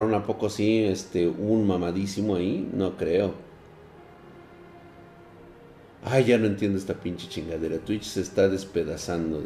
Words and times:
¿A 0.00 0.22
poco 0.22 0.48
sí, 0.48 0.84
este, 0.84 1.26
un 1.26 1.66
mamadísimo 1.66 2.36
ahí? 2.36 2.68
No 2.72 2.96
creo. 2.96 3.34
Ay, 6.04 6.26
ya 6.26 6.38
no 6.38 6.46
entiendo 6.46 6.78
esta 6.78 6.94
pinche 6.94 7.28
chingadera. 7.28 7.78
Twitch 7.78 8.04
se 8.04 8.20
está 8.20 8.48
despedazando. 8.48 9.42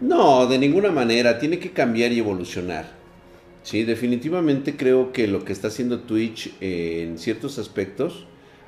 No, 0.00 0.46
de 0.46 0.58
ninguna 0.60 0.92
manera. 0.92 1.40
Tiene 1.40 1.58
que 1.58 1.72
cambiar 1.72 2.12
y 2.12 2.20
evolucionar. 2.20 2.88
Sí, 3.64 3.82
definitivamente 3.82 4.76
creo 4.76 5.10
que 5.12 5.26
lo 5.26 5.44
que 5.44 5.52
está 5.52 5.66
haciendo 5.66 6.02
Twitch 6.02 6.54
en 6.60 7.18
ciertos 7.18 7.58
aspectos. 7.58 8.26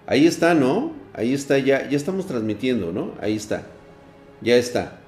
Ahí 0.08 0.26
está, 0.26 0.54
¿no? 0.54 0.92
Ahí 1.14 1.34
está, 1.34 1.56
ya, 1.58 1.88
ya 1.88 1.96
estamos 1.96 2.26
transmitiendo, 2.26 2.90
¿no? 2.90 3.14
Ahí 3.20 3.36
está. 3.36 3.68
Ya 4.40 4.56
está. 4.56 5.01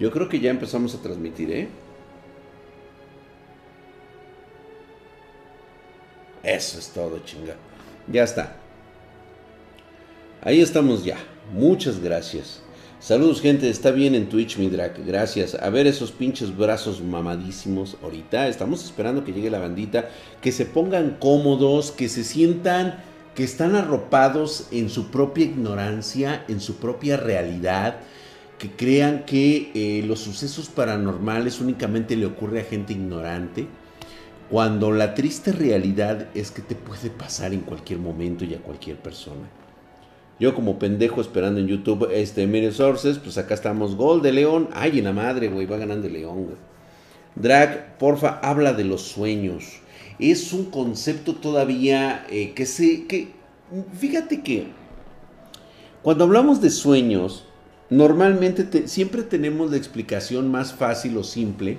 Yo 0.00 0.10
creo 0.10 0.30
que 0.30 0.40
ya 0.40 0.50
empezamos 0.50 0.94
a 0.94 1.02
transmitir, 1.02 1.52
¿eh? 1.52 1.68
Eso 6.42 6.78
es 6.78 6.88
todo, 6.88 7.18
chinga. 7.18 7.54
Ya 8.10 8.24
está. 8.24 8.56
Ahí 10.40 10.62
estamos 10.62 11.04
ya. 11.04 11.18
Muchas 11.52 12.00
gracias. 12.00 12.62
Saludos, 12.98 13.42
gente. 13.42 13.68
Está 13.68 13.90
bien 13.90 14.14
en 14.14 14.30
Twitch, 14.30 14.56
mi 14.56 14.70
drag. 14.70 15.04
Gracias. 15.04 15.54
A 15.54 15.68
ver 15.68 15.86
esos 15.86 16.12
pinches 16.12 16.56
brazos 16.56 17.02
mamadísimos 17.02 17.98
ahorita. 18.02 18.48
Estamos 18.48 18.82
esperando 18.82 19.22
que 19.22 19.34
llegue 19.34 19.50
la 19.50 19.58
bandita. 19.58 20.08
Que 20.40 20.50
se 20.50 20.64
pongan 20.64 21.18
cómodos, 21.20 21.90
que 21.90 22.08
se 22.08 22.24
sientan 22.24 23.04
que 23.34 23.44
están 23.44 23.76
arropados 23.76 24.66
en 24.72 24.90
su 24.90 25.10
propia 25.10 25.44
ignorancia, 25.44 26.44
en 26.48 26.60
su 26.60 26.76
propia 26.76 27.16
realidad 27.16 28.00
que 28.60 28.70
crean 28.70 29.24
que 29.24 29.70
eh, 29.74 30.04
los 30.06 30.20
sucesos 30.20 30.68
paranormales 30.68 31.62
únicamente 31.62 32.14
le 32.14 32.26
ocurre 32.26 32.60
a 32.60 32.64
gente 32.64 32.92
ignorante, 32.92 33.66
cuando 34.50 34.92
la 34.92 35.14
triste 35.14 35.50
realidad 35.52 36.28
es 36.34 36.50
que 36.50 36.60
te 36.60 36.74
puede 36.74 37.08
pasar 37.08 37.54
en 37.54 37.60
cualquier 37.60 38.00
momento 38.00 38.44
y 38.44 38.52
a 38.52 38.58
cualquier 38.58 38.98
persona. 38.98 39.48
Yo 40.38 40.54
como 40.54 40.78
pendejo 40.78 41.22
esperando 41.22 41.58
en 41.58 41.68
YouTube, 41.68 42.10
este, 42.12 42.46
mire 42.46 42.70
sources, 42.72 43.18
pues 43.18 43.38
acá 43.38 43.54
estamos, 43.54 43.96
gol 43.96 44.20
de 44.20 44.32
León, 44.32 44.68
ay 44.74 44.98
en 44.98 45.04
la 45.04 45.14
madre, 45.14 45.48
güey, 45.48 45.64
va 45.64 45.78
ganando 45.78 46.06
León, 46.10 46.44
güey. 46.44 46.56
Drag, 47.36 47.96
porfa, 47.96 48.40
habla 48.42 48.74
de 48.74 48.84
los 48.84 49.00
sueños. 49.00 49.80
Es 50.18 50.52
un 50.52 50.66
concepto 50.66 51.34
todavía 51.36 52.26
eh, 52.28 52.52
que 52.52 52.66
se, 52.66 53.06
que, 53.06 53.28
fíjate 53.94 54.42
que 54.42 54.66
cuando 56.02 56.24
hablamos 56.24 56.60
de 56.60 56.68
sueños, 56.68 57.46
Normalmente 57.90 58.86
siempre 58.86 59.24
tenemos 59.24 59.72
la 59.72 59.76
explicación 59.76 60.48
más 60.48 60.72
fácil 60.72 61.16
o 61.16 61.24
simple 61.24 61.78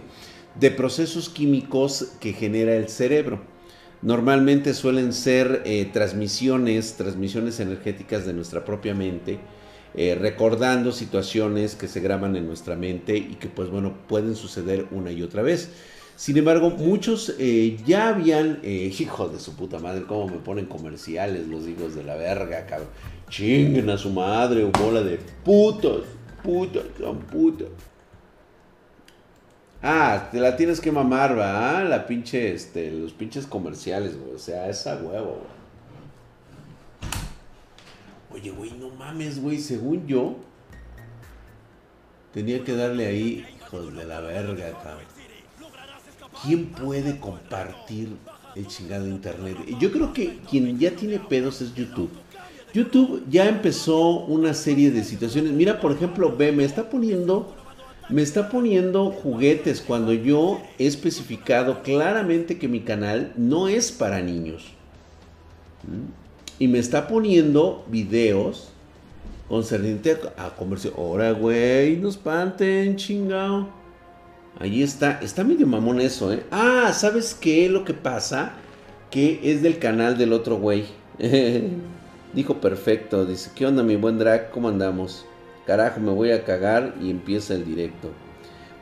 de 0.60 0.70
procesos 0.70 1.30
químicos 1.30 2.12
que 2.20 2.34
genera 2.34 2.76
el 2.76 2.90
cerebro. 2.90 3.40
Normalmente 4.02 4.74
suelen 4.74 5.14
ser 5.14 5.62
eh, 5.64 5.90
transmisiones, 5.94 6.96
transmisiones 6.96 7.62
energéticas 7.62 8.26
de 8.26 8.34
nuestra 8.34 8.66
propia 8.66 8.94
mente, 8.94 9.40
eh, 9.94 10.18
recordando 10.20 10.92
situaciones 10.92 11.76
que 11.76 11.88
se 11.88 12.02
graban 12.02 12.36
en 12.36 12.46
nuestra 12.46 12.76
mente 12.76 13.16
y 13.16 13.36
que 13.36 13.48
pues 13.48 13.70
bueno 13.70 13.94
pueden 14.10 14.36
suceder 14.36 14.88
una 14.92 15.12
y 15.12 15.24
otra 15.24 15.44
vez. 15.44 15.70
Sin 16.18 16.38
embargo, 16.38 16.72
muchos 16.72 17.36
eh, 17.40 17.78
ya 17.86 18.10
habían, 18.10 18.60
hijos 18.64 19.32
de 19.32 19.40
su 19.40 19.56
puta 19.56 19.80
madre, 19.80 20.04
cómo 20.06 20.28
me 20.28 20.40
ponen 20.40 20.66
comerciales 20.66 21.48
los 21.48 21.68
hijos 21.68 21.96
de 21.96 22.04
la 22.04 22.16
verga, 22.16 22.66
cabrón. 22.66 22.90
Chinguen 23.32 23.90
a 23.90 23.98
su 23.98 24.10
madre, 24.10 24.66
bola 24.66 25.02
de 25.02 25.18
putos, 25.46 26.04
putos, 26.44 26.84
son 27.00 27.18
putos. 27.20 27.70
Ah, 29.82 30.28
te 30.30 30.40
la 30.42 30.58
tienes 30.58 30.82
que 30.82 30.92
mamar, 30.92 31.40
¿va? 31.40 31.82
La 31.86 32.06
pinche, 32.06 32.54
este, 32.54 32.92
los 32.92 33.14
pinches 33.14 33.48
comerciales, 33.48 34.20
güey. 34.20 34.36
O 34.36 34.38
sea, 34.38 34.70
esa 34.70 34.98
huevo, 34.98 35.42
güey. 38.30 38.42
Oye, 38.42 38.52
güey, 38.52 38.72
no 38.72 38.90
mames, 38.90 39.42
güey. 39.42 39.60
Según 39.60 40.06
yo, 40.08 40.36
tenía 42.34 42.66
que 42.66 42.76
darle 42.76 43.08
ahí, 43.08 43.46
hijos 43.58 43.96
de 43.96 44.04
la 44.04 44.20
verga, 44.20 44.72
cabrón. 44.84 45.06
¿Quién 46.44 46.66
puede 46.68 47.18
compartir 47.18 48.18
el 48.56 48.68
chingado 48.68 49.08
internet? 49.08 49.58
Yo 49.80 49.90
creo 49.90 50.12
que 50.12 50.38
quien 50.50 50.78
ya 50.78 50.92
tiene 50.92 51.18
pedos 51.18 51.62
es 51.62 51.74
YouTube. 51.74 52.12
YouTube 52.74 53.24
ya 53.30 53.48
empezó 53.50 54.20
una 54.22 54.54
serie 54.54 54.92
de 54.92 55.04
situaciones. 55.04 55.52
Mira, 55.52 55.80
por 55.80 55.92
ejemplo, 55.92 56.36
ve, 56.36 56.52
me 56.52 56.64
está 56.64 56.90
poniendo, 56.90 57.54
me 58.10 58.22
está 58.22 58.50
poniendo 58.50 59.12
juguetes 59.12 59.82
cuando 59.82 60.14
yo 60.14 60.62
he 60.80 60.88
especificado 60.88 61.84
claramente 61.84 62.58
que 62.58 62.68
mi 62.68 62.82
canal 62.82 63.34
no 63.36 63.68
es 63.68 63.92
para 63.92 64.22
niños. 64.22 64.66
Y 66.60 66.68
me 66.68 66.80
está 66.80 67.08
poniendo 67.08 67.84
videos 67.90 68.70
concerniente 69.50 70.18
a 70.38 70.50
comercio. 70.52 70.94
Ahora, 70.98 71.32
güey, 71.32 71.98
no 71.98 72.08
espanten, 72.08 72.96
chingao. 72.96 73.68
Ahí 74.60 74.84
está, 74.84 75.20
está 75.22 75.44
medio 75.44 75.66
mamón 75.66 76.00
eso, 76.00 76.32
¿eh? 76.32 76.44
Ah, 76.52 76.92
¿sabes 76.94 77.34
qué? 77.34 77.68
Lo 77.68 77.84
que 77.84 77.94
pasa, 77.94 78.54
que 79.10 79.40
es 79.44 79.62
del 79.62 79.80
canal 79.80 80.18
del 80.18 80.34
otro 80.34 80.58
güey. 80.58 80.86
Dijo 82.34 82.62
perfecto, 82.62 83.26
dice, 83.26 83.52
¿qué 83.54 83.66
onda 83.66 83.84
mi 83.84 83.98
buen 83.98 84.18
drag? 84.18 84.52
¿Cómo 84.52 84.70
andamos? 84.70 85.26
Carajo, 85.66 86.00
me 86.00 86.12
voy 86.12 86.32
a 86.32 86.46
cagar 86.46 86.96
y 87.02 87.10
empieza 87.10 87.54
el 87.54 87.66
directo. 87.66 88.10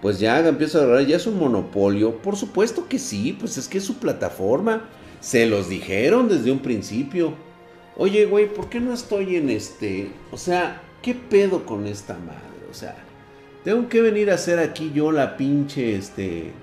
Pues 0.03 0.19
ya 0.19 0.47
empieza 0.47 0.79
a 0.79 0.83
agarrar, 0.83 1.05
ya 1.07 1.15
es 1.15 1.25
un 1.25 1.39
monopolio. 1.39 2.21
Por 2.21 2.35
supuesto 2.35 2.87
que 2.87 2.99
sí, 2.99 3.35
pues 3.39 3.57
es 3.57 3.67
que 3.67 3.79
es 3.79 3.83
su 3.83 3.97
plataforma. 3.97 4.87
Se 5.19 5.47
los 5.47 5.67
dijeron 5.67 6.29
desde 6.29 6.51
un 6.51 6.59
principio. 6.59 7.33
Oye, 7.97 8.25
güey, 8.25 8.53
¿por 8.53 8.69
qué 8.69 8.79
no 8.79 8.93
estoy 8.93 9.35
en 9.35 9.49
este? 9.49 10.11
O 10.31 10.37
sea, 10.37 10.83
¿qué 11.01 11.15
pedo 11.15 11.65
con 11.65 11.87
esta 11.87 12.13
madre? 12.13 12.67
O 12.69 12.73
sea, 12.73 12.95
tengo 13.63 13.89
que 13.89 14.01
venir 14.01 14.29
a 14.29 14.35
hacer 14.35 14.59
aquí 14.59 14.91
yo 14.93 15.11
la 15.11 15.37
pinche, 15.37 15.95
este... 15.95 16.53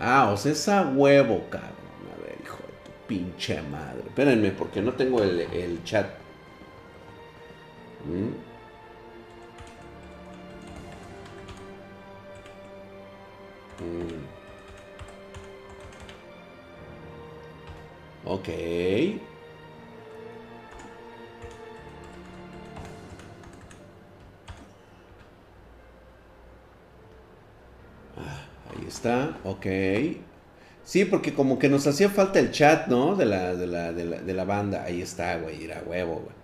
Ah, 0.00 0.30
o 0.32 0.36
sea, 0.36 0.52
esa 0.52 0.82
huevo, 0.82 1.44
cabrón 1.48 1.71
pinche 3.06 3.60
madre. 3.62 4.02
Espérenme, 4.06 4.50
porque 4.52 4.80
no 4.82 4.92
tengo 4.94 5.22
el, 5.22 5.40
el 5.40 5.82
chat. 5.84 6.06
¿Mm? 8.06 8.52
Ok. 18.24 18.48
Ah, 28.16 28.46
ahí 28.70 28.86
está, 28.86 29.36
ok. 29.44 29.66
Sí, 30.84 31.04
porque 31.04 31.32
como 31.32 31.58
que 31.58 31.68
nos 31.68 31.86
hacía 31.86 32.08
falta 32.08 32.38
el 32.38 32.50
chat, 32.50 32.88
¿no? 32.88 33.14
De 33.14 33.24
la, 33.24 33.54
de 33.54 33.66
la, 33.66 33.92
de 33.92 34.04
la, 34.04 34.20
de 34.20 34.34
la 34.34 34.44
banda. 34.44 34.82
Ahí 34.84 35.00
está, 35.00 35.36
güey, 35.38 35.64
era 35.64 35.82
huevo, 35.86 36.14
güey. 36.14 36.34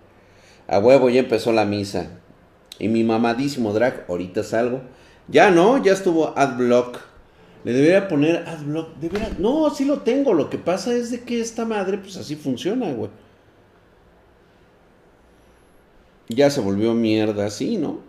A 0.67 0.79
huevo 0.79 1.09
ya 1.09 1.19
empezó 1.19 1.51
la 1.51 1.65
misa. 1.65 2.07
Y 2.77 2.87
mi 2.87 3.03
mamadísimo 3.03 3.73
drag, 3.73 4.05
ahorita 4.07 4.43
salgo. 4.43 4.81
Ya 5.27 5.51
no, 5.51 5.83
ya 5.83 5.91
estuvo 5.91 6.37
adblock. 6.37 6.99
Le 7.65 7.73
debería 7.73 8.07
poner 8.07 8.47
adblock. 8.47 8.95
De 8.97 9.11
no, 9.39 9.69
sí 9.71 9.83
lo 9.85 9.99
tengo. 9.99 10.33
Lo 10.33 10.49
que 10.49 10.57
pasa 10.57 10.93
es 10.93 11.11
de 11.11 11.21
que 11.21 11.41
esta 11.41 11.65
madre, 11.65 11.97
pues 11.97 12.15
así 12.15 12.35
funciona, 12.35 12.91
güey. 12.93 13.09
Ya 16.29 16.49
se 16.49 16.61
volvió 16.61 16.93
mierda 16.93 17.47
así, 17.47 17.77
¿no? 17.77 18.08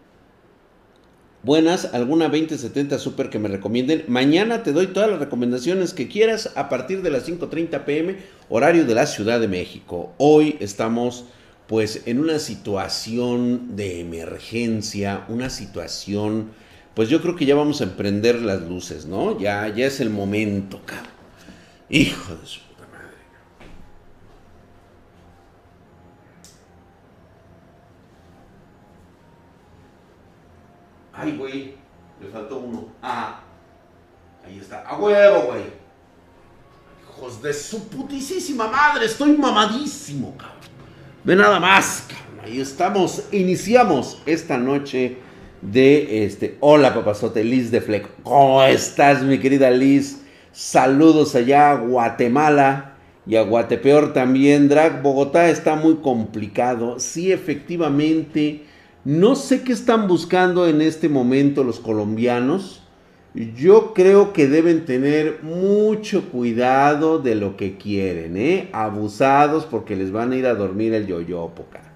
Buenas, 1.42 1.94
alguna 1.94 2.28
2070 2.28 2.98
super 2.98 3.30
que 3.30 3.38
me 3.38 3.48
recomienden. 3.48 4.04
Mañana 4.08 4.62
te 4.62 4.72
doy 4.72 4.88
todas 4.88 5.08
las 5.08 5.20
recomendaciones 5.20 5.94
que 5.94 6.06
quieras 6.06 6.50
a 6.54 6.68
partir 6.68 7.00
de 7.00 7.08
las 7.08 7.26
5.30 7.26 7.84
pm, 7.86 8.16
horario 8.50 8.84
de 8.84 8.94
la 8.94 9.06
Ciudad 9.06 9.40
de 9.40 9.48
México. 9.48 10.12
Hoy 10.18 10.58
estamos 10.60 11.24
pues 11.66 12.02
en 12.04 12.18
una 12.18 12.38
situación 12.40 13.74
de 13.74 14.00
emergencia, 14.00 15.24
una 15.30 15.48
situación, 15.48 16.50
pues 16.92 17.08
yo 17.08 17.22
creo 17.22 17.36
que 17.36 17.46
ya 17.46 17.54
vamos 17.54 17.80
a 17.80 17.84
emprender 17.84 18.42
las 18.42 18.60
luces, 18.60 19.06
¿no? 19.06 19.40
Ya, 19.40 19.66
ya 19.74 19.86
es 19.86 20.00
el 20.00 20.10
momento, 20.10 20.82
cabrón. 20.84 21.08
Hijo 21.88 22.34
de 22.36 22.46
su 22.46 22.60
Ay, 31.22 31.36
güey, 31.36 31.74
le 32.20 32.28
faltó 32.32 32.60
uno. 32.60 32.88
Ah, 33.02 33.40
ahí 34.46 34.58
está. 34.58 34.80
A 34.82 34.98
huevo, 34.98 35.48
güey. 35.48 35.64
Hijos 37.02 37.42
de 37.42 37.52
su 37.52 37.88
putísima 37.88 38.68
madre, 38.68 39.04
estoy 39.04 39.36
mamadísimo, 39.36 40.34
cabrón. 40.38 40.56
Ve 41.22 41.36
nada 41.36 41.60
más, 41.60 42.06
cabrón. 42.08 42.46
ahí 42.46 42.58
estamos. 42.58 43.24
Iniciamos 43.32 44.22
esta 44.24 44.56
noche 44.56 45.18
de 45.60 46.24
este. 46.24 46.56
Hola, 46.60 46.94
papazote, 46.94 47.44
Liz 47.44 47.70
de 47.70 47.82
Fleck. 47.82 48.08
¿Cómo 48.22 48.62
estás, 48.62 49.22
mi 49.22 49.38
querida 49.38 49.70
Liz? 49.70 50.22
Saludos 50.52 51.34
allá 51.34 51.72
a 51.72 51.74
Guatemala 51.74 52.94
y 53.26 53.36
a 53.36 53.42
Guatepeor 53.42 54.14
también. 54.14 54.70
Drag, 54.70 55.02
Bogotá 55.02 55.50
está 55.50 55.76
muy 55.76 55.96
complicado. 55.96 56.98
Sí, 56.98 57.30
efectivamente. 57.30 58.69
No 59.04 59.34
sé 59.34 59.62
qué 59.62 59.72
están 59.72 60.08
buscando 60.08 60.68
en 60.68 60.82
este 60.82 61.08
momento 61.08 61.64
los 61.64 61.80
colombianos. 61.80 62.82
Yo 63.34 63.94
creo 63.94 64.32
que 64.32 64.48
deben 64.48 64.84
tener 64.84 65.42
mucho 65.42 66.28
cuidado 66.30 67.18
de 67.18 67.34
lo 67.34 67.56
que 67.56 67.78
quieren, 67.78 68.36
¿eh? 68.36 68.68
Abusados 68.72 69.64
porque 69.64 69.96
les 69.96 70.10
van 70.10 70.32
a 70.32 70.36
ir 70.36 70.46
a 70.46 70.54
dormir 70.54 70.92
el 70.92 71.06
yoyopo, 71.06 71.64
cara. 71.70 71.90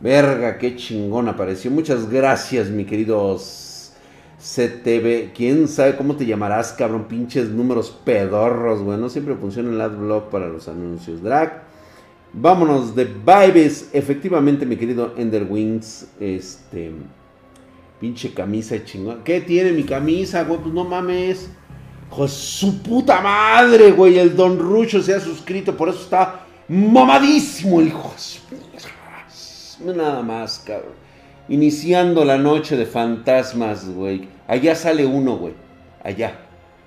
Verga, 0.00 0.58
qué 0.58 0.76
chingón 0.76 1.28
apareció. 1.28 1.70
Muchas 1.70 2.08
gracias, 2.08 2.70
mi 2.70 2.84
queridos 2.84 3.92
CTV. 4.38 5.32
¿Quién 5.34 5.66
sabe 5.68 5.96
cómo 5.96 6.16
te 6.16 6.24
llamarás, 6.24 6.72
cabrón? 6.72 7.04
Pinches 7.08 7.48
números 7.50 7.90
pedorros, 8.04 8.82
güey. 8.82 8.98
No 8.98 9.08
siempre 9.08 9.34
funciona 9.34 9.70
el 9.70 9.80
adblock 9.80 10.30
para 10.30 10.48
los 10.48 10.68
anuncios. 10.68 11.22
Drag. 11.22 11.63
Vámonos 12.36 12.94
de 12.96 13.04
vibes. 13.04 13.90
Efectivamente, 13.92 14.66
mi 14.66 14.76
querido 14.76 15.14
Enderwings. 15.16 16.08
Este. 16.18 16.92
Pinche 18.00 18.34
camisa 18.34 18.84
chingón. 18.84 19.22
¿Qué 19.24 19.40
tiene 19.40 19.72
mi 19.72 19.84
camisa, 19.84 20.42
güey? 20.42 20.60
Pues 20.60 20.74
no 20.74 20.84
mames. 20.84 21.48
Hijo 22.10 22.28
su 22.28 22.82
puta 22.82 23.20
madre, 23.20 23.92
güey. 23.92 24.18
El 24.18 24.36
Don 24.36 24.58
Rucho 24.58 25.00
se 25.02 25.14
ha 25.14 25.20
suscrito. 25.20 25.76
Por 25.76 25.88
eso 25.88 26.00
está 26.00 26.40
mamadísimo 26.68 27.80
el 27.80 27.88
hijo. 27.88 28.12
Nada 29.84 30.22
más, 30.22 30.62
cabrón. 30.66 30.92
Iniciando 31.48 32.24
la 32.24 32.38
noche 32.38 32.76
de 32.76 32.86
fantasmas, 32.86 33.88
güey. 33.88 34.28
Allá 34.48 34.74
sale 34.74 35.04
uno, 35.06 35.36
güey. 35.36 35.54
Allá. 36.02 36.38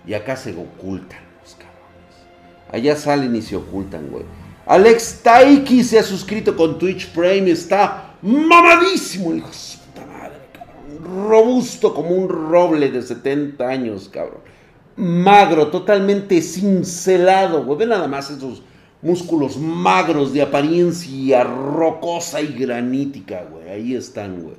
Y 0.06 0.14
acá 0.14 0.36
se 0.36 0.52
ocultan 0.52 1.20
los 1.42 1.56
cabrones. 1.56 2.72
Allá 2.72 2.96
salen 2.96 3.36
y 3.36 3.42
se 3.42 3.56
ocultan, 3.56 4.08
güey. 4.10 4.24
Alex 4.68 5.22
Taiki 5.24 5.82
se 5.82 5.98
ha 5.98 6.04
suscrito 6.04 6.56
con 6.56 6.78
Twitch 6.78 7.08
Prime. 7.14 7.50
Está 7.50 8.16
mamadísimo, 8.22 9.34
hijo 9.34 9.50
de 9.96 10.06
madre, 10.06 10.40
cabrón. 10.52 11.30
Robusto 11.30 11.94
como 11.94 12.10
un 12.10 12.28
roble 12.28 12.92
de 12.92 13.02
70 13.02 13.66
años, 13.66 14.10
cabrón. 14.12 14.42
Magro, 14.98 15.68
totalmente 15.68 16.42
cincelado, 16.42 17.64
güey. 17.64 17.80
Ve 17.80 17.86
nada 17.86 18.08
más 18.10 18.30
esos 18.30 18.62
músculos 19.02 19.58
magros 19.58 20.34
de 20.34 20.42
apariencia 20.42 21.46
rocosa 21.46 22.42
y 22.42 22.48
granítica, 22.48 23.46
güey. 23.50 23.70
Ahí 23.70 23.96
están, 23.96 24.42
güey. 24.42 24.58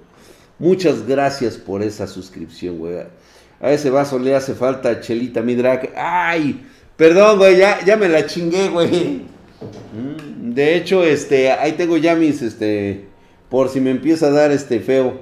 Muchas 0.58 1.06
gracias 1.06 1.56
por 1.58 1.82
esa 1.82 2.06
suscripción, 2.06 2.78
güey. 2.78 2.96
A 3.60 3.72
ese 3.72 3.90
vaso 3.90 4.19
le 4.19 4.34
hace 4.34 4.55
falta 4.55 5.00
chelita, 5.00 5.43
mi 5.43 5.55
drag. 5.55 5.93
¡Ay! 5.96 6.64
Perdón, 6.96 7.38
güey, 7.38 7.58
ya, 7.58 7.84
ya 7.84 7.96
me 7.96 8.08
la 8.08 8.25
chingué, 8.25 8.69
güey. 8.69 9.38
De 10.40 10.76
hecho, 10.76 11.05
este, 11.05 11.50
ahí 11.52 11.72
tengo 11.72 11.96
ya 11.96 12.14
mis, 12.14 12.43
este, 12.43 13.06
por 13.49 13.69
si 13.69 13.81
me 13.81 13.90
empieza 13.90 14.26
a 14.26 14.31
dar 14.31 14.50
este 14.50 14.81
feo. 14.81 15.20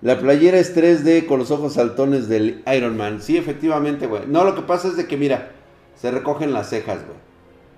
La 0.00 0.18
playera 0.20 0.58
es 0.58 0.76
3D 0.76 1.26
con 1.26 1.38
los 1.40 1.50
ojos 1.50 1.74
saltones 1.74 2.28
del 2.28 2.62
Iron 2.74 2.96
Man. 2.96 3.20
Sí, 3.20 3.36
efectivamente, 3.36 4.06
güey. 4.06 4.22
No, 4.26 4.44
lo 4.44 4.54
que 4.54 4.62
pasa 4.62 4.88
es 4.88 4.96
de 4.96 5.06
que, 5.06 5.16
mira, 5.16 5.50
se 5.96 6.10
recogen 6.10 6.52
las 6.52 6.70
cejas, 6.70 6.98
güey. 7.04 7.18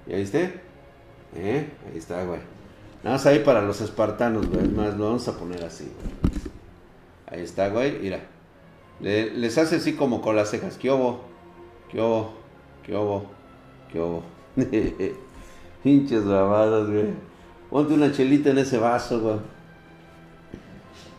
¿Ya 0.06 0.16
viste? 0.16 0.60
¿Eh? 1.36 1.66
Ahí 1.90 1.98
está, 1.98 2.24
güey. 2.24 2.40
Nada 3.02 3.16
más 3.16 3.26
ahí 3.26 3.38
para 3.38 3.62
los 3.62 3.80
espartanos, 3.80 4.48
güey. 4.48 4.64
Es 4.64 4.72
más, 4.72 4.96
lo 4.98 5.06
vamos 5.06 5.26
a 5.28 5.38
poner 5.38 5.64
así. 5.64 5.90
Ahí 7.26 7.40
está, 7.40 7.68
güey. 7.68 7.98
Mira. 8.00 8.20
les 9.00 9.56
hace 9.56 9.76
así 9.76 9.94
como 9.94 10.20
con 10.20 10.36
las 10.36 10.50
cejas. 10.50 10.76
¿Qué 10.76 10.90
obo? 10.90 11.22
¿Qué 11.90 12.00
obo? 12.00 12.34
¿Qué 12.84 12.94
obo? 12.94 13.26
¿Qué 13.90 14.00
obo? 14.00 14.22
Pinches 15.82 16.24
babadas, 16.24 16.88
güey. 16.88 17.08
Ponte 17.70 17.94
una 17.94 18.12
chelita 18.12 18.50
en 18.50 18.58
ese 18.58 18.78
vaso, 18.78 19.20
güey. 19.20 19.36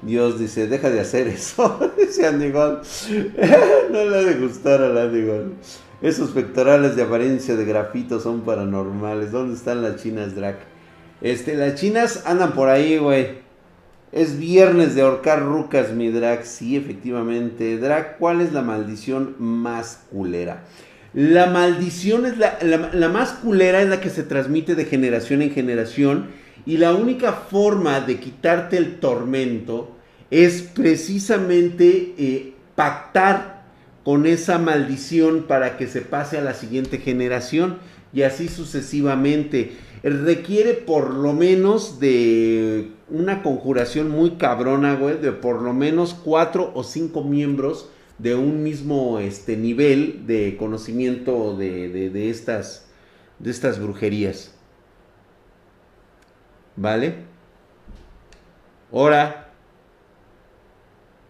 Dios 0.02 0.40
dice, 0.40 0.68
deja 0.68 0.90
de 0.90 1.00
hacer 1.00 1.28
eso. 1.28 1.80
Dice 1.98 2.26
Andigón. 2.26 2.80
no 3.92 4.06
le 4.06 4.18
ha 4.18 4.22
de 4.22 4.36
gustar 4.36 4.82
a 4.82 5.04
Andigón. 5.04 5.56
Esos 6.02 6.32
pectorales 6.32 6.96
de 6.96 7.04
apariencia 7.04 7.56
de 7.56 7.66
grafito 7.66 8.20
son 8.20 8.42
paranormales. 8.42 9.32
¿Dónde 9.32 9.56
están 9.56 9.84
las 9.84 10.02
chinas, 10.02 10.36
Drac? 10.36 10.58
Este, 11.22 11.56
las 11.56 11.76
chinas 11.76 12.24
andan 12.26 12.54
por 12.54 12.70
ahí, 12.70 12.98
güey. 12.98 13.42
Es 14.12 14.38
viernes 14.40 14.96
de 14.96 15.04
ahorcar 15.04 15.44
rucas, 15.44 15.92
mi 15.92 16.10
Drac. 16.10 16.44
Sí, 16.44 16.76
efectivamente. 16.76 17.78
Drac, 17.78 18.18
¿cuál 18.18 18.42
es 18.42 18.52
la 18.52 18.64
maldición 18.64 19.36
más 19.38 20.06
culera? 20.12 20.64
La 21.14 21.48
maldición 21.48 22.26
es 22.26 22.38
la, 22.38 23.10
más 23.10 23.34
culera, 23.34 23.82
es 23.82 23.90
la 23.90 24.00
que 24.00 24.10
se 24.10 24.24
transmite 24.24 24.76
de 24.76 24.86
generación 24.86 25.42
en 25.42 25.52
generación. 25.52 26.28
Y 26.66 26.78
la 26.78 26.94
única 26.94 27.34
forma 27.34 28.00
de 28.00 28.20
quitarte 28.20 28.78
el 28.78 29.00
tormento 29.00 29.96
es 30.30 30.62
precisamente 30.62 32.14
eh, 32.18 32.54
pactar 32.76 33.66
con 34.04 34.26
esa 34.26 34.58
maldición 34.58 35.44
para 35.48 35.78
que 35.78 35.88
se 35.88 36.02
pase 36.02 36.38
a 36.38 36.42
la 36.42 36.54
siguiente 36.54 37.00
generación 37.00 37.78
y 38.14 38.22
así 38.22 38.48
sucesivamente. 38.48 39.74
Requiere 40.04 40.74
por 40.74 41.14
lo 41.14 41.34
menos 41.34 42.00
de 42.00 42.92
una 43.10 43.44
conjuración 43.44 44.10
muy 44.10 44.32
cabrona, 44.32 44.96
güey, 44.96 45.18
de 45.18 45.32
por 45.32 45.62
lo 45.62 45.74
menos 45.74 46.14
cuatro 46.14 46.72
o 46.74 46.84
cinco 46.84 47.24
miembros 47.24 47.90
de 48.22 48.36
un 48.36 48.62
mismo 48.62 49.18
este, 49.18 49.58
nivel 49.58 50.28
de 50.28 50.56
conocimiento 50.58 51.58
de, 51.58 51.90
de, 51.90 52.30
estas, 52.30 52.88
de 53.40 53.50
estas 53.50 53.80
brujerías. 53.80 54.54
¿Vale? 56.76 57.16
Ahora, 58.92 59.50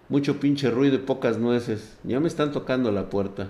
mucho 0.10 0.40
pinche 0.40 0.70
ruido 0.70 0.96
y 0.96 1.00
pocas 1.00 1.38
nueces. 1.38 1.98
Ya 2.04 2.20
me 2.20 2.28
están 2.28 2.52
tocando 2.52 2.92
la 2.92 3.10
puerta. 3.10 3.50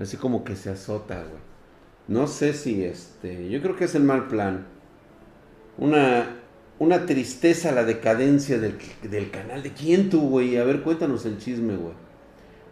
Así 0.00 0.16
como 0.16 0.42
que 0.42 0.56
se 0.56 0.70
azota, 0.70 1.22
güey. 1.22 1.42
No 2.08 2.26
sé 2.26 2.52
si 2.52 2.82
este. 2.82 3.48
Yo 3.48 3.62
creo 3.62 3.76
que 3.76 3.84
es 3.84 3.94
el 3.94 4.02
mal 4.02 4.26
plan. 4.26 4.66
Una, 5.78 6.41
una 6.82 7.06
tristeza 7.06 7.70
la 7.70 7.84
decadencia 7.84 8.58
del, 8.58 8.74
del 9.08 9.30
canal. 9.30 9.62
¿De 9.62 9.70
quién 9.70 10.10
tú, 10.10 10.28
güey? 10.28 10.56
A 10.56 10.64
ver, 10.64 10.82
cuéntanos 10.82 11.24
el 11.26 11.38
chisme, 11.38 11.76
güey. 11.76 11.94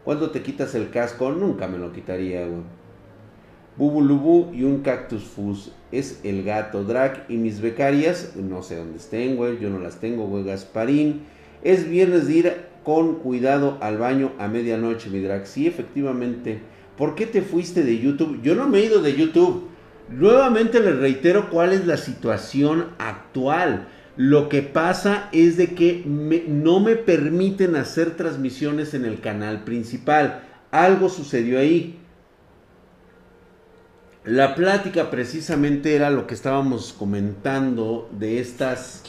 ¿Cuándo 0.03 0.33
te 0.33 0.43
quitas 0.43 0.75
el 0.75 0.91
casco? 0.91 1.31
Nunca 1.31 1.69
me 1.69 1.79
lo 1.79 1.93
quitaría, 1.93 2.45
güey. 2.45 2.63
Bubulubu 3.77 4.53
y 4.53 4.65
un 4.65 4.83
cactus 4.83 5.23
fus. 5.23 5.71
Es 5.93 6.19
el 6.25 6.43
gato 6.43 6.83
drag 6.83 7.25
y 7.29 7.37
mis 7.37 7.61
becarias. 7.61 8.33
No 8.35 8.65
sé 8.65 8.79
dónde 8.79 8.97
estén, 8.99 9.37
güey. 9.37 9.61
Yo 9.61 9.71
no 9.71 9.79
las 9.79 10.01
tengo, 10.01 10.27
güey. 10.27 10.43
Gasparín 10.43 11.21
es 11.63 11.89
viernes 11.89 12.27
de 12.27 12.35
ir 12.35 12.57
con 12.83 13.21
cuidado 13.21 13.79
al 13.81 13.99
baño 13.99 14.33
a 14.41 14.49
medianoche, 14.49 15.09
mi 15.09 15.21
drag. 15.21 15.47
Sí, 15.47 15.69
efectivamente. 15.69 16.59
¿Por 16.99 17.15
qué 17.15 17.27
te 17.27 17.43
fuiste 17.43 17.85
de 17.85 18.01
YouTube? 18.01 18.43
Yo 18.43 18.57
no 18.57 18.67
me 18.67 18.79
he 18.79 18.87
ido 18.87 19.03
de 19.03 19.15
YouTube. 19.15 19.69
Nuevamente 20.09 20.81
les 20.81 20.99
reitero 20.99 21.49
cuál 21.49 21.73
es 21.73 21.87
la 21.87 21.97
situación 21.97 22.87
actual. 22.99 23.87
Lo 24.23 24.51
que 24.51 24.61
pasa 24.61 25.31
es 25.33 25.57
de 25.57 25.75
que 25.75 26.05
no 26.05 26.79
me 26.79 26.95
permiten 26.95 27.75
hacer 27.75 28.17
transmisiones 28.17 28.93
en 28.93 29.07
el 29.07 29.23
canal 29.23 29.65
principal. 29.65 30.43
Algo 30.71 31.09
sucedió 31.09 31.59
ahí. 31.59 31.99
La 34.27 34.55
plática 34.55 35.11
precisamente 35.11 35.97
era 35.97 36.11
lo 36.11 36.27
que 36.27 36.35
estábamos 36.35 36.93
comentando 36.93 38.11
de 38.13 38.41
estas 38.41 39.05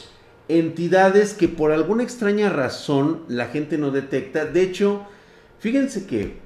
entidades 0.48 1.34
que 1.34 1.46
por 1.46 1.72
alguna 1.72 2.04
extraña 2.04 2.48
razón 2.48 3.24
la 3.28 3.48
gente 3.48 3.76
no 3.76 3.90
detecta. 3.90 4.46
De 4.46 4.62
hecho, 4.62 5.02
fíjense 5.58 6.06
que 6.06 6.38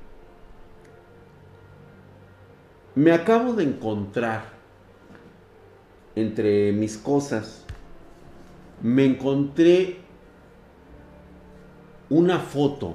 me 2.97 3.13
acabo 3.13 3.53
de 3.53 3.63
encontrar 3.63 4.43
entre 6.17 6.73
mis 6.73 6.97
cosas, 6.97 7.66
me 8.83 9.05
encontré 9.05 9.99
una 12.09 12.39
foto 12.39 12.95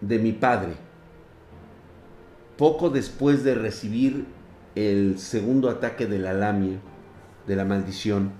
de 0.00 0.18
mi 0.18 0.32
padre 0.32 0.88
poco 2.58 2.90
después 2.90 3.44
de 3.44 3.54
recibir 3.54 4.26
el 4.74 5.18
segundo 5.18 5.70
ataque 5.70 6.06
de 6.06 6.18
la 6.18 6.32
lamia, 6.32 6.78
de 7.46 7.56
la 7.56 7.64
maldición. 7.64 8.32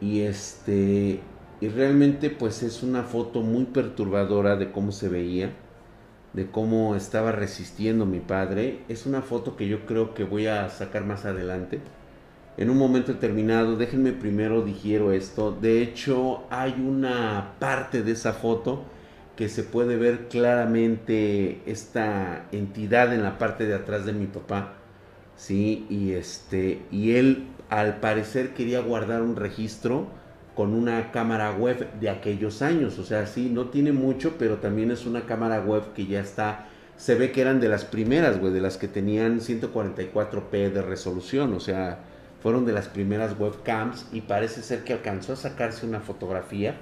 Y 0.00 0.20
este, 0.20 1.20
y 1.60 1.68
realmente 1.68 2.28
pues 2.28 2.62
es 2.62 2.82
una 2.82 3.02
foto 3.02 3.40
muy 3.40 3.64
perturbadora 3.64 4.56
de 4.56 4.70
cómo 4.70 4.92
se 4.92 5.08
veía. 5.08 5.50
De 6.34 6.50
cómo 6.50 6.96
estaba 6.96 7.32
resistiendo 7.32 8.06
mi 8.06 8.20
padre. 8.20 8.80
Es 8.88 9.06
una 9.06 9.22
foto 9.22 9.56
que 9.56 9.68
yo 9.68 9.86
creo 9.86 10.14
que 10.14 10.24
voy 10.24 10.46
a 10.46 10.68
sacar 10.68 11.04
más 11.04 11.24
adelante. 11.24 11.80
En 12.56 12.70
un 12.70 12.76
momento 12.76 13.12
determinado, 13.12 13.76
déjenme 13.76 14.12
primero 14.12 14.62
digiero 14.62 15.12
esto. 15.12 15.52
De 15.52 15.82
hecho, 15.82 16.44
hay 16.50 16.72
una 16.72 17.54
parte 17.58 18.02
de 18.02 18.12
esa 18.12 18.32
foto 18.32 18.84
que 19.36 19.48
se 19.48 19.64
puede 19.64 19.96
ver 19.96 20.28
claramente 20.28 21.60
esta 21.66 22.46
entidad 22.52 23.12
en 23.12 23.22
la 23.22 23.38
parte 23.38 23.66
de 23.66 23.74
atrás 23.74 24.04
de 24.06 24.12
mi 24.12 24.26
papá. 24.26 24.74
Sí, 25.36 25.86
y 25.90 26.12
este 26.12 26.82
y 26.92 27.12
él 27.16 27.48
al 27.68 27.98
parecer 27.98 28.54
quería 28.54 28.80
guardar 28.80 29.22
un 29.22 29.34
registro 29.34 30.06
con 30.54 30.74
una 30.74 31.10
cámara 31.10 31.52
web 31.52 31.92
de 32.00 32.10
aquellos 32.10 32.62
años. 32.62 32.98
O 32.98 33.04
sea, 33.04 33.26
sí, 33.26 33.50
no 33.50 33.66
tiene 33.70 33.92
mucho, 33.92 34.34
pero 34.38 34.58
también 34.58 34.90
es 34.90 35.06
una 35.06 35.26
cámara 35.26 35.60
web 35.60 35.92
que 35.94 36.06
ya 36.06 36.20
está. 36.20 36.66
Se 36.96 37.14
ve 37.14 37.32
que 37.32 37.40
eran 37.40 37.60
de 37.60 37.68
las 37.68 37.84
primeras, 37.84 38.40
güey, 38.40 38.52
de 38.52 38.60
las 38.60 38.76
que 38.76 38.88
tenían 38.88 39.40
144p 39.40 40.72
de 40.72 40.82
resolución. 40.82 41.52
O 41.54 41.60
sea, 41.60 41.98
fueron 42.40 42.64
de 42.66 42.72
las 42.72 42.88
primeras 42.88 43.38
webcams 43.38 44.06
y 44.12 44.20
parece 44.20 44.62
ser 44.62 44.84
que 44.84 44.92
alcanzó 44.92 45.32
a 45.32 45.36
sacarse 45.36 45.86
una 45.86 46.00
fotografía 46.00 46.76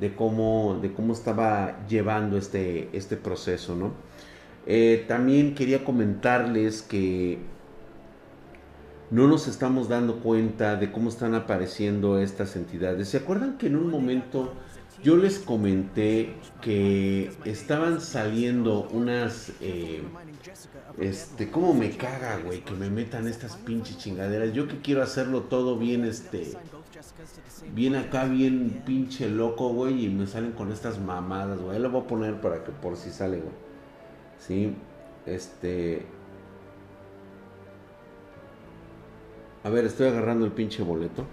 de 0.00 0.14
cómo, 0.14 0.78
de 0.82 0.92
cómo 0.92 1.12
estaba 1.12 1.86
llevando 1.88 2.36
este, 2.36 2.90
este 2.92 3.16
proceso, 3.16 3.74
¿no? 3.74 3.94
Eh, 4.66 5.04
también 5.06 5.54
quería 5.54 5.84
comentarles 5.84 6.82
que 6.82 7.38
no 9.10 9.28
nos 9.28 9.46
estamos 9.46 9.88
dando 9.88 10.20
cuenta 10.20 10.76
de 10.76 10.90
cómo 10.90 11.08
están 11.08 11.34
apareciendo 11.34 12.18
estas 12.18 12.56
entidades. 12.56 13.08
¿Se 13.08 13.18
acuerdan 13.18 13.56
que 13.56 13.68
en 13.68 13.76
un 13.76 13.88
momento 13.88 14.52
yo 15.02 15.16
les 15.16 15.38
comenté 15.38 16.34
que 16.60 17.30
estaban 17.44 18.00
saliendo 18.00 18.88
unas... 18.90 19.52
Eh, 19.60 20.02
este, 20.98 21.50
cómo 21.50 21.74
me 21.74 21.90
caga, 21.90 22.38
güey, 22.38 22.64
que 22.64 22.72
me 22.72 22.88
metan 22.88 23.28
estas 23.28 23.56
pinches 23.56 23.98
chingaderas. 23.98 24.52
Yo 24.52 24.66
que 24.66 24.80
quiero 24.80 25.02
hacerlo 25.02 25.42
todo 25.42 25.78
bien, 25.78 26.04
este... 26.04 26.54
Bien 27.74 27.94
acá, 27.94 28.24
bien 28.24 28.82
pinche 28.86 29.28
loco, 29.28 29.68
güey, 29.68 30.06
y 30.06 30.08
me 30.08 30.26
salen 30.26 30.52
con 30.52 30.72
estas 30.72 30.98
mamadas, 30.98 31.60
güey. 31.60 31.78
Lo 31.78 31.90
voy 31.90 32.02
a 32.02 32.06
poner 32.06 32.40
para 32.40 32.64
que 32.64 32.72
por 32.72 32.96
si 32.96 33.10
sale, 33.10 33.38
güey. 33.38 33.54
Sí, 34.38 34.74
este... 35.26 36.06
A 39.66 39.68
ver, 39.68 39.84
estoy 39.84 40.06
agarrando 40.06 40.46
el 40.46 40.52
pinche 40.52 40.84
boleto. 40.84 41.26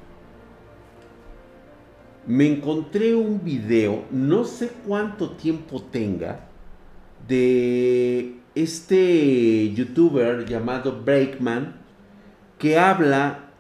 Me 2.26 2.48
encontré 2.48 3.14
un 3.14 3.44
video, 3.44 4.06
no 4.10 4.44
sé 4.44 4.72
cuánto 4.88 5.34
tiempo 5.34 5.84
tenga, 5.84 6.48
de 7.28 8.40
este 8.56 9.72
youtuber 9.74 10.48
llamado 10.48 11.04
Breakman, 11.04 11.76
que 12.58 12.80
habla 12.80 13.52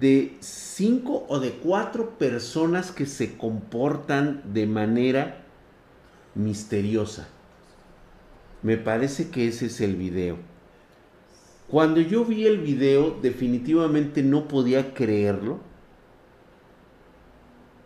de 0.00 0.38
cinco 0.40 1.26
o 1.28 1.38
de 1.38 1.50
cuatro 1.56 2.16
personas 2.16 2.92
que 2.92 3.04
se 3.04 3.36
comportan 3.36 4.40
de 4.54 4.66
manera 4.66 5.44
misteriosa. 6.34 7.28
Me 8.62 8.78
parece 8.78 9.28
que 9.28 9.48
ese 9.48 9.66
es 9.66 9.82
el 9.82 9.96
video. 9.96 10.53
Cuando 11.74 12.00
yo 12.00 12.24
vi 12.24 12.46
el 12.46 12.58
video, 12.58 13.18
definitivamente 13.20 14.22
no 14.22 14.46
podía 14.46 14.94
creerlo. 14.94 15.58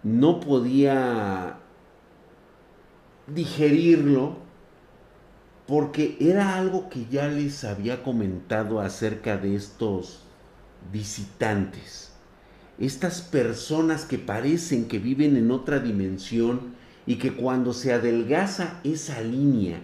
No 0.02 0.40
podía 0.40 1.56
digerirlo 3.34 4.36
porque 5.66 6.18
era 6.20 6.56
algo 6.56 6.90
que 6.90 7.06
ya 7.06 7.28
les 7.28 7.64
había 7.64 8.02
comentado 8.02 8.78
acerca 8.82 9.38
de 9.38 9.54
estos 9.56 10.20
visitantes. 10.92 12.12
Estas 12.78 13.22
personas 13.22 14.04
que 14.04 14.18
parecen 14.18 14.86
que 14.86 14.98
viven 14.98 15.34
en 15.38 15.50
otra 15.50 15.78
dimensión 15.78 16.74
y 17.06 17.16
que 17.16 17.34
cuando 17.34 17.72
se 17.72 17.94
adelgaza 17.94 18.80
esa 18.84 19.22
línea 19.22 19.80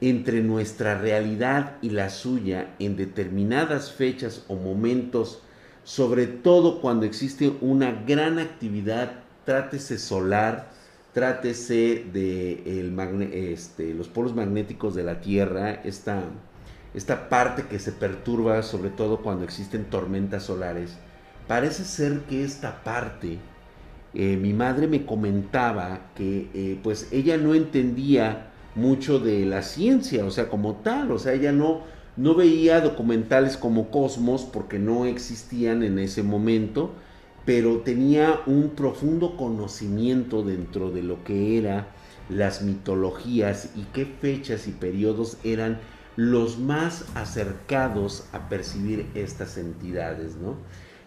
entre 0.00 0.42
nuestra 0.42 0.98
realidad 0.98 1.76
y 1.80 1.90
la 1.90 2.10
suya 2.10 2.74
en 2.78 2.96
determinadas 2.96 3.92
fechas 3.92 4.44
o 4.48 4.56
momentos, 4.56 5.42
sobre 5.84 6.26
todo 6.26 6.80
cuando 6.80 7.06
existe 7.06 7.52
una 7.60 7.92
gran 8.06 8.38
actividad, 8.38 9.12
trátese 9.44 9.98
solar, 9.98 10.70
trátese 11.14 12.04
de 12.12 13.52
este, 13.52 13.94
los 13.94 14.08
polos 14.08 14.34
magnéticos 14.34 14.94
de 14.94 15.04
la 15.04 15.20
Tierra, 15.20 15.72
esta, 15.72 16.24
esta 16.92 17.28
parte 17.30 17.64
que 17.70 17.78
se 17.78 17.92
perturba 17.92 18.62
sobre 18.62 18.90
todo 18.90 19.22
cuando 19.22 19.44
existen 19.44 19.84
tormentas 19.84 20.42
solares, 20.42 20.98
parece 21.48 21.84
ser 21.84 22.20
que 22.28 22.44
esta 22.44 22.82
parte, 22.84 23.38
eh, 24.12 24.36
mi 24.36 24.52
madre 24.52 24.88
me 24.88 25.06
comentaba 25.06 26.10
que 26.14 26.50
eh, 26.52 26.78
pues 26.82 27.08
ella 27.12 27.38
no 27.38 27.54
entendía 27.54 28.50
mucho 28.76 29.18
de 29.18 29.44
la 29.46 29.62
ciencia, 29.62 30.24
o 30.24 30.30
sea, 30.30 30.48
como 30.48 30.76
tal, 30.76 31.10
o 31.10 31.18
sea, 31.18 31.32
ella 31.32 31.50
no, 31.50 31.80
no 32.16 32.34
veía 32.34 32.80
documentales 32.80 33.56
como 33.56 33.90
Cosmos 33.90 34.44
porque 34.44 34.78
no 34.78 35.06
existían 35.06 35.82
en 35.82 35.98
ese 35.98 36.22
momento, 36.22 36.92
pero 37.44 37.78
tenía 37.78 38.40
un 38.46 38.70
profundo 38.70 39.36
conocimiento 39.36 40.42
dentro 40.42 40.90
de 40.90 41.02
lo 41.02 41.24
que 41.24 41.58
era 41.58 41.88
las 42.28 42.62
mitologías 42.62 43.70
y 43.76 43.84
qué 43.92 44.04
fechas 44.04 44.68
y 44.68 44.72
periodos 44.72 45.38
eran 45.42 45.78
los 46.16 46.58
más 46.58 47.04
acercados 47.14 48.24
a 48.32 48.48
percibir 48.48 49.06
estas 49.14 49.58
entidades, 49.58 50.36
¿no? 50.36 50.56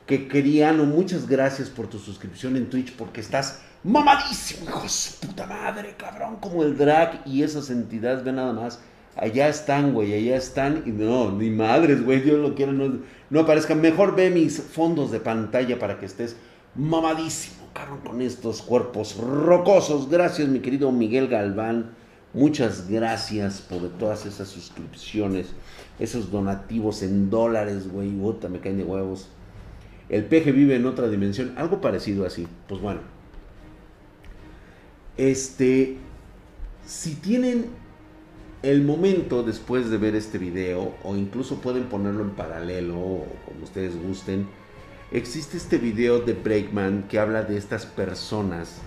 Que 0.05 0.27
querían, 0.27 0.87
muchas 0.89 1.27
gracias 1.27 1.69
por 1.69 1.87
tu 1.87 1.99
suscripción 1.99 2.55
en 2.55 2.69
Twitch 2.69 2.95
porque 2.95 3.21
estás 3.21 3.61
mamadísimo, 3.83 4.69
hijo 4.69 4.81
de 4.81 4.89
su 4.89 5.19
puta 5.19 5.45
madre, 5.45 5.95
cabrón, 5.97 6.37
como 6.39 6.63
el 6.63 6.77
drag 6.77 7.21
y 7.25 7.43
esas 7.43 7.69
entidades, 7.69 8.23
ven 8.23 8.35
nada 8.35 8.53
más. 8.53 8.79
Allá 9.15 9.49
están, 9.49 9.93
güey, 9.93 10.13
allá 10.13 10.37
están. 10.37 10.83
Y 10.85 10.91
no, 10.91 11.31
ni 11.31 11.49
madres, 11.49 12.03
güey, 12.03 12.21
Dios 12.21 12.39
lo 12.39 12.55
quiera, 12.55 12.71
no, 12.71 12.99
no 13.29 13.39
aparezcan. 13.39 13.81
Mejor 13.81 14.15
ve 14.15 14.29
mis 14.29 14.61
fondos 14.61 15.11
de 15.11 15.19
pantalla 15.19 15.77
para 15.77 15.99
que 15.99 16.05
estés 16.05 16.37
mamadísimo, 16.75 17.67
cabrón, 17.73 17.99
con 18.05 18.21
estos 18.21 18.61
cuerpos 18.61 19.17
rocosos. 19.17 20.09
Gracias, 20.09 20.47
mi 20.47 20.59
querido 20.59 20.91
Miguel 20.91 21.27
Galván. 21.27 21.91
Muchas 22.33 22.89
gracias 22.89 23.59
por 23.59 23.89
todas 23.97 24.25
esas 24.27 24.47
suscripciones, 24.47 25.47
esos 25.99 26.31
donativos 26.31 27.01
en 27.01 27.29
dólares, 27.29 27.91
güey. 27.91 28.09
Puta, 28.11 28.49
me 28.49 28.59
caen 28.59 28.77
de 28.77 28.83
huevos. 28.83 29.29
El 30.09 30.25
peje 30.25 30.51
vive 30.51 30.75
en 30.75 30.85
otra 30.85 31.07
dimensión, 31.07 31.53
algo 31.57 31.81
parecido 31.81 32.25
así. 32.25 32.47
Pues 32.67 32.81
bueno, 32.81 33.01
este, 35.19 35.97
si 36.85 37.15
tienen 37.15 37.65
el 38.63 38.83
momento 38.83 39.43
después 39.43 39.89
de 39.89 39.97
ver 39.97 40.15
este 40.15 40.37
video, 40.37 40.95
o 41.03 41.15
incluso 41.17 41.59
pueden 41.59 41.85
ponerlo 41.85 42.23
en 42.23 42.29
paralelo, 42.31 42.97
o 42.97 43.27
como 43.45 43.63
ustedes 43.63 44.01
gusten, 44.01 44.47
existe 45.11 45.57
este 45.57 45.77
video 45.77 46.19
de 46.19 46.33
Breakman 46.33 47.03
que 47.09 47.19
habla 47.19 47.43
de 47.43 47.57
estas 47.57 47.85
personas 47.85 48.77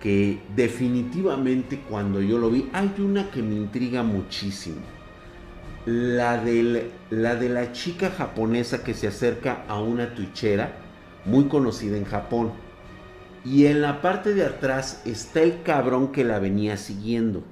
que 0.00 0.38
definitivamente 0.54 1.80
cuando 1.88 2.20
yo 2.20 2.36
lo 2.36 2.50
vi, 2.50 2.68
hay 2.74 2.92
una 2.98 3.30
que 3.30 3.42
me 3.42 3.54
intriga 3.54 4.02
muchísimo. 4.02 4.82
La, 5.86 6.42
la 7.10 7.36
de 7.36 7.48
la 7.48 7.72
chica 7.72 8.10
japonesa 8.10 8.84
que 8.84 8.92
se 8.92 9.06
acerca 9.06 9.64
a 9.66 9.80
una 9.80 10.14
tuichera 10.14 10.76
muy 11.24 11.44
conocida 11.44 11.96
en 11.96 12.04
Japón 12.04 12.52
y 13.44 13.66
en 13.66 13.82
la 13.82 14.00
parte 14.00 14.34
de 14.34 14.44
atrás 14.44 15.02
está 15.04 15.42
el 15.42 15.62
cabrón 15.62 16.12
que 16.12 16.24
la 16.24 16.38
venía 16.38 16.76
siguiendo. 16.76 17.42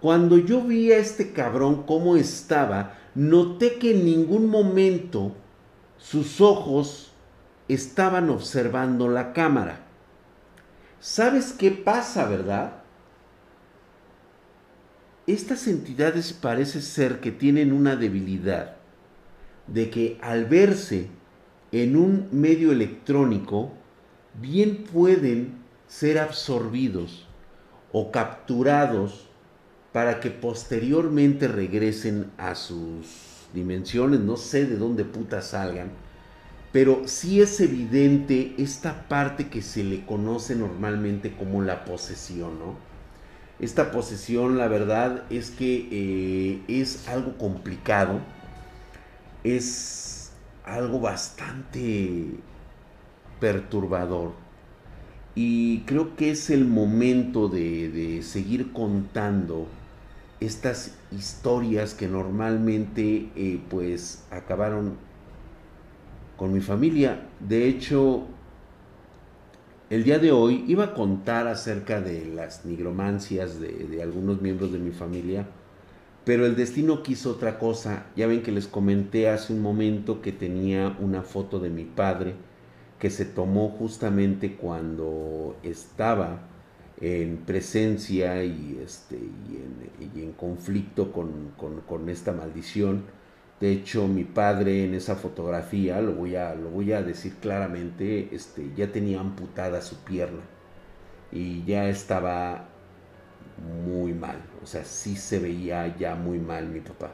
Cuando 0.00 0.38
yo 0.38 0.62
vi 0.62 0.92
a 0.92 0.98
este 0.98 1.32
cabrón 1.32 1.84
cómo 1.84 2.16
estaba, 2.16 2.98
noté 3.14 3.78
que 3.78 3.92
en 3.92 4.04
ningún 4.04 4.48
momento 4.48 5.34
sus 5.96 6.40
ojos 6.40 7.12
estaban 7.68 8.28
observando 8.30 9.08
la 9.08 9.32
cámara. 9.32 9.80
¿Sabes 11.00 11.52
qué 11.52 11.70
pasa, 11.70 12.26
verdad? 12.26 12.72
Estas 15.26 15.66
entidades 15.68 16.32
parece 16.32 16.82
ser 16.82 17.20
que 17.20 17.30
tienen 17.30 17.72
una 17.72 17.96
debilidad 17.96 18.76
de 19.66 19.88
que 19.88 20.18
al 20.20 20.46
verse 20.46 21.08
en 21.72 21.96
un 21.96 22.28
medio 22.32 22.72
electrónico 22.72 23.72
bien 24.34 24.84
pueden 24.84 25.54
ser 25.88 26.18
absorbidos 26.18 27.26
o 27.92 28.10
capturados 28.10 29.26
para 29.92 30.20
que 30.20 30.30
posteriormente 30.30 31.48
regresen 31.48 32.30
a 32.38 32.54
sus 32.54 33.48
dimensiones, 33.52 34.20
no 34.20 34.36
sé 34.36 34.66
de 34.66 34.76
dónde 34.76 35.04
putas 35.04 35.48
salgan, 35.48 35.90
pero 36.72 37.02
sí 37.06 37.40
es 37.40 37.60
evidente 37.60 38.54
esta 38.58 39.08
parte 39.08 39.48
que 39.48 39.62
se 39.62 39.82
le 39.82 40.06
conoce 40.06 40.54
normalmente 40.54 41.32
como 41.34 41.62
la 41.62 41.84
posesión, 41.84 42.58
¿no? 42.60 42.90
Esta 43.58 43.90
posesión, 43.90 44.56
la 44.56 44.68
verdad 44.68 45.24
es 45.28 45.50
que 45.50 45.88
eh, 45.90 46.62
es 46.68 47.08
algo 47.08 47.36
complicado, 47.36 48.20
es 49.42 50.30
algo 50.64 51.00
bastante 51.00 52.36
perturbador 53.40 54.32
y 55.34 55.80
creo 55.80 56.16
que 56.16 56.30
es 56.30 56.50
el 56.50 56.66
momento 56.66 57.48
de, 57.48 58.20
seguir 58.22 58.72
contando 58.72 59.66
estas 60.40 60.96
historias 61.12 61.94
que 61.94 62.08
normalmente 62.08 63.28
eh, 63.36 63.60
pues 63.68 64.24
acabaron 64.30 64.96
con 66.36 66.52
mi 66.52 66.60
familia. 66.60 67.28
De 67.40 67.68
hecho, 67.68 68.26
el 69.88 70.04
día 70.04 70.18
de 70.18 70.32
hoy 70.32 70.64
iba 70.66 70.84
a 70.84 70.94
contar 70.94 71.46
acerca 71.46 72.00
de 72.00 72.26
las 72.26 72.64
nigromancias 72.64 73.60
de, 73.60 73.72
de, 73.72 74.02
algunos 74.02 74.40
miembros 74.40 74.72
de 74.72 74.78
mi 74.78 74.90
familia, 74.90 75.46
pero 76.24 76.44
el 76.44 76.56
destino 76.56 77.02
quiso 77.02 77.30
otra 77.32 77.58
cosa. 77.58 78.06
Ya 78.16 78.26
ven 78.26 78.42
que 78.42 78.52
les 78.52 78.66
comenté 78.66 79.28
hace 79.28 79.52
un 79.52 79.62
momento 79.62 80.22
que 80.22 80.32
tenía 80.32 80.96
una 81.00 81.22
foto 81.22 81.60
de 81.60 81.70
mi 81.70 81.84
padre 81.84 82.34
que 83.00 83.10
se 83.10 83.24
tomó 83.24 83.70
justamente 83.70 84.56
cuando 84.56 85.56
estaba 85.62 86.42
en 87.00 87.38
presencia 87.38 88.44
y, 88.44 88.78
este, 88.84 89.16
y, 89.16 90.20
en, 90.22 90.32
conflicto 90.32 91.10
con, 91.10 92.08
esta 92.08 92.32
maldición. 92.32 93.04
De 93.58 93.72
hecho, 93.72 94.06
mi 94.06 94.24
padre 94.24 94.84
en 94.84 94.94
esa 94.94 95.16
fotografía, 95.16 96.00
lo 96.02 96.12
voy 96.12 96.36
a, 96.36 96.54
lo 96.54 96.70
voy 96.70 96.92
a 96.92 97.02
decir 97.02 97.36
claramente, 97.40 98.34
este, 98.34 98.70
ya 98.76 98.92
tenía 98.92 99.20
amputada 99.20 99.80
su 99.80 99.96
pierna 100.04 100.42
y 101.32 101.64
ya 101.64 101.88
estaba 101.88 102.68
muy 103.86 104.12
mal. 104.12 104.36
O 104.62 104.66
sea, 104.66 104.84
sí 104.84 105.16
se 105.16 105.38
veía 105.38 105.96
ya 105.96 106.14
muy 106.14 106.38
mal 106.38 106.68
mi 106.68 106.80
papá. 106.80 107.12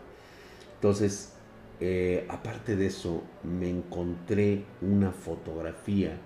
Entonces, 0.75 1.36
eh, 1.81 2.27
aparte 2.29 2.77
de 2.77 2.87
eso, 2.87 3.23
me 3.43 3.69
encontré 3.69 4.65
una 4.81 5.13
fotografía 5.13 6.19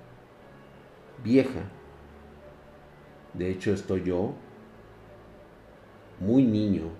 vieja. 1.24 1.62
De 3.34 3.50
hecho, 3.50 3.72
estoy 3.72 4.04
yo, 4.04 4.34
muy 6.20 6.44
niño. 6.44 6.90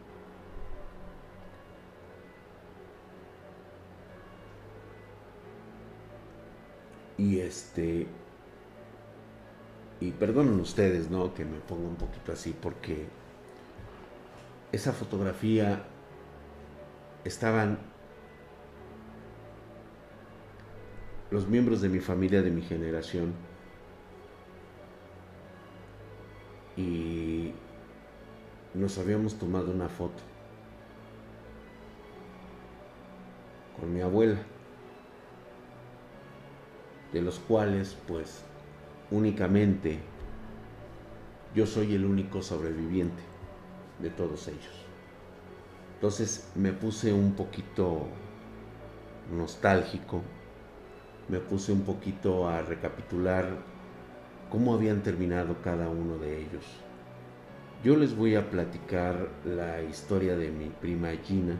Y 7.19 7.39
este. 7.41 8.07
Y 10.01 10.13
perdonen 10.13 10.59
ustedes, 10.61 11.11
¿no? 11.11 11.35
Que 11.35 11.45
me 11.45 11.59
ponga 11.61 11.87
un 11.89 11.97
poquito 11.97 12.33
así, 12.33 12.57
porque 12.61 13.07
esa 14.73 14.93
fotografía 14.93 15.83
estaban 17.25 17.90
los 21.31 21.47
miembros 21.49 21.81
de 21.81 21.89
mi 21.89 22.01
familia, 22.01 22.43
de 22.43 22.51
mi 22.51 22.63
generación, 22.63 23.33
y 26.77 27.53
nos 28.75 28.99
habíamos 28.99 29.35
tomado 29.35 29.71
una 29.71 29.89
foto 29.89 30.23
con 33.79 33.93
mi 33.93 34.01
abuela, 34.01 34.39
de 37.13 37.23
los 37.23 37.39
cuales 37.39 37.97
pues 38.07 38.43
únicamente 39.11 39.99
yo 41.55 41.67
soy 41.67 41.95
el 41.95 42.05
único 42.05 42.43
sobreviviente 42.43 43.23
de 43.99 44.11
todos 44.11 44.47
ellos. 44.49 44.87
Entonces 45.95 46.51
me 46.55 46.73
puse 46.73 47.13
un 47.13 47.35
poquito 47.35 48.07
nostálgico 49.33 50.23
me 51.31 51.39
puse 51.39 51.73
un 51.73 51.83
poquito 51.83 52.49
a 52.49 52.61
recapitular 52.63 53.47
cómo 54.51 54.75
habían 54.75 55.03
terminado 55.03 55.57
cada 55.63 55.89
uno 55.89 56.19
de 56.19 56.41
ellos. 56.41 56.65
Yo 57.85 57.97
les 57.97 58.15
voy 58.15 58.35
a 58.35 58.51
platicar 58.51 59.29
la 59.45 59.83
historia 59.83 60.37
de 60.37 60.51
mi 60.51 60.67
prima 60.69 61.11
Gina. 61.25 61.55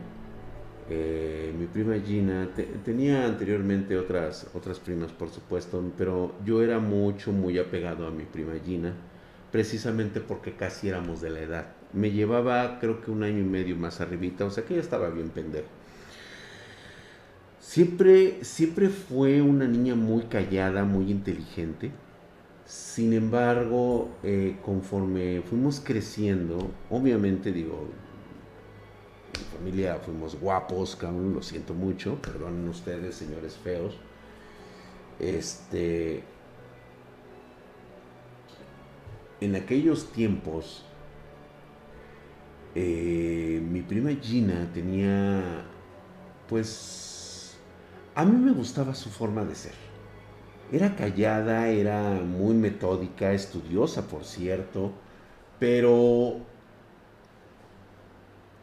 Eh, 0.91 1.55
mi 1.57 1.67
prima 1.67 1.95
Gina 2.05 2.49
tenía 2.85 3.25
anteriormente 3.25 3.97
otras, 3.97 4.49
otras 4.55 4.81
primas, 4.81 5.13
por 5.13 5.31
supuesto, 5.31 5.83
pero 5.97 6.35
yo 6.45 6.63
era 6.63 6.81
mucho, 6.81 7.33
muy 7.33 7.59
apegado 7.59 8.07
a 8.09 8.11
mi 8.11 8.25
prima 8.25 8.55
Gina, 8.65 8.93
precisamente 9.53 10.21
porque 10.21 10.57
casi 10.57 10.89
éramos 10.89 11.21
de 11.21 11.31
la 11.31 11.41
edad. 11.41 11.67
Me 11.93 12.11
llevaba 12.11 12.79
creo 12.81 13.01
que 13.01 13.11
un 13.13 13.23
año 13.23 13.39
y 13.39 13.45
medio 13.45 13.77
más 13.77 14.01
arribita, 14.01 14.45
o 14.45 14.51
sea 14.51 14.65
que 14.65 14.75
ella 14.75 14.83
estaba 14.83 15.09
bien 15.11 15.31
pendejo. 15.31 15.80
Siempre, 17.61 18.43
siempre 18.43 18.89
fue 18.89 19.43
una 19.43 19.67
niña 19.67 19.95
muy 19.95 20.23
callada, 20.23 20.85
muy 20.85 21.11
inteligente. 21.11 21.93
Sin 22.65 23.13
embargo, 23.13 24.09
eh, 24.23 24.57
conforme 24.65 25.43
fuimos 25.43 25.79
creciendo, 25.81 26.71
obviamente 26.89 27.53
digo, 27.53 27.89
mi 29.39 29.59
familia 29.59 29.97
fuimos 29.97 30.41
guapos, 30.41 30.97
cabrón, 30.97 31.35
lo 31.35 31.43
siento 31.43 31.75
mucho, 31.75 32.17
perdonen 32.23 32.67
ustedes, 32.69 33.15
señores 33.17 33.57
feos. 33.57 33.95
Este, 35.19 36.23
en 39.41 39.55
aquellos 39.55 40.11
tiempos, 40.13 40.87
eh, 42.75 43.61
mi 43.71 43.83
prima 43.83 44.11
Gina 44.23 44.71
tenía, 44.73 45.65
pues, 46.49 47.10
a 48.15 48.25
mí 48.25 48.37
me 48.37 48.53
gustaba 48.53 48.95
su 48.95 49.11
forma 49.11 49.45
de 49.45 49.55
ser. 49.55 49.75
Era 50.73 50.95
callada, 50.95 51.69
era 51.69 52.21
muy 52.21 52.55
metódica, 52.55 53.33
estudiosa, 53.33 54.07
por 54.07 54.25
cierto, 54.25 54.93
pero 55.59 56.37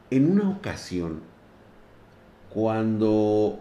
en 0.10 0.31
una 0.31 0.49
ocasión, 0.49 1.21
cuando 2.49 3.60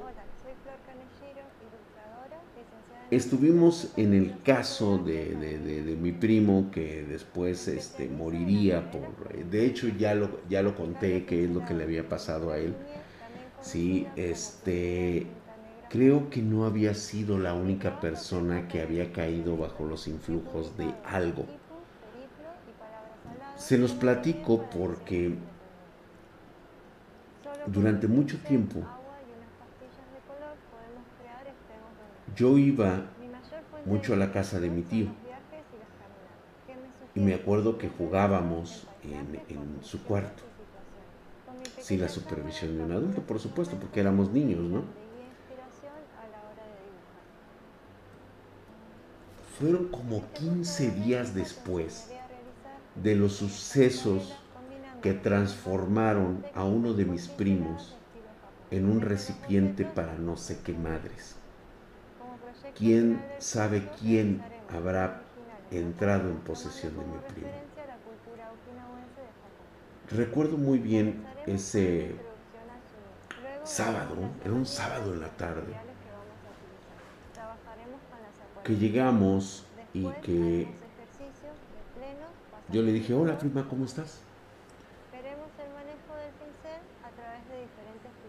estuvimos 3.10 3.92
en 3.96 4.14
el 4.14 4.42
caso 4.42 4.98
de, 4.98 5.96
mi 6.00 6.12
primo 6.12 6.70
que 6.70 7.04
después 7.04 7.66
este, 7.68 8.08
moriría 8.08 8.90
por... 8.90 9.28
De 9.50 9.66
hecho 9.66 9.88
ya 9.88 10.14
lo, 10.14 10.40
ya 10.48 10.62
lo 10.62 10.76
conté, 10.76 11.24
que 11.24 11.44
es 11.44 11.50
lo 11.50 11.64
que 11.64 11.74
le 11.74 11.84
había 11.84 12.08
pasado 12.08 12.52
a 12.52 12.58
él. 12.58 12.74
Sí, 13.60 14.06
este 14.14 15.26
Creo 15.88 16.30
que 16.30 16.42
no 16.42 16.64
había 16.64 16.94
sido 16.94 17.38
la 17.38 17.54
única 17.54 18.00
persona 18.00 18.66
que 18.68 18.82
había 18.82 19.12
caído 19.12 19.56
bajo 19.56 19.84
los 19.84 20.08
influjos 20.08 20.76
de 20.76 20.92
algo. 21.04 21.46
Se 23.56 23.78
los 23.78 23.92
platico 23.92 24.68
porque 24.70 25.34
durante 27.66 28.08
mucho 28.08 28.38
tiempo 28.38 28.80
yo 32.34 32.58
iba 32.58 33.06
mucho 33.84 34.12
a 34.12 34.16
la 34.16 34.32
casa 34.32 34.60
de 34.60 34.68
mi 34.68 34.82
tío 34.82 35.06
y 37.14 37.20
me 37.20 37.34
acuerdo 37.34 37.78
que 37.78 37.88
jugábamos 37.88 38.86
en, 39.02 39.78
su 39.82 40.02
cuarto 40.02 40.42
sin 41.80 42.00
la 42.00 42.08
supervisión 42.08 42.76
de 42.76 42.84
un 42.84 42.92
adulto, 42.92 43.22
por 43.22 43.38
supuesto, 43.38 43.76
porque 43.76 44.00
éramos 44.00 44.32
niños, 44.32 44.60
¿no? 44.60 45.05
Fueron 49.58 49.88
como 49.88 50.22
15 50.34 50.90
días 50.90 51.34
después 51.34 52.10
de 53.02 53.14
los 53.14 53.34
sucesos 53.34 54.34
que 55.00 55.14
transformaron 55.14 56.44
a 56.54 56.64
uno 56.64 56.92
de 56.92 57.04
mis 57.04 57.28
primos 57.28 57.96
en 58.70 58.90
un 58.90 59.00
recipiente 59.00 59.84
para 59.84 60.14
no 60.14 60.36
sé 60.36 60.58
qué 60.64 60.72
madres. 60.74 61.36
¿Quién 62.76 63.24
sabe 63.38 63.88
quién 64.00 64.42
habrá 64.68 65.22
entrado 65.70 66.28
en 66.28 66.36
posesión 66.38 66.92
de 66.98 67.04
mi 67.06 67.18
primo? 67.32 67.48
Recuerdo 70.10 70.58
muy 70.58 70.78
bien 70.78 71.24
ese 71.46 72.14
sábado, 73.64 74.16
era 74.44 74.52
un 74.52 74.66
sábado 74.66 75.14
en 75.14 75.20
la 75.20 75.30
tarde, 75.30 75.74
que 78.66 78.76
llegamos 78.76 79.64
y 79.94 80.08
que 80.22 80.66
yo 82.72 82.82
le 82.82 82.92
dije, 82.92 83.14
hola 83.14 83.38
prima, 83.38 83.68
¿cómo 83.68 83.84
estás? 83.84 84.18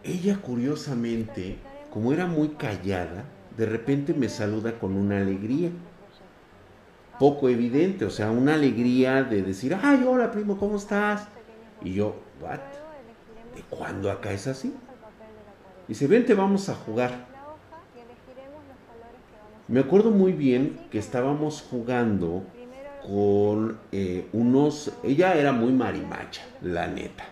Ella 0.04 0.38
curiosamente, 0.40 1.58
como 1.92 2.14
era 2.14 2.28
muy 2.28 2.50
callada, 2.50 3.26
de 3.58 3.66
repente 3.66 4.14
me 4.14 4.30
saluda 4.30 4.78
con 4.78 4.96
una 4.96 5.18
alegría. 5.18 5.72
poco 7.18 7.50
evidente, 7.50 8.06
o 8.06 8.12
sea, 8.12 8.30
una 8.30 8.54
alegría 8.54 9.24
de 9.24 9.42
decir, 9.42 9.76
ay, 9.82 10.06
hola 10.08 10.32
primo, 10.32 10.60
¿cómo 10.60 10.78
estás? 10.78 11.28
Y 11.82 11.96
yo, 11.96 12.16
¿what? 12.40 12.60
¿De 13.56 13.64
cuándo 13.72 14.12
acá 14.12 14.32
es 14.32 14.46
así? 14.46 14.72
Dice, 15.88 16.06
vente, 16.06 16.36
vamos 16.36 16.70
a 16.70 16.76
jugar. 16.76 17.37
Me 19.70 19.82
acuerdo 19.82 20.12
muy 20.12 20.32
bien 20.32 20.80
que 20.92 20.98
estábamos 20.98 21.62
jugando 21.70 22.44
con 23.06 23.78
eh, 23.92 24.26
unos... 24.32 24.94
Ella 25.04 25.36
era 25.36 25.52
muy 25.52 25.74
marimacha, 25.74 26.42
la 26.62 26.88
neta. 26.88 27.26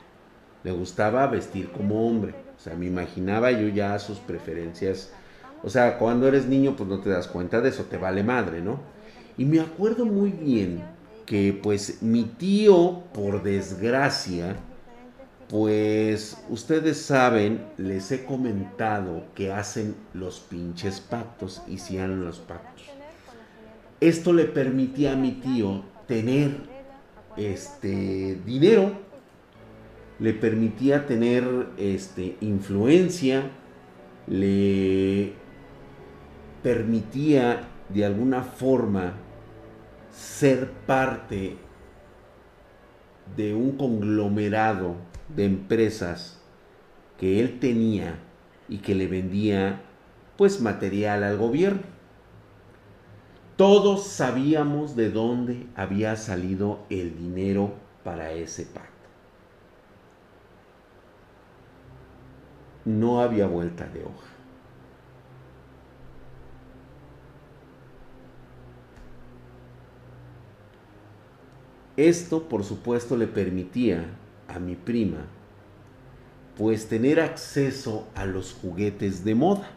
Le 0.66 0.72
gustaba 0.72 1.28
vestir 1.28 1.72
como 1.72 2.06
hombre. 2.06 2.34
O 2.58 2.60
sea, 2.60 2.76
me 2.76 2.88
imaginaba 2.88 3.52
yo 3.52 3.70
ya 3.70 3.98
sus 4.00 4.18
preferencias. 4.18 5.14
O 5.64 5.70
sea, 5.70 5.98
cuando 5.98 6.28
eres 6.28 6.46
niño, 6.46 6.76
pues 6.76 6.90
no 6.90 7.00
te 7.00 7.10
das 7.10 7.30
cuenta 7.30 7.62
de 7.62 7.70
eso, 7.70 7.86
te 7.86 7.98
vale 7.98 8.22
madre, 8.22 8.60
¿no? 8.60 8.82
Y 9.38 9.46
me 9.46 9.62
acuerdo 9.62 10.06
muy 10.06 10.32
bien 10.32 10.84
que 11.26 11.58
pues 11.64 12.02
mi 12.02 12.24
tío, 12.24 13.04
por 13.14 13.44
desgracia, 13.44 14.58
pues 15.50 16.44
ustedes 16.50 17.02
saben, 17.02 17.66
les 17.78 18.12
he 18.12 18.26
comentado 18.26 19.26
que 19.36 19.52
hacen 19.52 19.96
los 20.14 20.40
pinches 20.40 21.00
pactos, 21.00 21.62
y 21.68 21.74
hicieron 21.74 22.26
los 22.26 22.40
pactos. 22.40 22.86
Esto 24.00 24.34
le 24.34 24.46
permitía 24.46 25.14
a 25.14 25.16
mi 25.16 25.34
tío 25.34 25.84
tener 26.08 26.58
este 27.38 28.40
dinero, 28.46 28.94
le 30.20 30.34
permitía 30.34 31.06
tener 31.06 31.68
este 31.78 32.38
influencia, 32.42 33.52
le 34.28 35.34
permitía 36.64 37.68
de 37.90 38.06
alguna 38.06 38.42
forma 38.42 39.14
ser 40.12 40.72
parte 40.88 41.58
de 43.36 43.54
un 43.54 43.78
conglomerado 43.78 44.96
de 45.30 45.46
empresas 45.46 46.42
que 47.18 47.40
él 47.40 47.60
tenía 47.60 48.20
y 48.68 48.80
que 48.80 48.96
le 48.96 49.08
vendía 49.08 49.82
pues 50.38 50.62
material 50.62 51.24
al 51.24 51.38
gobierno. 51.38 51.84
Todos 53.56 54.08
sabíamos 54.08 54.96
de 54.96 55.10
dónde 55.10 55.66
había 55.76 56.16
salido 56.18 56.80
el 56.90 57.18
dinero 57.18 57.74
para 58.04 58.32
ese 58.32 58.66
pacto. 58.66 58.92
No 62.84 63.22
había 63.22 63.48
vuelta 63.48 63.88
de 63.88 64.04
hoja. 64.04 64.28
Esto, 71.96 72.50
por 72.50 72.66
supuesto, 72.66 73.16
le 73.16 73.26
permitía 73.26 74.06
a 74.48 74.60
mi 74.60 74.76
prima, 74.76 75.26
pues 76.58 76.88
tener 76.88 77.20
acceso 77.20 78.08
a 78.16 78.26
los 78.26 78.54
juguetes 78.54 79.24
de 79.26 79.36
moda. 79.36 79.70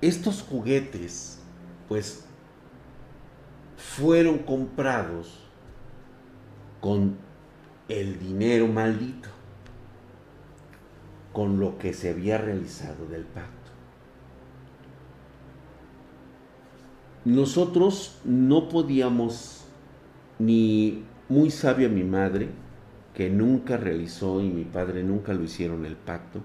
Estos 0.00 0.42
juguetes, 0.42 1.40
pues, 1.88 2.24
fueron 3.76 4.38
comprados 4.38 5.40
con 6.80 7.16
el 7.88 8.18
dinero 8.18 8.68
maldito, 8.68 9.28
con 11.32 11.58
lo 11.58 11.78
que 11.78 11.92
se 11.92 12.10
había 12.10 12.38
realizado 12.38 13.06
del 13.06 13.24
pacto. 13.24 13.52
Nosotros 17.24 18.20
no 18.24 18.68
podíamos 18.68 19.65
ni 20.38 21.04
muy 21.28 21.50
sabia 21.50 21.88
mi 21.88 22.04
madre, 22.04 22.48
que 23.14 23.30
nunca 23.30 23.76
realizó 23.76 24.40
y 24.40 24.50
mi 24.50 24.64
padre 24.64 25.02
nunca 25.02 25.32
lo 25.32 25.42
hicieron 25.42 25.86
el 25.86 25.96
pacto. 25.96 26.42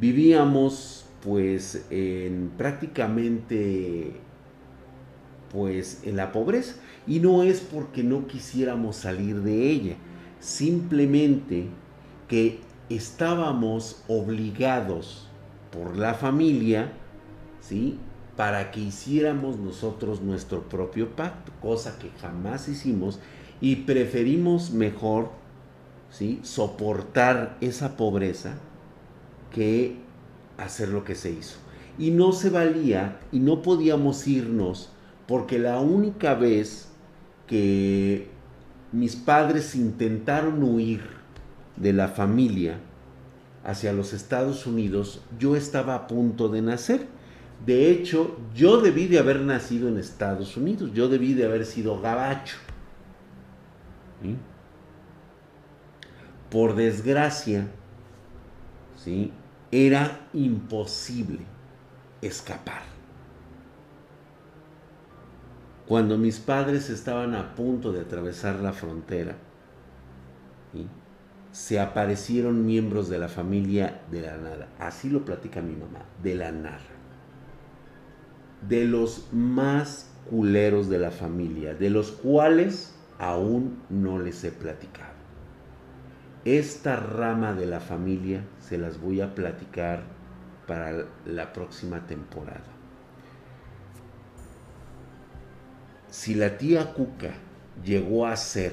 Vivíamos 0.00 1.06
pues 1.22 1.86
en 1.90 2.52
prácticamente 2.56 4.12
pues 5.52 6.02
en 6.04 6.16
la 6.16 6.30
pobreza 6.30 6.76
y 7.06 7.20
no 7.20 7.42
es 7.42 7.60
porque 7.60 8.02
no 8.04 8.26
quisiéramos 8.26 8.96
salir 8.96 9.40
de 9.42 9.70
ella, 9.70 9.96
simplemente 10.40 11.66
que 12.28 12.60
estábamos 12.88 14.04
obligados 14.08 15.28
por 15.72 15.96
la 15.96 16.14
familia, 16.14 16.92
¿sí? 17.60 17.98
Para 18.38 18.70
que 18.70 18.78
hiciéramos 18.78 19.58
nosotros 19.58 20.22
nuestro 20.22 20.68
propio 20.68 21.16
pacto, 21.16 21.50
cosa 21.60 21.98
que 21.98 22.10
jamás 22.20 22.68
hicimos 22.68 23.18
y 23.60 23.74
preferimos 23.74 24.70
mejor 24.70 25.30
¿sí? 26.12 26.38
soportar 26.44 27.56
esa 27.60 27.96
pobreza 27.96 28.54
que 29.52 29.96
hacer 30.56 30.90
lo 30.90 31.02
que 31.02 31.16
se 31.16 31.32
hizo. 31.32 31.56
Y 31.98 32.12
no 32.12 32.30
se 32.30 32.50
valía 32.50 33.18
y 33.32 33.40
no 33.40 33.60
podíamos 33.60 34.28
irnos 34.28 34.90
porque 35.26 35.58
la 35.58 35.80
única 35.80 36.34
vez 36.34 36.90
que 37.48 38.28
mis 38.92 39.16
padres 39.16 39.74
intentaron 39.74 40.62
huir 40.62 41.02
de 41.74 41.92
la 41.92 42.06
familia 42.06 42.78
hacia 43.64 43.92
los 43.92 44.12
Estados 44.12 44.64
Unidos, 44.64 45.22
yo 45.40 45.56
estaba 45.56 45.96
a 45.96 46.06
punto 46.06 46.48
de 46.48 46.62
nacer 46.62 47.17
de 47.64 47.90
hecho, 47.90 48.36
yo 48.54 48.80
debí 48.80 49.08
de 49.08 49.18
haber 49.18 49.40
nacido 49.40 49.88
en 49.88 49.98
Estados 49.98 50.56
Unidos, 50.56 50.92
yo 50.92 51.08
debí 51.08 51.34
de 51.34 51.44
haber 51.44 51.66
sido 51.66 52.00
gabacho. 52.00 52.56
Por 56.50 56.76
desgracia, 56.76 57.68
¿sí? 58.96 59.32
era 59.70 60.28
imposible 60.32 61.40
escapar. 62.22 62.82
Cuando 65.86 66.16
mis 66.16 66.38
padres 66.38 66.90
estaban 66.90 67.34
a 67.34 67.54
punto 67.54 67.92
de 67.92 68.00
atravesar 68.00 68.56
la 68.60 68.72
frontera, 68.72 69.36
se 71.50 71.80
aparecieron 71.80 72.64
miembros 72.64 73.08
de 73.08 73.18
la 73.18 73.28
familia 73.28 74.02
de 74.10 74.20
la 74.20 74.36
nada. 74.36 74.68
Así 74.78 75.10
lo 75.10 75.24
platica 75.24 75.60
mi 75.60 75.74
mamá, 75.74 76.04
de 76.22 76.34
la 76.34 76.52
nada 76.52 76.97
de 78.62 78.84
los 78.84 79.28
más 79.32 80.10
culeros 80.28 80.88
de 80.88 80.98
la 80.98 81.10
familia, 81.10 81.74
de 81.74 81.90
los 81.90 82.12
cuales 82.12 82.94
aún 83.18 83.82
no 83.88 84.18
les 84.18 84.44
he 84.44 84.50
platicado. 84.50 85.18
Esta 86.44 86.96
rama 86.96 87.52
de 87.52 87.66
la 87.66 87.80
familia 87.80 88.42
se 88.60 88.78
las 88.78 89.00
voy 89.00 89.20
a 89.20 89.34
platicar 89.34 90.02
para 90.66 91.06
la 91.26 91.52
próxima 91.52 92.06
temporada. 92.06 92.78
Si 96.10 96.34
la 96.34 96.56
tía 96.56 96.94
Cuca 96.94 97.34
llegó 97.84 98.26
a 98.26 98.36
ser 98.36 98.72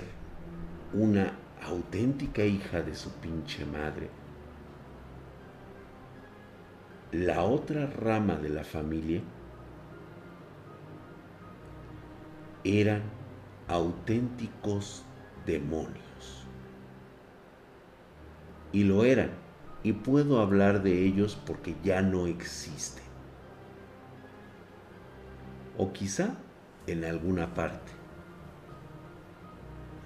una 0.94 1.34
auténtica 1.64 2.44
hija 2.44 2.82
de 2.82 2.96
su 2.96 3.12
pinche 3.12 3.66
madre, 3.66 4.10
la 7.12 7.44
otra 7.44 7.88
rama 7.88 8.36
de 8.36 8.50
la 8.50 8.64
familia 8.64 9.22
eran 12.66 13.04
auténticos 13.68 15.04
demonios. 15.46 16.48
Y 18.72 18.84
lo 18.84 19.06
eran. 19.06 19.30
Y 19.84 19.94
puedo 19.94 20.42
hablar 20.42 20.82
de 20.82 21.06
ellos 21.06 21.40
porque 21.46 21.76
ya 21.84 22.02
no 22.02 22.26
existen. 22.26 23.04
O 25.78 25.94
quizá 25.94 26.36
en 26.88 27.06
alguna 27.06 27.54
parte. 27.54 27.92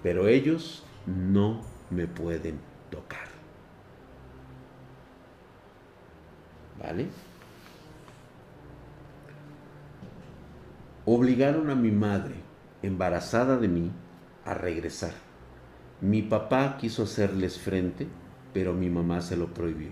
Pero 0.04 0.28
ellos 0.28 0.84
no 1.06 1.62
me 1.90 2.08
pueden 2.08 2.60
tocar. 2.92 3.30
¿Vale? 6.78 7.08
Obligaron 11.06 11.70
a 11.70 11.76
mi 11.76 11.92
madre 11.92 12.49
embarazada 12.82 13.58
de 13.58 13.68
mí, 13.68 13.92
a 14.46 14.54
regresar. 14.54 15.14
Mi 16.02 16.22
papá 16.22 16.78
quiso 16.78 17.04
hacerles 17.04 17.60
frente, 17.60 18.08
pero 18.54 18.74
mi 18.74 18.90
mamá 18.90 19.22
se 19.22 19.38
lo 19.38 19.54
prohibió. 19.54 19.92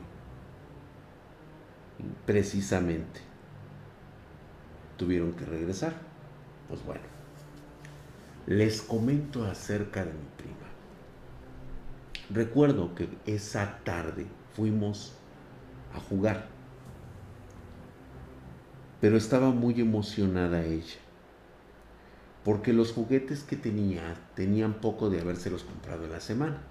Precisamente. 2.25 3.21
Tuvieron 4.97 5.33
que 5.33 5.45
regresar. 5.45 5.93
Pues 6.67 6.83
bueno. 6.85 7.03
Les 8.45 8.81
comento 8.81 9.45
acerca 9.45 10.05
de 10.05 10.13
mi 10.13 10.27
prima. 10.37 10.55
Recuerdo 12.29 12.95
que 12.95 13.09
esa 13.25 13.79
tarde 13.83 14.25
fuimos 14.53 15.13
a 15.93 15.99
jugar. 15.99 16.57
pero 18.99 19.17
estaba 19.17 19.51
muy 19.51 19.79
emocionada 19.79 20.63
ella. 20.63 20.99
Porque 22.47 22.71
los 22.71 22.93
juguetes 22.93 23.43
que 23.43 23.57
tenía 23.57 24.15
tenían 24.33 24.75
poco 24.75 25.09
de 25.09 25.19
habérselos 25.19 25.65
comprado 25.65 26.05
en 26.05 26.13
la 26.13 26.21
semana. 26.21 26.61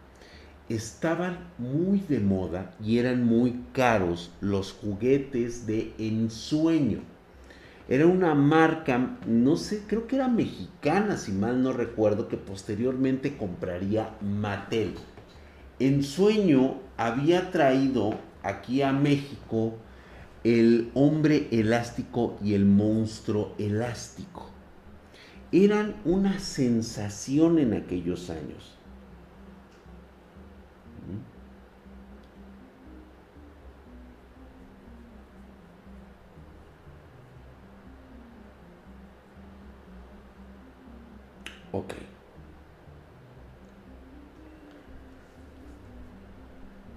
Estaban 0.70 1.50
muy 1.58 2.00
de 2.00 2.18
moda 2.18 2.74
y 2.82 2.96
eran 2.96 3.26
muy 3.26 3.60
caros 3.74 4.32
los 4.40 4.72
juguetes 4.72 5.66
de 5.66 5.92
ensueño. 5.98 7.00
Era 7.90 8.06
una 8.06 8.34
marca, 8.34 9.18
no 9.26 9.58
sé, 9.58 9.82
creo 9.86 10.06
que 10.06 10.16
era 10.16 10.28
mexicana, 10.28 11.18
si 11.18 11.32
mal 11.32 11.62
no 11.62 11.74
recuerdo, 11.74 12.26
que 12.26 12.38
posteriormente 12.38 13.36
compraría 13.36 14.16
Mattel. 14.22 14.94
Ensueño 15.78 16.80
había 16.96 17.50
traído 17.50 18.18
aquí 18.42 18.80
a 18.80 18.94
México 18.94 19.74
el 20.42 20.90
hombre 20.94 21.48
elástico 21.50 22.38
y 22.42 22.54
el 22.54 22.64
monstruo 22.64 23.54
elástico. 23.58 24.55
Eran 25.56 25.94
una 26.04 26.38
sensación 26.38 27.58
en 27.58 27.72
aquellos 27.72 28.28
años. 28.28 28.74
Ok. 41.72 41.94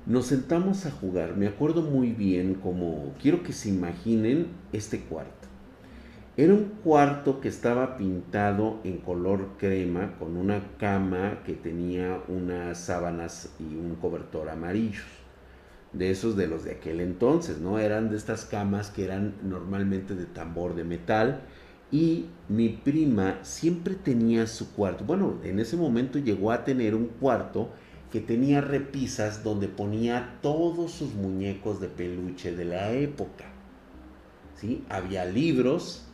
Nos 0.06 0.26
sentamos 0.26 0.86
a 0.86 0.92
jugar. 0.92 1.38
Me 1.38 1.48
acuerdo 1.48 1.82
muy 1.82 2.12
bien 2.12 2.56
como 2.56 3.14
quiero 3.22 3.42
que 3.42 3.54
se 3.54 3.70
imaginen 3.70 4.48
este 4.74 5.00
cuarto. 5.00 5.49
Era 6.40 6.54
un 6.54 6.72
cuarto 6.86 7.42
que 7.42 7.50
estaba 7.50 7.98
pintado 7.98 8.80
en 8.86 9.00
color 9.00 9.58
crema 9.58 10.18
con 10.18 10.38
una 10.38 10.64
cama 10.78 11.44
que 11.46 11.52
tenía 11.52 12.24
unas 12.30 12.80
sábanas 12.80 13.50
y 13.60 13.76
un 13.76 13.98
cobertor 13.98 14.48
amarillos. 14.48 15.04
De 15.92 16.12
esos 16.12 16.38
de 16.38 16.48
los 16.48 16.64
de 16.64 16.72
aquel 16.72 17.02
entonces, 17.02 17.60
¿no? 17.60 17.78
Eran 17.78 18.10
de 18.10 18.16
estas 18.16 18.46
camas 18.46 18.90
que 18.90 19.04
eran 19.04 19.34
normalmente 19.44 20.16
de 20.16 20.28
tambor 20.28 20.76
de 20.76 20.86
metal 20.86 21.42
y 21.92 22.28
mi 22.48 22.70
prima 22.70 23.40
siempre 23.42 23.96
tenía 23.96 24.48
su 24.48 24.72
cuarto. 24.72 25.04
Bueno, 25.04 25.40
en 25.44 25.60
ese 25.60 25.76
momento 25.76 26.20
llegó 26.20 26.54
a 26.54 26.64
tener 26.64 26.96
un 26.96 27.08
cuarto 27.08 27.68
que 28.14 28.22
tenía 28.22 28.62
repisas 28.62 29.44
donde 29.44 29.68
ponía 29.68 30.38
todos 30.42 30.92
sus 30.92 31.16
muñecos 31.16 31.82
de 31.82 31.90
peluche 31.90 32.56
de 32.56 32.64
la 32.64 32.94
época. 32.94 33.44
¿sí? 34.56 34.86
Había 34.88 35.26
libros, 35.26 36.06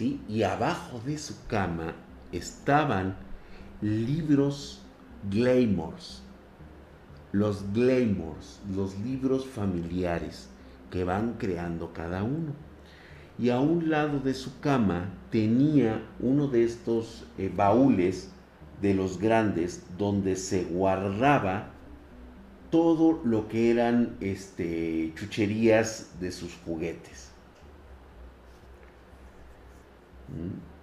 y 0.00 0.42
abajo 0.42 1.00
de 1.06 1.18
su 1.18 1.46
cama 1.46 1.94
estaban 2.32 3.16
libros 3.80 4.82
Glamours. 5.30 6.22
Los 7.32 7.72
Glamours, 7.72 8.60
los 8.74 8.98
libros 8.98 9.46
familiares 9.46 10.48
que 10.90 11.04
van 11.04 11.34
creando 11.34 11.92
cada 11.92 12.24
uno. 12.24 12.52
Y 13.38 13.50
a 13.50 13.60
un 13.60 13.88
lado 13.88 14.18
de 14.18 14.34
su 14.34 14.58
cama 14.60 15.10
tenía 15.30 16.02
uno 16.20 16.48
de 16.48 16.64
estos 16.64 17.24
eh, 17.38 17.52
baúles 17.54 18.30
de 18.80 18.94
los 18.94 19.18
grandes 19.18 19.84
donde 19.96 20.34
se 20.36 20.64
guardaba 20.64 21.70
todo 22.70 23.20
lo 23.24 23.48
que 23.48 23.70
eran 23.70 24.16
este, 24.20 25.12
chucherías 25.14 26.10
de 26.20 26.32
sus 26.32 26.56
juguetes. 26.64 27.33
¿Mm? 30.28 30.74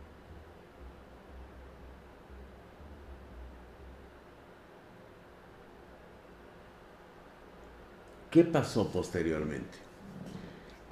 ¿Qué 8.29 8.45
pasó 8.45 8.89
posteriormente? 8.91 9.77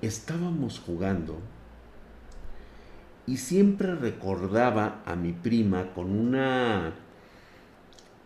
Estábamos 0.01 0.79
jugando 0.79 1.39
y 3.25 3.37
siempre 3.37 3.95
recordaba 3.95 5.01
a 5.05 5.15
mi 5.15 5.31
prima 5.31 5.93
con 5.93 6.11
una 6.11 6.93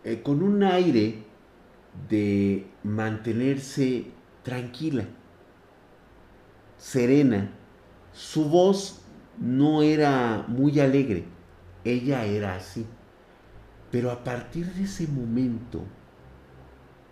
eh, 0.02 0.20
con 0.22 0.42
un 0.42 0.62
aire 0.62 1.22
de 2.08 2.66
mantenerse 2.82 4.06
tranquila, 4.42 5.04
serena. 6.76 7.50
Su 8.12 8.48
voz 8.48 9.03
no 9.38 9.82
era 9.82 10.44
muy 10.48 10.80
alegre, 10.80 11.24
ella 11.84 12.24
era 12.24 12.54
así. 12.54 12.86
Pero 13.90 14.10
a 14.10 14.24
partir 14.24 14.66
de 14.72 14.84
ese 14.84 15.06
momento, 15.06 15.84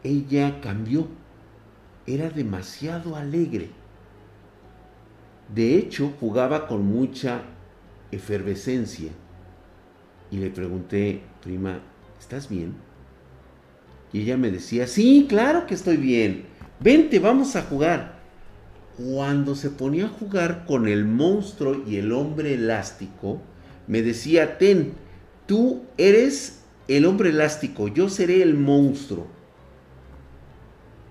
ella 0.03 0.61
cambió, 0.61 1.07
era 2.07 2.31
demasiado 2.31 3.17
alegre. 3.17 3.71
De 5.55 5.77
hecho, 5.77 6.13
jugaba 6.19 6.67
con 6.67 6.85
mucha 6.85 7.43
efervescencia 8.11 9.13
y 10.31 10.39
le 10.39 10.51
pregunté, 10.51 11.23
prima, 11.43 11.81
¿estás 12.19 12.49
bien? 12.49 12.75
Y 14.13 14.23
ella 14.23 14.37
me 14.37 14.51
decía, 14.51 14.87
sí, 14.87 15.27
claro 15.29 15.67
que 15.67 15.75
estoy 15.75 15.99
bien, 15.99 16.47
vente, 16.81 17.19
vamos 17.19 17.55
a 17.55 17.63
jugar. 17.63 18.22
Cuando 18.97 19.55
se 19.55 19.71
ponía 19.71 20.07
a 20.07 20.09
jugar 20.09 20.67
con 20.67 20.87
el 20.87 21.05
monstruo 21.05 21.83
y 21.87 21.97
el 21.97 22.13
hombre 22.13 22.55
elástico, 22.55 23.41
me 23.87 24.03
decía, 24.03 24.59
ten, 24.59 24.95
tú 25.47 25.83
eres 25.97 26.61
el 26.89 27.07
hombre 27.07 27.31
elástico, 27.31 27.89
yo 27.89 28.09
seré 28.09 28.43
el 28.43 28.55
monstruo. 28.55 29.27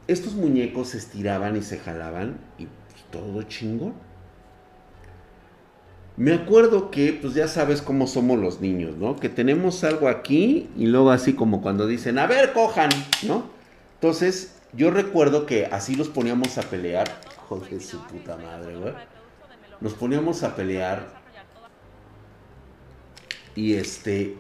Estos 0.08 0.34
muñecos 0.34 0.90
se 0.90 0.98
estiraban 0.98 1.56
y 1.58 1.62
se 1.62 1.78
jalaban 1.80 2.38
y 2.60 2.68
todo 3.12 3.44
chingón. 3.44 3.94
Me 6.18 6.34
acuerdo 6.34 6.92
que, 6.92 7.18
pues 7.20 7.34
ya 7.34 7.48
sabes 7.48 7.82
cómo 7.82 8.06
somos 8.06 8.38
los 8.38 8.62
niños, 8.62 8.98
¿no? 8.98 9.16
Que 9.16 9.30
tenemos 9.30 9.84
algo 9.84 10.08
aquí 10.08 10.70
y 10.78 10.88
luego 10.88 11.10
así 11.12 11.34
como 11.34 11.62
cuando 11.62 11.88
dicen, 11.88 12.20
a 12.20 12.28
ver, 12.28 12.54
cojan, 12.54 12.90
¿no? 13.24 13.46
Entonces, 13.96 14.56
yo 14.74 14.92
recuerdo 14.92 15.46
que 15.46 15.66
así 15.66 15.96
los 15.96 16.08
poníamos 16.08 16.58
a 16.58 16.62
pelear. 16.62 17.22
Joder, 17.48 17.82
su 17.82 18.06
puta 18.08 18.38
madre, 18.38 18.76
güey. 18.76 18.94
Nos 19.82 19.94
poníamos 19.94 20.44
a 20.44 20.56
pelear. 20.56 21.22
Y 23.56 23.74
este, 23.74 24.38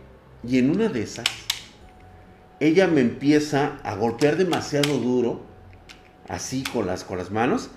y 0.47 0.57
en 0.57 0.69
una 0.71 0.87
de 0.87 1.03
esas, 1.03 1.25
ella 2.61 2.87
me 2.87 3.01
empieza 3.01 3.79
a 3.83 3.95
golpear 3.95 4.37
demasiado 4.37 4.97
duro, 4.99 5.41
así 6.29 6.63
con 6.63 6.87
las, 6.87 7.03
con 7.03 7.17
las 7.17 7.31
manos, 7.31 7.69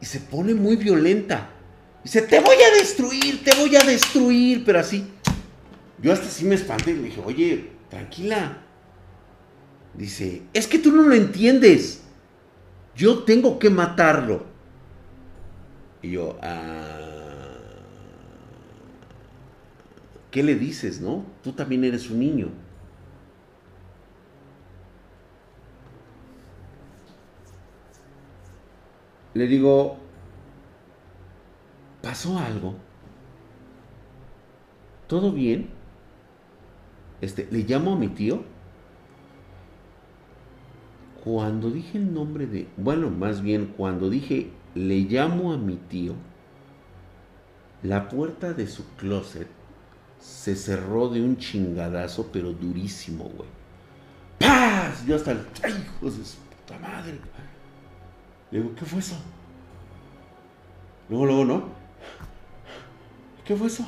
y 0.00 0.06
se 0.06 0.20
pone 0.20 0.54
muy 0.54 0.76
violenta. 0.76 1.50
Dice, 2.04 2.22
te 2.22 2.38
voy 2.38 2.56
a 2.56 2.78
destruir, 2.78 3.42
te 3.42 3.54
voy 3.56 3.74
a 3.74 3.82
destruir, 3.82 4.64
pero 4.64 4.78
así. 4.78 5.10
Yo 6.00 6.12
hasta 6.12 6.26
así 6.26 6.44
me 6.44 6.54
espanté 6.54 6.92
y 6.92 6.94
le 6.94 7.02
dije, 7.04 7.22
oye, 7.24 7.70
tranquila. 7.88 8.62
Dice, 9.96 10.42
es 10.52 10.66
que 10.66 10.78
tú 10.78 10.92
no 10.92 11.02
lo 11.02 11.14
entiendes. 11.14 12.02
Yo 12.94 13.24
tengo 13.24 13.58
que 13.58 13.70
matarlo. 13.70 14.44
Y 16.02 16.12
yo, 16.12 16.38
ah, 16.42 17.46
¿qué 20.30 20.42
le 20.42 20.54
dices, 20.54 21.00
no? 21.00 21.24
Tú 21.42 21.52
también 21.52 21.84
eres 21.84 22.10
un 22.10 22.20
niño. 22.20 22.48
Le 29.32 29.46
digo, 29.46 29.98
pasó 32.02 32.38
algo. 32.38 32.74
¿Todo 35.06 35.32
bien? 35.32 35.70
Este, 37.20 37.48
le 37.50 37.60
llamo 37.60 37.92
a 37.94 37.96
mi 37.96 38.08
tío. 38.08 38.55
Cuando 41.26 41.72
dije 41.72 41.98
el 41.98 42.14
nombre 42.14 42.46
de, 42.46 42.68
bueno, 42.76 43.10
más 43.10 43.42
bien 43.42 43.74
cuando 43.76 44.08
dije 44.08 44.52
le 44.76 44.98
llamo 45.00 45.52
a 45.52 45.56
mi 45.56 45.74
tío, 45.74 46.14
la 47.82 48.08
puerta 48.08 48.52
de 48.52 48.68
su 48.68 48.86
closet 48.94 49.48
se 50.20 50.54
cerró 50.54 51.08
de 51.08 51.20
un 51.20 51.36
chingadazo, 51.36 52.30
pero 52.32 52.52
durísimo, 52.52 53.24
güey. 53.24 53.48
¡Paz! 54.38 55.04
Yo 55.04 55.16
hasta 55.16 55.32
el. 55.32 55.44
¡Ay, 55.64 55.72
hijos 55.72 56.16
de 56.16 56.24
su 56.24 56.36
puta 56.36 56.78
madre! 56.78 57.18
Le 58.52 58.60
digo, 58.60 58.72
¿qué 58.76 58.84
fue 58.84 59.00
eso? 59.00 59.16
Luego, 61.08 61.26
luego, 61.26 61.44
¿no? 61.44 61.64
¿Qué 63.44 63.56
fue 63.56 63.66
eso? 63.66 63.84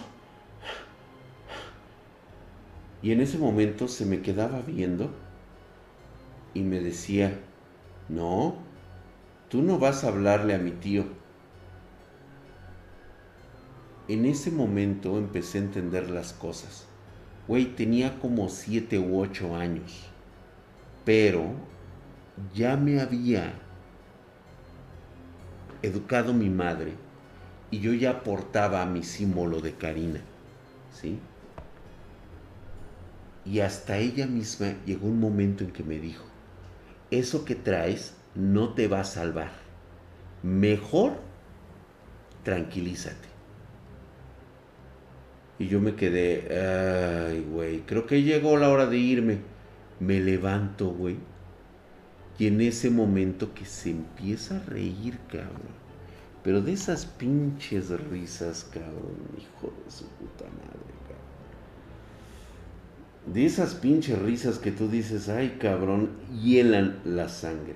Y 3.01 3.12
en 3.12 3.20
ese 3.20 3.38
momento 3.38 3.87
se 3.87 4.05
me 4.05 4.22
quedaba 4.22 4.61
viendo 4.62 5.27
y 6.58 6.62
me 6.62 6.80
decía, 6.80 7.38
no, 8.08 8.56
tú 9.48 9.62
no 9.62 9.78
vas 9.78 10.04
a 10.04 10.08
hablarle 10.08 10.54
a 10.54 10.58
mi 10.58 10.72
tío. 10.72 11.04
en 14.08 14.24
ese 14.24 14.50
momento 14.50 15.18
empecé 15.18 15.58
a 15.58 15.62
entender 15.62 16.10
las 16.10 16.32
cosas. 16.32 16.86
Güey, 17.46 17.76
tenía 17.76 18.18
como 18.18 18.48
siete 18.48 18.98
u 18.98 19.20
ocho 19.20 19.54
años, 19.54 20.06
pero 21.04 21.52
ya 22.54 22.76
me 22.76 23.00
había 23.00 23.52
educado 25.82 26.32
mi 26.32 26.48
madre 26.48 26.94
y 27.70 27.80
yo 27.80 27.92
ya 27.92 28.22
portaba 28.24 28.84
mi 28.86 29.02
símbolo 29.02 29.60
de 29.60 29.74
Karina, 29.74 30.20
¿sí? 30.90 31.18
Y 33.44 33.60
hasta 33.60 33.98
ella 33.98 34.26
misma 34.26 34.74
llegó 34.84 35.06
un 35.08 35.20
momento 35.20 35.64
en 35.64 35.72
que 35.72 35.82
me 35.82 35.98
dijo, 35.98 36.27
eso 37.10 37.44
que 37.44 37.54
traes 37.54 38.14
no 38.34 38.74
te 38.74 38.88
va 38.88 39.00
a 39.00 39.04
salvar. 39.04 39.52
Mejor 40.42 41.18
tranquilízate. 42.44 43.28
Y 45.58 45.66
yo 45.66 45.80
me 45.80 45.96
quedé, 45.96 47.26
ay, 47.28 47.40
güey, 47.40 47.80
creo 47.80 48.06
que 48.06 48.22
llegó 48.22 48.56
la 48.56 48.68
hora 48.68 48.86
de 48.86 48.96
irme. 48.96 49.38
Me 49.98 50.20
levanto, 50.20 50.90
güey. 50.90 51.16
Y 52.38 52.46
en 52.46 52.60
ese 52.60 52.90
momento 52.90 53.52
que 53.52 53.64
se 53.64 53.90
empieza 53.90 54.58
a 54.58 54.60
reír, 54.60 55.18
cabrón. 55.26 55.76
Pero 56.44 56.62
de 56.62 56.72
esas 56.72 57.04
pinches 57.04 57.90
risas, 58.08 58.64
cabrón, 58.72 59.16
hijo 59.36 59.74
de 59.84 59.90
su 59.90 60.06
puta 60.06 60.44
madre. 60.44 60.88
De 63.32 63.44
esas 63.44 63.74
pinches 63.74 64.18
risas 64.18 64.58
que 64.58 64.72
tú 64.72 64.88
dices, 64.88 65.28
ay, 65.28 65.58
cabrón, 65.60 66.10
hielan 66.42 67.00
la 67.04 67.28
sangre. 67.28 67.74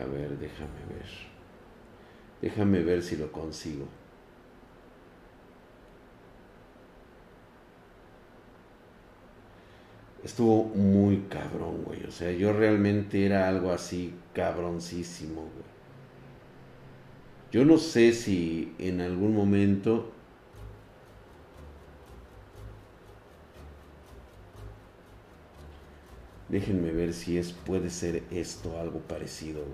A 0.00 0.04
ver, 0.04 0.38
déjame 0.38 0.84
ver. 0.88 1.08
Déjame 2.40 2.80
ver 2.82 3.02
si 3.02 3.16
lo 3.16 3.32
consigo. 3.32 3.86
Estuvo 10.22 10.64
muy 10.64 11.24
cabrón, 11.28 11.82
güey. 11.84 12.04
O 12.04 12.12
sea, 12.12 12.30
yo 12.30 12.52
realmente 12.52 13.26
era 13.26 13.48
algo 13.48 13.72
así 13.72 14.14
cabroncísimo, 14.32 15.40
güey. 15.42 15.77
Yo 17.50 17.64
no 17.64 17.78
sé 17.78 18.12
si 18.12 18.74
en 18.78 19.00
algún 19.00 19.34
momento 19.34 20.12
Déjenme 26.48 26.92
ver 26.92 27.12
si 27.12 27.36
es 27.36 27.52
puede 27.52 27.90
ser 27.90 28.22
esto 28.30 28.80
algo 28.80 29.00
parecido. 29.00 29.64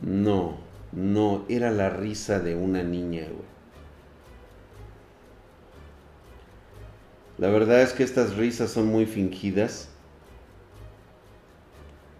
No, 0.00 0.58
no, 0.92 1.44
era 1.48 1.70
la 1.70 1.90
risa 1.90 2.38
de 2.40 2.54
una 2.54 2.82
niña, 2.82 3.22
güey. 3.24 3.54
La 7.38 7.48
verdad 7.48 7.82
es 7.82 7.92
que 7.92 8.04
estas 8.04 8.36
risas 8.36 8.70
son 8.70 8.86
muy 8.86 9.06
fingidas. 9.06 9.88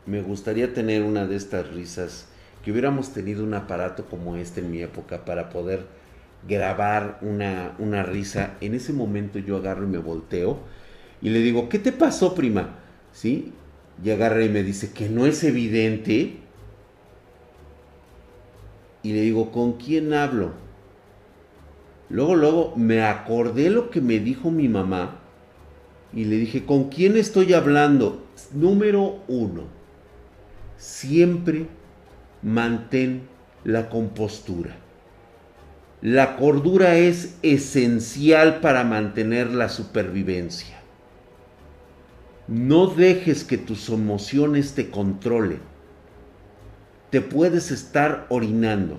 Me 0.06 0.22
gustaría 0.22 0.72
tener 0.74 1.02
una 1.02 1.26
de 1.26 1.36
estas 1.36 1.68
risas, 1.68 2.26
que 2.62 2.72
hubiéramos 2.72 3.12
tenido 3.12 3.44
un 3.44 3.54
aparato 3.54 4.06
como 4.06 4.36
este 4.36 4.60
en 4.60 4.70
mi 4.70 4.82
época 4.82 5.24
para 5.24 5.50
poder 5.50 5.86
grabar 6.46 7.18
una, 7.22 7.74
una 7.78 8.02
risa, 8.02 8.54
en 8.60 8.74
ese 8.74 8.92
momento 8.92 9.38
yo 9.38 9.56
agarro 9.56 9.84
y 9.84 9.88
me 9.88 9.98
volteo 9.98 10.58
y 11.24 11.30
le 11.30 11.40
digo, 11.40 11.70
¿qué 11.70 11.78
te 11.78 11.90
pasó, 11.90 12.34
prima? 12.34 12.74
¿Sí? 13.12 13.52
Y 14.04 14.10
agarra 14.10 14.44
y 14.44 14.50
me 14.50 14.62
dice, 14.62 14.92
que 14.92 15.08
no 15.08 15.24
es 15.24 15.42
evidente. 15.42 16.36
Y 19.02 19.12
le 19.12 19.22
digo, 19.22 19.50
¿con 19.50 19.74
quién 19.74 20.12
hablo? 20.12 20.52
Luego, 22.10 22.36
luego 22.36 22.74
me 22.76 23.02
acordé 23.02 23.70
lo 23.70 23.88
que 23.88 24.02
me 24.02 24.18
dijo 24.18 24.50
mi 24.50 24.68
mamá 24.68 25.18
y 26.12 26.26
le 26.26 26.36
dije, 26.36 26.66
¿con 26.66 26.90
quién 26.90 27.16
estoy 27.16 27.54
hablando? 27.54 28.22
Número 28.52 29.22
uno, 29.26 29.62
siempre 30.84 31.66
mantén 32.42 33.22
la 33.64 33.88
compostura. 33.88 34.76
La 36.02 36.36
cordura 36.36 36.96
es 36.96 37.38
esencial 37.40 38.60
para 38.60 38.84
mantener 38.84 39.50
la 39.50 39.70
supervivencia. 39.70 40.82
No 42.48 42.86
dejes 42.88 43.44
que 43.44 43.56
tus 43.56 43.88
emociones 43.88 44.74
te 44.74 44.90
controlen. 44.90 45.60
Te 47.08 47.22
puedes 47.22 47.70
estar 47.70 48.26
orinando, 48.28 48.98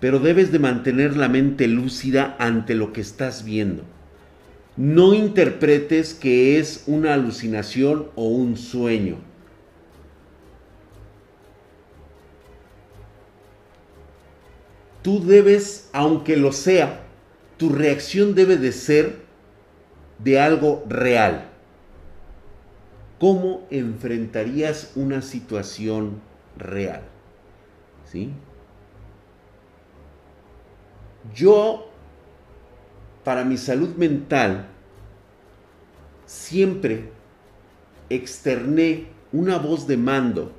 pero 0.00 0.18
debes 0.18 0.52
de 0.52 0.58
mantener 0.58 1.16
la 1.16 1.30
mente 1.30 1.66
lúcida 1.66 2.36
ante 2.38 2.74
lo 2.74 2.92
que 2.92 3.00
estás 3.00 3.42
viendo. 3.42 3.84
No 4.76 5.14
interpretes 5.14 6.12
que 6.12 6.58
es 6.58 6.84
una 6.86 7.14
alucinación 7.14 8.08
o 8.16 8.28
un 8.28 8.58
sueño 8.58 9.16
tú 15.06 15.24
debes, 15.24 15.88
aunque 15.92 16.36
lo 16.36 16.50
sea, 16.50 17.04
tu 17.58 17.68
reacción 17.68 18.34
debe 18.34 18.56
de 18.56 18.72
ser 18.72 19.20
de 20.18 20.40
algo 20.40 20.82
real. 20.88 21.48
¿Cómo 23.20 23.68
enfrentarías 23.70 24.90
una 24.96 25.22
situación 25.22 26.20
real? 26.58 27.02
¿Sí? 28.10 28.32
Yo, 31.32 31.88
para 33.22 33.44
mi 33.44 33.58
salud 33.58 33.94
mental, 33.94 34.66
siempre 36.24 37.10
externé 38.10 39.06
una 39.30 39.58
voz 39.58 39.86
de 39.86 39.98
mando 39.98 40.50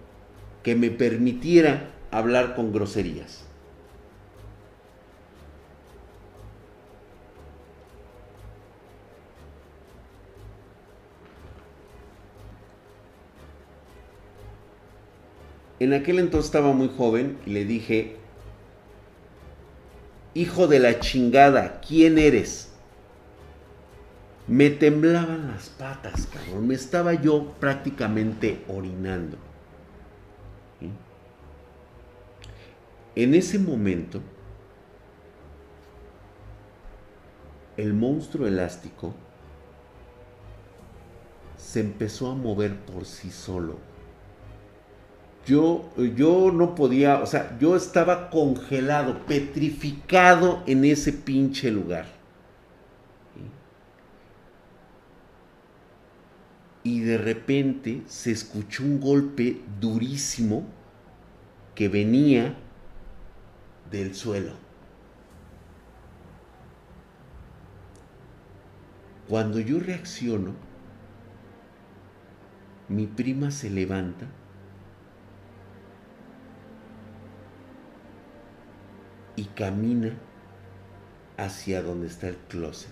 que 0.64 0.74
me 0.74 0.90
permitiera 0.90 1.90
hablar 2.12 2.56
con 2.56 2.72
groserías. 2.72 3.47
En 15.80 15.94
aquel 15.94 16.20
entonces 16.20 16.48
estaba 16.48 16.74
muy 16.74 16.90
joven 16.90 17.38
y 17.46 17.52
le 17.52 17.66
dije, 17.66 18.16
hijo 20.34 20.68
de 20.68 20.80
la 20.80 21.00
chingada, 21.00 21.82
¿quién 21.82 22.18
eres? 22.18 22.72
Me 24.48 24.70
temblaban 24.70 25.50
las 25.50 25.70
patas, 25.70 26.26
cabrón. 26.28 26.68
Me 26.68 26.74
estaba 26.74 27.14
yo 27.14 27.54
prácticamente 27.60 28.64
orinando. 28.68 29.38
En 33.16 33.34
ese 33.34 33.58
momento, 33.58 34.22
el 37.76 37.94
monstruo 37.94 38.48
elástico 38.48 39.16
se 41.58 41.80
empezó 41.80 42.30
a 42.30 42.36
mover 42.36 42.76
por 42.76 43.06
sí 43.06 43.32
solo 43.32 43.87
yo, 45.48 45.90
yo 45.96 46.52
no 46.52 46.76
podía, 46.76 47.22
o 47.22 47.26
sea, 47.26 47.58
yo 47.58 47.78
estaba 47.78 48.30
congelado, 48.30 49.26
petrificado 49.26 50.62
en 50.68 50.84
ese 50.84 51.14
pinche 51.14 51.72
lugar. 51.72 52.06
Y 56.84 57.00
de 57.00 57.18
repente 57.18 58.04
se 58.08 58.32
escuchó 58.32 58.84
un 58.84 59.00
golpe 59.00 59.62
durísimo 59.80 60.66
que 61.76 61.88
venía 61.88 62.56
del 63.90 64.16
suelo. 64.16 64.52
Cuando 69.30 69.60
yo 69.62 69.80
reacciono, 69.80 70.54
mi 72.90 73.08
prima 73.08 73.52
se 73.52 73.70
levanta 73.70 74.28
y 79.38 79.46
camina 79.46 80.14
hacia 81.38 81.82
donde 81.82 82.08
está 82.08 82.28
el 82.28 82.36
closet. 82.50 82.90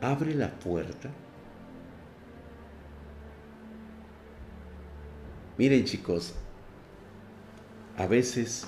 Abre 0.00 0.34
la 0.34 0.50
puerta. 0.50 1.10
Miren 5.58 5.84
chicos, 5.84 6.34
a 7.96 8.06
veces 8.06 8.66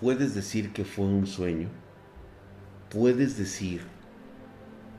puedes 0.00 0.34
decir 0.34 0.72
que 0.72 0.84
fue 0.84 1.06
un 1.06 1.26
sueño, 1.26 1.68
puedes 2.90 3.36
decir 3.36 3.82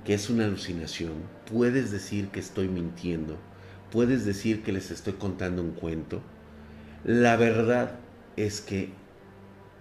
que 0.03 0.13
es 0.13 0.29
una 0.29 0.45
alucinación, 0.45 1.13
puedes 1.51 1.91
decir 1.91 2.29
que 2.29 2.39
estoy 2.39 2.67
mintiendo, 2.67 3.37
puedes 3.91 4.25
decir 4.25 4.63
que 4.63 4.71
les 4.71 4.91
estoy 4.91 5.13
contando 5.13 5.61
un 5.61 5.71
cuento. 5.71 6.21
La 7.03 7.35
verdad 7.35 7.99
es 8.35 8.61
que 8.61 8.91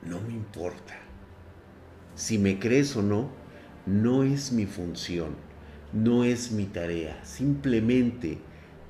no 0.03 0.21
me 0.21 0.33
importa. 0.33 0.95
Si 2.15 2.39
me 2.39 2.59
crees 2.59 2.97
o 2.97 3.03
no, 3.03 3.31
no 3.87 4.23
es 4.25 4.53
mi 4.53 4.67
función, 4.67 5.37
no 5.93 6.25
es 6.25 6.53
mi 6.53 6.65
tarea. 6.65 7.23
Simplemente 7.25 8.39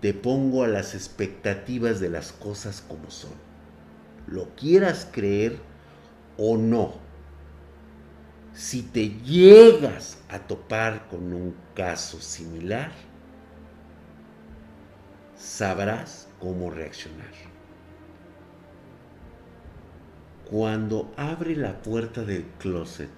te 0.00 0.14
pongo 0.14 0.64
a 0.64 0.68
las 0.68 0.94
expectativas 0.94 2.00
de 2.00 2.10
las 2.10 2.32
cosas 2.32 2.80
como 2.80 3.10
son. 3.10 3.32
Lo 4.26 4.54
quieras 4.54 5.08
creer 5.10 5.58
o 6.36 6.56
no. 6.56 6.94
Si 8.54 8.82
te 8.82 9.10
llegas 9.20 10.18
a 10.28 10.40
topar 10.40 11.08
con 11.08 11.32
un 11.32 11.54
caso 11.74 12.20
similar, 12.20 12.92
sabrás 15.38 16.28
cómo 16.40 16.70
reaccionar. 16.70 17.32
Cuando 20.50 21.12
abre 21.16 21.54
la 21.56 21.80
puerta 21.80 22.24
del 22.24 22.44
closet, 22.58 23.10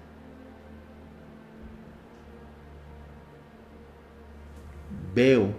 veo 5.15 5.53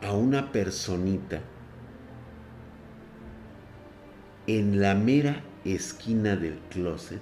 a 0.00 0.12
una 0.12 0.50
personita 0.50 1.40
en 4.46 4.80
la 4.80 4.94
mera 4.94 5.42
esquina 5.64 6.36
del 6.36 6.58
closet, 6.70 7.20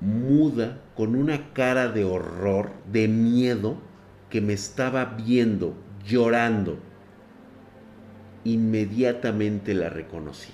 muda, 0.00 0.80
con 0.94 1.14
una 1.14 1.52
cara 1.52 1.88
de 1.88 2.04
horror, 2.04 2.72
de 2.90 3.08
miedo, 3.08 3.76
que 4.30 4.40
me 4.40 4.52
estaba 4.52 5.04
viendo, 5.04 5.74
llorando. 6.04 6.78
Inmediatamente 8.44 9.74
la 9.74 9.88
reconocí. 9.88 10.52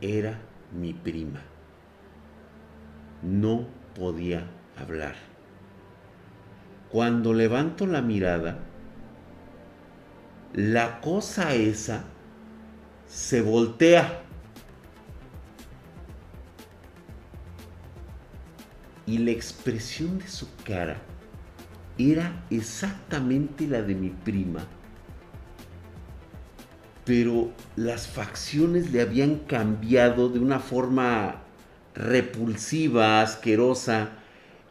Era 0.00 0.38
mi 0.78 0.92
prima. 0.92 1.40
No 3.22 3.66
podía 3.94 4.46
hablar. 4.76 5.14
Cuando 6.90 7.32
levanto 7.32 7.86
la 7.86 8.02
mirada, 8.02 8.58
la 10.54 11.00
cosa 11.00 11.54
esa 11.54 12.04
se 13.06 13.42
voltea. 13.42 14.22
Y 19.10 19.18
la 19.18 19.32
expresión 19.32 20.20
de 20.20 20.28
su 20.28 20.46
cara 20.64 21.02
era 21.98 22.44
exactamente 22.48 23.66
la 23.66 23.82
de 23.82 23.96
mi 23.96 24.10
prima. 24.10 24.64
Pero 27.04 27.50
las 27.74 28.06
facciones 28.06 28.92
le 28.92 29.00
habían 29.00 29.40
cambiado 29.40 30.28
de 30.28 30.38
una 30.38 30.60
forma 30.60 31.42
repulsiva, 31.92 33.20
asquerosa. 33.20 34.10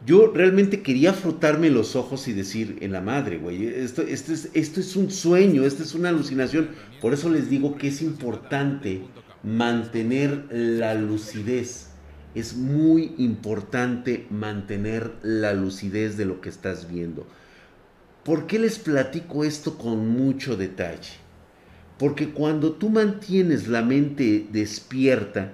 Yo 0.06 0.32
realmente 0.32 0.80
quería 0.80 1.12
frotarme 1.12 1.68
los 1.68 1.94
ojos 1.94 2.26
y 2.26 2.32
decir, 2.32 2.78
en 2.80 2.92
la 2.92 3.02
madre, 3.02 3.36
güey, 3.36 3.66
esto, 3.66 4.00
esto, 4.00 4.32
es, 4.32 4.48
esto 4.54 4.80
es 4.80 4.96
un 4.96 5.10
sueño, 5.10 5.64
esto 5.64 5.82
es 5.82 5.94
una 5.94 6.08
alucinación. 6.08 6.70
Por 7.02 7.12
eso 7.12 7.28
les 7.28 7.50
digo 7.50 7.76
que 7.76 7.88
es 7.88 8.00
importante 8.00 9.02
mantener 9.42 10.46
la 10.50 10.94
lucidez. 10.94 11.89
Es 12.34 12.56
muy 12.56 13.14
importante 13.18 14.26
mantener 14.30 15.12
la 15.22 15.52
lucidez 15.52 16.16
de 16.16 16.26
lo 16.26 16.40
que 16.40 16.48
estás 16.48 16.88
viendo. 16.88 17.26
¿Por 18.24 18.46
qué 18.46 18.58
les 18.58 18.78
platico 18.78 19.44
esto 19.44 19.78
con 19.78 20.08
mucho 20.08 20.56
detalle? 20.56 21.14
Porque 21.98 22.30
cuando 22.30 22.72
tú 22.72 22.88
mantienes 22.88 23.66
la 23.66 23.82
mente 23.82 24.46
despierta, 24.52 25.52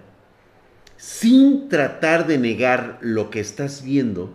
sin 0.97 1.69
tratar 1.69 2.27
de 2.27 2.39
negar 2.39 2.99
lo 3.01 3.31
que 3.31 3.41
estás 3.41 3.83
viendo, 3.83 4.35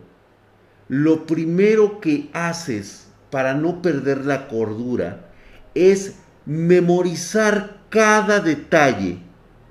lo 0.88 1.26
primero 1.26 2.02
que 2.02 2.30
haces 2.34 3.08
para 3.30 3.54
no 3.54 3.82
perder 3.82 4.26
la 4.26 4.48
cordura 4.48 5.30
es 5.74 6.16
memorizar 6.46 7.82
cada 7.90 8.40
detalle 8.40 9.20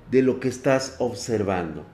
de 0.09 0.21
lo 0.21 0.39
que 0.39 0.47
estás 0.47 0.95
observando. 0.99 1.85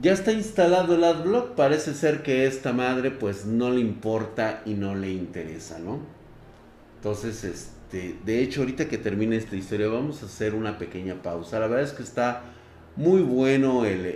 Ya 0.00 0.12
está 0.12 0.30
instalado 0.30 0.94
el 0.94 1.02
AdBlock, 1.02 1.56
parece 1.56 1.92
ser 1.92 2.22
que 2.22 2.46
esta 2.46 2.72
madre 2.72 3.10
pues 3.10 3.46
no 3.46 3.70
le 3.70 3.80
importa 3.80 4.62
y 4.64 4.74
no 4.74 4.94
le 4.94 5.10
interesa, 5.10 5.80
¿no? 5.80 5.98
Entonces, 6.96 7.42
este, 7.42 8.16
de 8.24 8.40
hecho, 8.40 8.60
ahorita 8.60 8.86
que 8.86 8.98
termine 8.98 9.36
esta 9.36 9.56
historia 9.56 9.88
vamos 9.88 10.22
a 10.22 10.26
hacer 10.26 10.54
una 10.54 10.78
pequeña 10.78 11.20
pausa. 11.22 11.58
La 11.58 11.66
verdad 11.66 11.84
es 11.84 11.92
que 11.92 12.04
está 12.04 12.42
muy 12.94 13.22
bueno 13.22 13.84
el, 13.84 14.06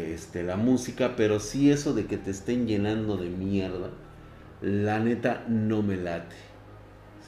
este, 0.00 0.42
la 0.42 0.56
música, 0.56 1.14
pero 1.16 1.38
sí 1.38 1.70
eso 1.70 1.94
de 1.94 2.06
que 2.06 2.16
te 2.16 2.32
estén 2.32 2.66
llenando 2.66 3.16
de 3.16 3.28
mierda, 3.28 3.90
la 4.60 4.98
neta 4.98 5.44
no 5.48 5.82
me 5.82 5.96
late. 5.96 6.34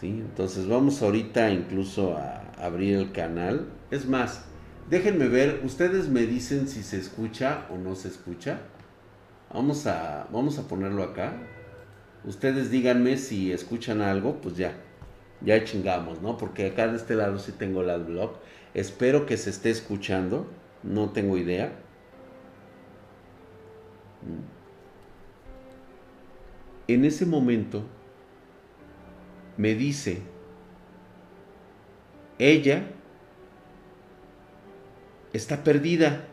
¿sí? 0.01 0.09
Entonces 0.09 0.67
vamos 0.67 1.01
ahorita 1.01 1.51
incluso 1.51 2.17
a 2.17 2.43
abrir 2.61 2.97
el 2.97 3.13
canal. 3.13 3.67
Es 3.93 4.07
más, 4.07 4.45
déjenme 4.91 5.29
ver, 5.29 5.61
ustedes 5.65 6.09
me 6.09 6.27
dicen 6.27 6.69
si 6.69 6.83
se 6.83 6.99
escucha 6.99 7.67
o 7.71 7.79
no 7.79 7.95
se 7.95 8.09
escucha. 8.09 8.61
Vamos 9.53 9.87
a, 9.87 10.27
vamos 10.33 10.59
a 10.59 10.67
ponerlo 10.67 11.03
acá. 11.03 11.35
Ustedes 12.25 12.71
díganme 12.71 13.17
si 13.17 13.53
escuchan 13.53 14.01
algo, 14.01 14.41
pues 14.41 14.57
ya, 14.57 14.73
ya 15.41 15.63
chingamos, 15.65 16.23
¿no? 16.23 16.39
Porque 16.39 16.67
acá 16.67 16.89
de 16.89 16.97
este 16.97 17.15
lado 17.15 17.39
sí 17.39 17.53
tengo 17.53 17.83
el 17.83 17.91
adblock. 17.91 18.37
Espero 18.73 19.27
que 19.27 19.37
se 19.37 19.51
esté 19.51 19.71
escuchando 19.71 20.49
no 20.85 21.11
tengo 21.11 21.37
idea. 21.37 21.73
En 26.87 27.05
ese 27.05 27.25
momento 27.25 27.83
me 29.57 29.75
dice, 29.75 30.21
ella 32.39 32.91
está 35.35 35.63
perdida. 35.63 36.25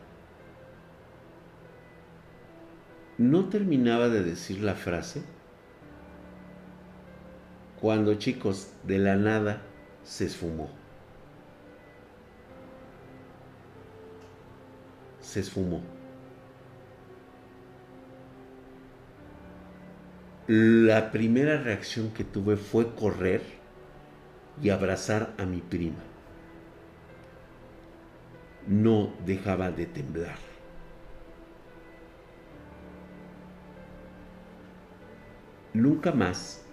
No 3.18 3.50
terminaba 3.50 4.08
de 4.08 4.22
decir 4.22 4.62
la 4.62 4.74
frase 4.74 5.22
cuando 7.78 8.14
chicos 8.14 8.70
de 8.84 8.98
la 8.98 9.16
nada 9.16 9.60
se 10.02 10.24
esfumó. 10.24 10.70
se 15.32 15.40
esfumó. 15.40 15.80
La 20.46 21.10
primera 21.10 21.62
reacción 21.62 22.10
que 22.10 22.24
tuve 22.24 22.56
fue 22.56 22.94
correr 22.94 23.40
y 24.60 24.68
abrazar 24.68 25.32
a 25.38 25.46
mi 25.46 25.62
prima. 25.62 26.11
No 28.66 29.12
dejaba 29.26 29.70
de 29.70 29.86
temblar. 29.86 30.36
Nunca 35.74 36.12
más, 36.12 36.64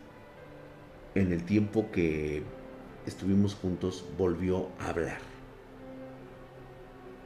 en 1.16 1.32
el 1.32 1.46
tiempo 1.46 1.90
que 1.92 2.44
estuvimos 3.06 3.56
juntos, 3.56 4.06
volvió 4.18 4.68
a 4.80 4.90
hablar. 4.90 5.20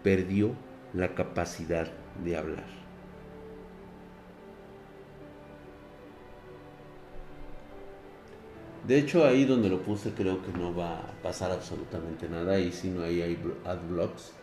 Perdió 0.04 0.52
la 0.94 1.16
capacidad 1.16 1.92
de 2.24 2.38
hablar. 2.38 2.84
De 8.88 9.00
hecho, 9.00 9.26
ahí 9.26 9.46
donde 9.46 9.70
lo 9.70 9.82
puse 9.82 10.12
creo 10.12 10.44
que 10.44 10.52
no 10.52 10.76
va 10.76 11.00
a 11.00 11.22
pasar 11.24 11.52
absolutamente 11.52 12.28
nada. 12.28 12.56
Ahí 12.56 12.72
si 12.72 12.90
no 12.90 13.02
ahí 13.02 13.22
hay 13.22 13.40
adblocks. 13.66 14.34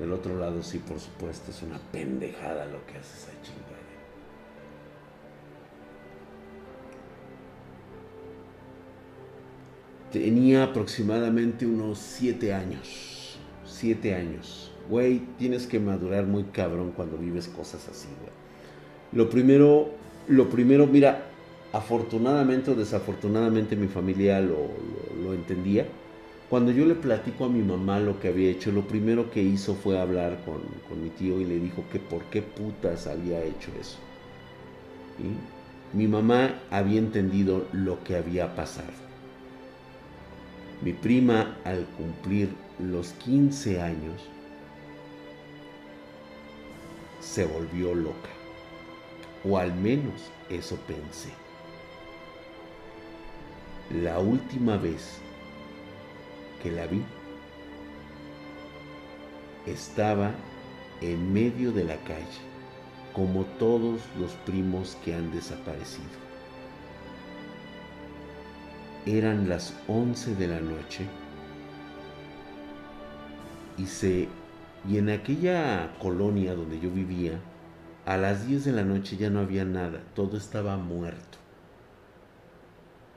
Del 0.00 0.12
otro 0.12 0.38
lado 0.38 0.62
sí, 0.62 0.78
por 0.78 0.98
supuesto, 0.98 1.50
es 1.50 1.62
una 1.62 1.78
pendejada 1.92 2.64
lo 2.66 2.84
que 2.86 2.98
hace 2.98 3.18
esa 3.18 3.42
chingada. 3.42 3.66
Tenía 10.10 10.64
aproximadamente 10.64 11.66
unos 11.66 11.98
7 11.98 12.52
años. 12.52 13.38
7 13.64 14.14
años 14.14 14.70
güey, 14.90 15.22
tienes 15.38 15.66
que 15.66 15.78
madurar 15.78 16.26
muy 16.26 16.44
cabrón 16.44 16.92
cuando 16.94 17.16
vives 17.16 17.48
cosas 17.48 17.88
así, 17.88 18.08
güey. 18.20 18.32
Lo 19.12 19.30
primero, 19.30 19.88
lo 20.28 20.50
primero, 20.50 20.86
mira, 20.86 21.26
afortunadamente 21.72 22.72
o 22.72 22.74
desafortunadamente 22.74 23.76
mi 23.76 23.86
familia 23.86 24.40
lo, 24.40 24.68
lo, 25.22 25.32
entendía. 25.32 25.86
Cuando 26.50 26.72
yo 26.72 26.84
le 26.84 26.96
platico 26.96 27.44
a 27.44 27.48
mi 27.48 27.62
mamá 27.62 28.00
lo 28.00 28.18
que 28.18 28.26
había 28.26 28.50
hecho, 28.50 28.72
lo 28.72 28.82
primero 28.82 29.30
que 29.30 29.40
hizo 29.40 29.76
fue 29.76 30.00
hablar 30.00 30.40
con, 30.44 31.00
mi 31.00 31.10
tío 31.10 31.40
y 31.40 31.44
le 31.44 31.60
dijo 31.60 31.84
que 31.92 32.00
por 32.00 32.24
qué 32.24 32.42
putas 32.42 33.06
había 33.06 33.40
hecho 33.44 33.70
eso. 33.80 33.98
Mi 35.92 36.08
mamá 36.08 36.60
había 36.72 36.98
entendido 36.98 37.68
lo 37.72 38.02
que 38.02 38.16
había 38.16 38.56
pasado. 38.56 38.90
Mi 40.82 40.92
prima, 40.92 41.56
al 41.64 41.86
cumplir 41.96 42.48
los 42.80 43.12
15 43.12 43.80
años, 43.80 44.20
se 47.20 47.46
volvió 47.46 47.94
loca. 47.94 48.30
O 49.44 49.56
al 49.56 49.72
menos 49.72 50.32
eso 50.48 50.76
pensé. 50.88 51.30
La 54.02 54.18
última 54.18 54.76
vez 54.76 55.19
que 56.62 56.70
la 56.70 56.86
vi, 56.86 57.02
estaba 59.66 60.32
en 61.00 61.32
medio 61.32 61.72
de 61.72 61.84
la 61.84 61.96
calle, 61.96 62.40
como 63.12 63.44
todos 63.58 64.00
los 64.18 64.32
primos 64.46 64.96
que 65.04 65.14
han 65.14 65.30
desaparecido. 65.32 66.08
Eran 69.06 69.48
las 69.48 69.74
11 69.88 70.34
de 70.34 70.46
la 70.46 70.60
noche 70.60 71.06
y 73.78 73.86
se 73.86 74.28
y 74.88 74.96
en 74.96 75.10
aquella 75.10 75.90
colonia 75.98 76.54
donde 76.54 76.80
yo 76.80 76.90
vivía, 76.90 77.38
a 78.06 78.16
las 78.16 78.46
10 78.46 78.64
de 78.64 78.72
la 78.72 78.82
noche 78.82 79.16
ya 79.16 79.28
no 79.28 79.40
había 79.40 79.64
nada, 79.64 80.00
todo 80.14 80.36
estaba 80.36 80.76
muerto. 80.76 81.38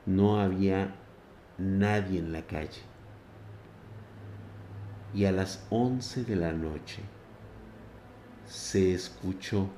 No 0.04 0.40
había 0.40 0.94
nadie 1.56 2.18
en 2.18 2.32
la 2.32 2.42
calle. 2.42 2.82
Y 5.14 5.26
a 5.26 5.32
las 5.32 5.64
11 5.70 6.24
de 6.24 6.36
la 6.36 6.52
noche 6.52 7.02
se 8.46 8.92
escuchó 8.92 9.68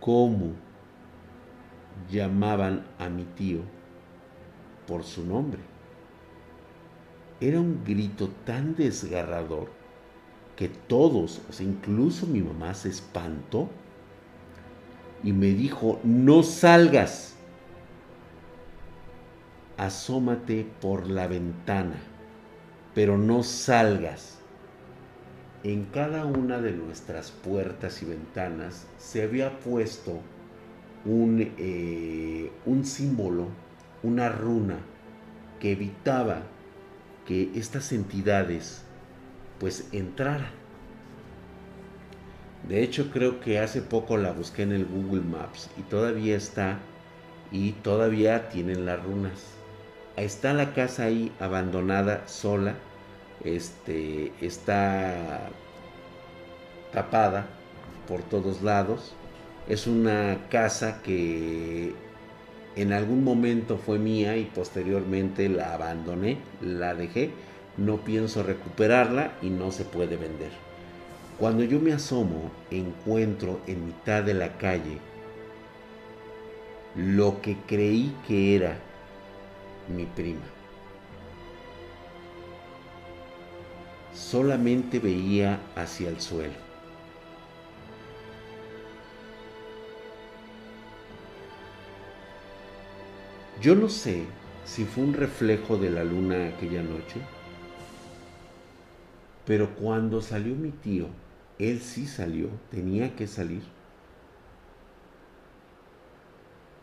cómo 0.00 0.52
llamaban 2.10 2.84
a 2.98 3.08
mi 3.08 3.24
tío 3.24 3.60
por 4.86 5.04
su 5.04 5.24
nombre. 5.24 5.60
Era 7.40 7.60
un 7.60 7.84
grito 7.84 8.28
tan 8.44 8.74
desgarrador 8.74 9.70
que 10.56 10.68
todos, 10.68 11.42
incluso 11.60 12.26
mi 12.26 12.40
mamá 12.40 12.72
se 12.72 12.88
espantó 12.88 13.68
y 15.22 15.32
me 15.32 15.48
dijo, 15.48 16.00
no 16.02 16.42
salgas, 16.42 17.36
asómate 19.76 20.66
por 20.80 21.10
la 21.10 21.26
ventana, 21.26 21.96
pero 22.96 23.18
no 23.18 23.42
salgas. 23.42 24.38
En 25.62 25.84
cada 25.84 26.24
una 26.24 26.62
de 26.62 26.72
nuestras 26.72 27.30
puertas 27.30 28.00
y 28.00 28.06
ventanas 28.06 28.86
se 28.96 29.22
había 29.22 29.60
puesto 29.60 30.22
un, 31.04 31.52
eh, 31.58 32.50
un 32.64 32.86
símbolo, 32.86 33.48
una 34.02 34.30
runa 34.30 34.78
que 35.60 35.72
evitaba 35.72 36.44
que 37.26 37.50
estas 37.54 37.92
entidades 37.92 38.82
pues 39.60 39.90
entraran. 39.92 40.52
De 42.66 42.82
hecho 42.82 43.10
creo 43.10 43.40
que 43.40 43.58
hace 43.58 43.82
poco 43.82 44.16
la 44.16 44.32
busqué 44.32 44.62
en 44.62 44.72
el 44.72 44.86
Google 44.86 45.20
Maps 45.20 45.68
y 45.76 45.82
todavía 45.82 46.34
está 46.34 46.78
y 47.52 47.72
todavía 47.72 48.48
tienen 48.48 48.86
las 48.86 49.04
runas. 49.04 49.55
Está 50.16 50.54
la 50.54 50.72
casa 50.72 51.04
ahí 51.04 51.30
abandonada, 51.40 52.26
sola, 52.26 52.74
este, 53.44 54.32
está 54.40 55.50
tapada 56.90 57.46
por 58.08 58.22
todos 58.22 58.62
lados. 58.62 59.14
Es 59.68 59.86
una 59.86 60.38
casa 60.48 61.02
que 61.02 61.92
en 62.76 62.92
algún 62.94 63.24
momento 63.24 63.76
fue 63.76 63.98
mía 63.98 64.38
y 64.38 64.44
posteriormente 64.44 65.50
la 65.50 65.74
abandoné, 65.74 66.38
la 66.62 66.94
dejé, 66.94 67.30
no 67.76 67.98
pienso 67.98 68.42
recuperarla 68.42 69.32
y 69.42 69.50
no 69.50 69.70
se 69.70 69.84
puede 69.84 70.16
vender. 70.16 70.50
Cuando 71.38 71.62
yo 71.62 71.78
me 71.78 71.92
asomo, 71.92 72.50
encuentro 72.70 73.60
en 73.66 73.84
mitad 73.84 74.22
de 74.22 74.32
la 74.32 74.56
calle 74.56 74.98
lo 76.94 77.42
que 77.42 77.58
creí 77.66 78.16
que 78.26 78.56
era 78.56 78.78
mi 79.88 80.06
prima. 80.06 80.40
Solamente 84.14 84.98
veía 84.98 85.60
hacia 85.74 86.08
el 86.08 86.20
suelo. 86.20 86.66
Yo 93.60 93.74
no 93.74 93.88
sé 93.88 94.24
si 94.64 94.84
fue 94.84 95.04
un 95.04 95.14
reflejo 95.14 95.76
de 95.76 95.90
la 95.90 96.04
luna 96.04 96.48
aquella 96.48 96.82
noche, 96.82 97.20
pero 99.46 99.74
cuando 99.76 100.20
salió 100.20 100.54
mi 100.54 100.70
tío, 100.70 101.06
él 101.58 101.80
sí 101.80 102.06
salió, 102.06 102.48
tenía 102.70 103.16
que 103.16 103.26
salir. 103.26 103.75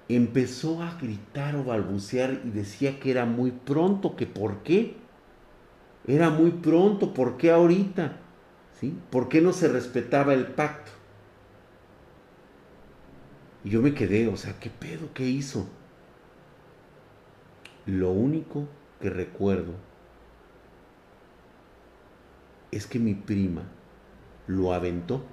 Empezó 0.09 0.83
a 0.83 0.97
gritar 0.97 1.55
o 1.55 1.63
balbucear 1.63 2.41
y 2.43 2.49
decía 2.49 2.99
que 2.99 3.11
era 3.11 3.25
muy 3.25 3.51
pronto, 3.51 4.15
que 4.15 4.25
por 4.25 4.63
qué. 4.63 4.97
Era 6.05 6.29
muy 6.29 6.51
pronto, 6.51 7.13
¿por 7.13 7.37
qué 7.37 7.51
ahorita? 7.51 8.17
¿Sí? 8.79 8.97
¿Por 9.09 9.29
qué 9.29 9.39
no 9.39 9.53
se 9.53 9.69
respetaba 9.69 10.33
el 10.33 10.47
pacto? 10.47 10.91
Y 13.63 13.69
yo 13.69 13.81
me 13.81 13.93
quedé, 13.93 14.27
o 14.27 14.35
sea, 14.35 14.59
¿qué 14.59 14.69
pedo? 14.69 15.13
¿Qué 15.13 15.25
hizo? 15.25 15.67
Lo 17.85 18.11
único 18.11 18.67
que 18.99 19.09
recuerdo 19.09 19.73
es 22.71 22.87
que 22.87 22.99
mi 22.99 23.13
prima 23.13 23.63
lo 24.47 24.73
aventó, 24.73 25.23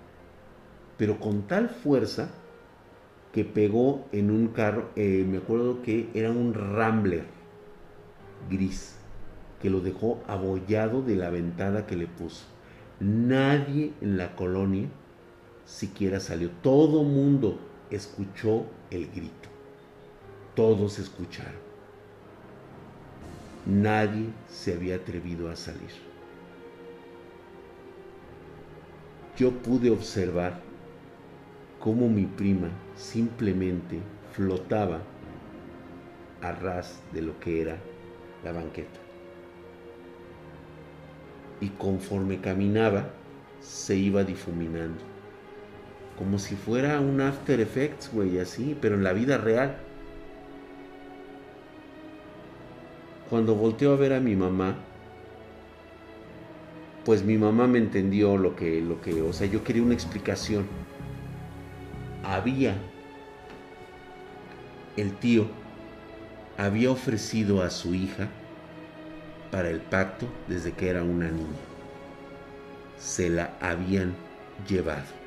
pero 0.96 1.18
con 1.18 1.46
tal 1.46 1.68
fuerza 1.68 2.30
que 3.32 3.44
pegó 3.44 4.06
en 4.12 4.30
un 4.30 4.48
carro, 4.48 4.90
eh, 4.96 5.24
me 5.28 5.38
acuerdo 5.38 5.82
que 5.82 6.08
era 6.14 6.30
un 6.30 6.54
Rambler 6.54 7.24
gris, 8.50 8.96
que 9.60 9.70
lo 9.70 9.80
dejó 9.80 10.22
abollado 10.26 11.02
de 11.02 11.16
la 11.16 11.30
ventada 11.30 11.86
que 11.86 11.96
le 11.96 12.06
puso. 12.06 12.46
Nadie 12.98 13.92
en 14.00 14.16
la 14.16 14.34
colonia 14.34 14.88
siquiera 15.64 16.20
salió, 16.20 16.50
todo 16.62 17.04
mundo 17.04 17.58
escuchó 17.90 18.66
el 18.90 19.06
grito, 19.06 19.48
todos 20.54 20.98
escucharon 20.98 21.70
nadie 23.66 24.26
se 24.48 24.74
había 24.74 24.96
atrevido 24.96 25.50
a 25.50 25.56
salir. 25.56 25.90
Yo 29.36 29.50
pude 29.50 29.90
observar 29.90 30.60
cómo 31.80 32.08
mi 32.08 32.26
prima 32.26 32.68
simplemente 32.94 33.98
flotaba 34.32 35.00
a 36.42 36.52
ras 36.52 37.02
de 37.12 37.22
lo 37.22 37.40
que 37.40 37.62
era 37.62 37.76
la 38.44 38.52
banqueta. 38.52 39.00
Y 41.60 41.68
conforme 41.70 42.40
caminaba, 42.40 43.10
se 43.60 43.96
iba 43.96 44.24
difuminando. 44.24 45.02
Como 46.16 46.38
si 46.38 46.54
fuera 46.54 47.00
un 47.00 47.20
After 47.20 47.60
Effects, 47.60 48.10
güey, 48.12 48.38
así, 48.38 48.76
pero 48.80 48.94
en 48.94 49.04
la 49.04 49.12
vida 49.12 49.38
real. 49.38 49.76
Cuando 53.28 53.54
volteó 53.54 53.92
a 53.92 53.96
ver 53.96 54.12
a 54.12 54.20
mi 54.20 54.36
mamá, 54.36 54.76
pues 57.04 57.24
mi 57.24 57.38
mamá 57.38 57.66
me 57.66 57.78
entendió 57.78 58.36
lo 58.36 58.56
que, 58.56 58.80
lo 58.80 59.00
que, 59.00 59.22
o 59.22 59.32
sea, 59.32 59.46
yo 59.46 59.64
quería 59.64 59.82
una 59.82 59.94
explicación. 59.94 60.66
Había, 62.22 62.74
el 64.96 65.16
tío 65.16 65.46
había 66.58 66.90
ofrecido 66.90 67.62
a 67.62 67.70
su 67.70 67.94
hija 67.94 68.28
para 69.50 69.70
el 69.70 69.80
pacto 69.80 70.26
desde 70.46 70.72
que 70.72 70.90
era 70.90 71.02
una 71.02 71.30
niña. 71.30 71.48
Se 72.98 73.30
la 73.30 73.54
habían 73.60 74.14
llevado. 74.68 75.20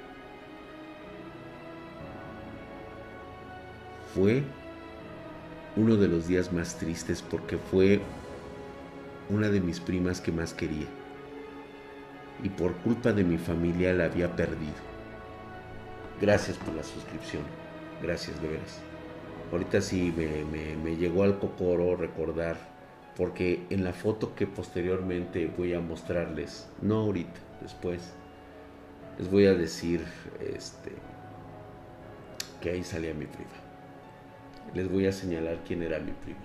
Fue 4.13 4.43
uno 5.75 5.95
de 5.95 6.07
los 6.07 6.27
días 6.27 6.53
más 6.53 6.77
tristes 6.77 7.23
porque 7.23 7.57
fue 7.57 7.99
una 9.29 9.49
de 9.49 9.59
mis 9.59 9.79
primas 9.79 10.21
que 10.21 10.31
más 10.31 10.53
quería. 10.53 10.85
Y 12.43 12.49
por 12.49 12.73
culpa 12.75 13.11
de 13.11 13.23
mi 13.23 13.39
familia 13.39 13.91
la 13.93 14.05
había 14.05 14.35
perdido. 14.35 14.92
Gracias 16.21 16.57
por 16.57 16.73
la 16.75 16.83
suscripción. 16.83 17.43
gracias 18.01 18.41
de 18.41 18.47
veras. 18.49 18.81
Ahorita 19.51 19.81
sí 19.81 20.13
me, 20.15 20.75
me 20.75 20.95
llegó 20.95 21.23
al 21.23 21.39
cocoro 21.39 21.95
recordar, 21.95 22.57
porque 23.15 23.65
en 23.69 23.83
la 23.83 23.93
foto 23.93 24.35
que 24.35 24.47
posteriormente 24.47 25.51
voy 25.57 25.73
a 25.73 25.79
mostrarles, 25.79 26.67
no 26.81 27.01
ahorita, 27.01 27.39
después, 27.61 28.13
les 29.17 29.29
voy 29.29 29.45
a 29.45 29.53
decir 29.53 30.03
este, 30.39 30.91
que 32.61 32.71
ahí 32.71 32.83
salía 32.83 33.13
mi 33.13 33.25
prima. 33.25 33.51
Les 34.73 34.89
voy 34.89 35.05
a 35.05 35.11
señalar 35.11 35.59
quién 35.67 35.83
era 35.83 35.99
mi 35.99 36.13
prima. 36.13 36.39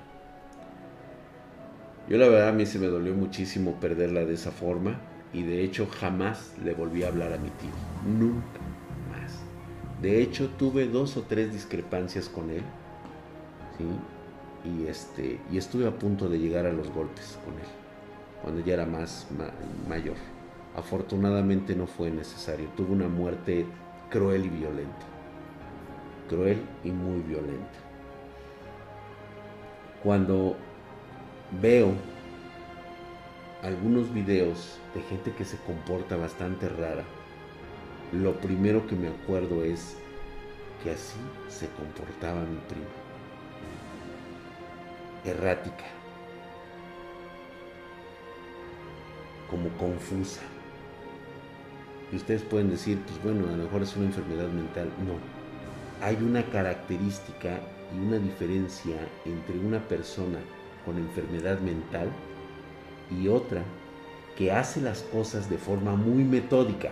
Yo 2.08 2.16
la 2.18 2.28
verdad 2.28 2.48
a 2.48 2.52
mí 2.52 2.66
se 2.66 2.78
me 2.78 2.86
dolió 2.86 3.14
muchísimo 3.14 3.78
perderla 3.80 4.24
de 4.24 4.34
esa 4.34 4.50
forma 4.50 5.00
y 5.32 5.42
de 5.42 5.62
hecho 5.62 5.86
jamás 5.86 6.54
le 6.64 6.74
volví 6.74 7.02
a 7.04 7.08
hablar 7.08 7.32
a 7.32 7.38
mi 7.38 7.50
tío. 7.50 7.70
Nunca. 8.06 8.60
De 10.02 10.22
hecho 10.22 10.48
tuve 10.50 10.86
dos 10.86 11.16
o 11.16 11.22
tres 11.22 11.52
discrepancias 11.52 12.28
con 12.28 12.50
él. 12.50 12.62
Y, 14.64 14.86
este, 14.86 15.40
y 15.50 15.58
estuve 15.58 15.86
a 15.86 15.96
punto 15.96 16.28
de 16.28 16.38
llegar 16.38 16.66
a 16.66 16.72
los 16.72 16.90
golpes 16.90 17.38
con 17.44 17.54
él. 17.54 17.68
Cuando 18.42 18.60
ya 18.64 18.74
era 18.74 18.86
más 18.86 19.26
mayor. 19.88 20.16
Afortunadamente 20.76 21.74
no 21.74 21.86
fue 21.86 22.10
necesario. 22.10 22.68
Tuvo 22.76 22.92
una 22.92 23.08
muerte 23.08 23.66
cruel 24.10 24.46
y 24.46 24.48
violenta. 24.48 25.06
Cruel 26.28 26.62
y 26.84 26.90
muy 26.90 27.20
violenta. 27.22 27.78
Cuando 30.02 30.56
veo 31.60 31.92
algunos 33.62 34.12
videos 34.12 34.78
de 34.94 35.00
gente 35.02 35.32
que 35.32 35.44
se 35.44 35.56
comporta 35.58 36.16
bastante 36.16 36.68
rara, 36.68 37.02
lo 38.12 38.34
primero 38.40 38.86
que 38.86 38.96
me 38.96 39.08
acuerdo 39.08 39.64
es 39.64 39.96
que 40.82 40.90
así 40.90 41.18
se 41.48 41.68
comportaba 41.68 42.40
mi 42.40 42.58
prima. 42.68 42.86
Errática. 45.24 45.84
Como 49.50 49.68
confusa. 49.76 50.40
Y 52.12 52.16
ustedes 52.16 52.42
pueden 52.42 52.70
decir, 52.70 52.98
pues 53.06 53.22
bueno, 53.22 53.46
a 53.48 53.56
lo 53.56 53.64
mejor 53.64 53.82
es 53.82 53.94
una 53.96 54.06
enfermedad 54.06 54.48
mental. 54.48 54.90
No. 55.04 55.18
Hay 56.06 56.16
una 56.16 56.42
característica 56.44 57.60
y 57.94 57.98
una 57.98 58.18
diferencia 58.18 58.96
entre 59.24 59.58
una 59.58 59.80
persona 59.80 60.38
con 60.84 60.96
enfermedad 60.96 61.60
mental 61.60 62.08
y 63.10 63.28
otra 63.28 63.62
que 64.36 64.52
hace 64.52 64.80
las 64.80 65.02
cosas 65.02 65.50
de 65.50 65.58
forma 65.58 65.96
muy 65.96 66.24
metódica. 66.24 66.90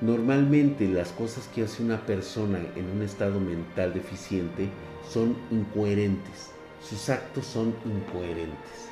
Normalmente 0.00 0.88
las 0.88 1.12
cosas 1.12 1.48
que 1.48 1.62
hace 1.64 1.82
una 1.82 2.04
persona 2.04 2.58
en 2.76 2.90
un 2.90 3.02
estado 3.02 3.40
mental 3.40 3.94
deficiente 3.94 4.68
son 5.08 5.36
incoherentes. 5.50 6.50
Sus 6.82 7.08
actos 7.08 7.46
son 7.46 7.74
incoherentes. 7.84 8.90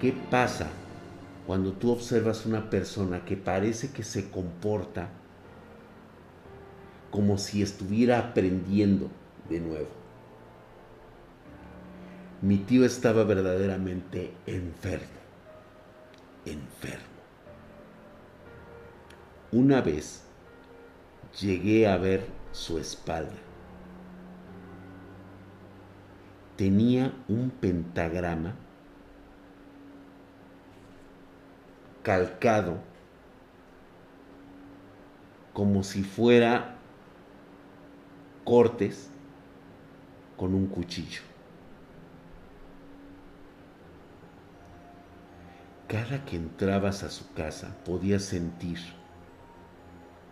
¿Qué 0.00 0.12
pasa 0.30 0.68
cuando 1.46 1.72
tú 1.72 1.92
observas 1.92 2.44
una 2.44 2.68
persona 2.68 3.24
que 3.24 3.36
parece 3.36 3.92
que 3.92 4.02
se 4.02 4.28
comporta 4.30 5.08
como 7.10 7.38
si 7.38 7.62
estuviera 7.62 8.18
aprendiendo 8.18 9.08
de 9.48 9.60
nuevo. 9.60 9.88
Mi 12.42 12.58
tío 12.58 12.84
estaba 12.84 13.24
verdaderamente 13.24 14.32
enfermo, 14.46 15.06
enfermo. 16.44 17.15
Una 19.56 19.80
vez 19.80 20.22
llegué 21.40 21.88
a 21.88 21.96
ver 21.96 22.26
su 22.52 22.76
espalda. 22.76 23.38
Tenía 26.58 27.14
un 27.26 27.48
pentagrama 27.48 28.54
calcado 32.02 32.76
como 35.54 35.82
si 35.84 36.02
fuera 36.02 36.76
cortes 38.44 39.08
con 40.36 40.54
un 40.54 40.66
cuchillo. 40.66 41.22
Cada 45.88 46.26
que 46.26 46.36
entrabas 46.36 47.02
a 47.04 47.08
su 47.08 47.32
casa 47.32 47.74
podías 47.86 48.22
sentir, 48.22 48.80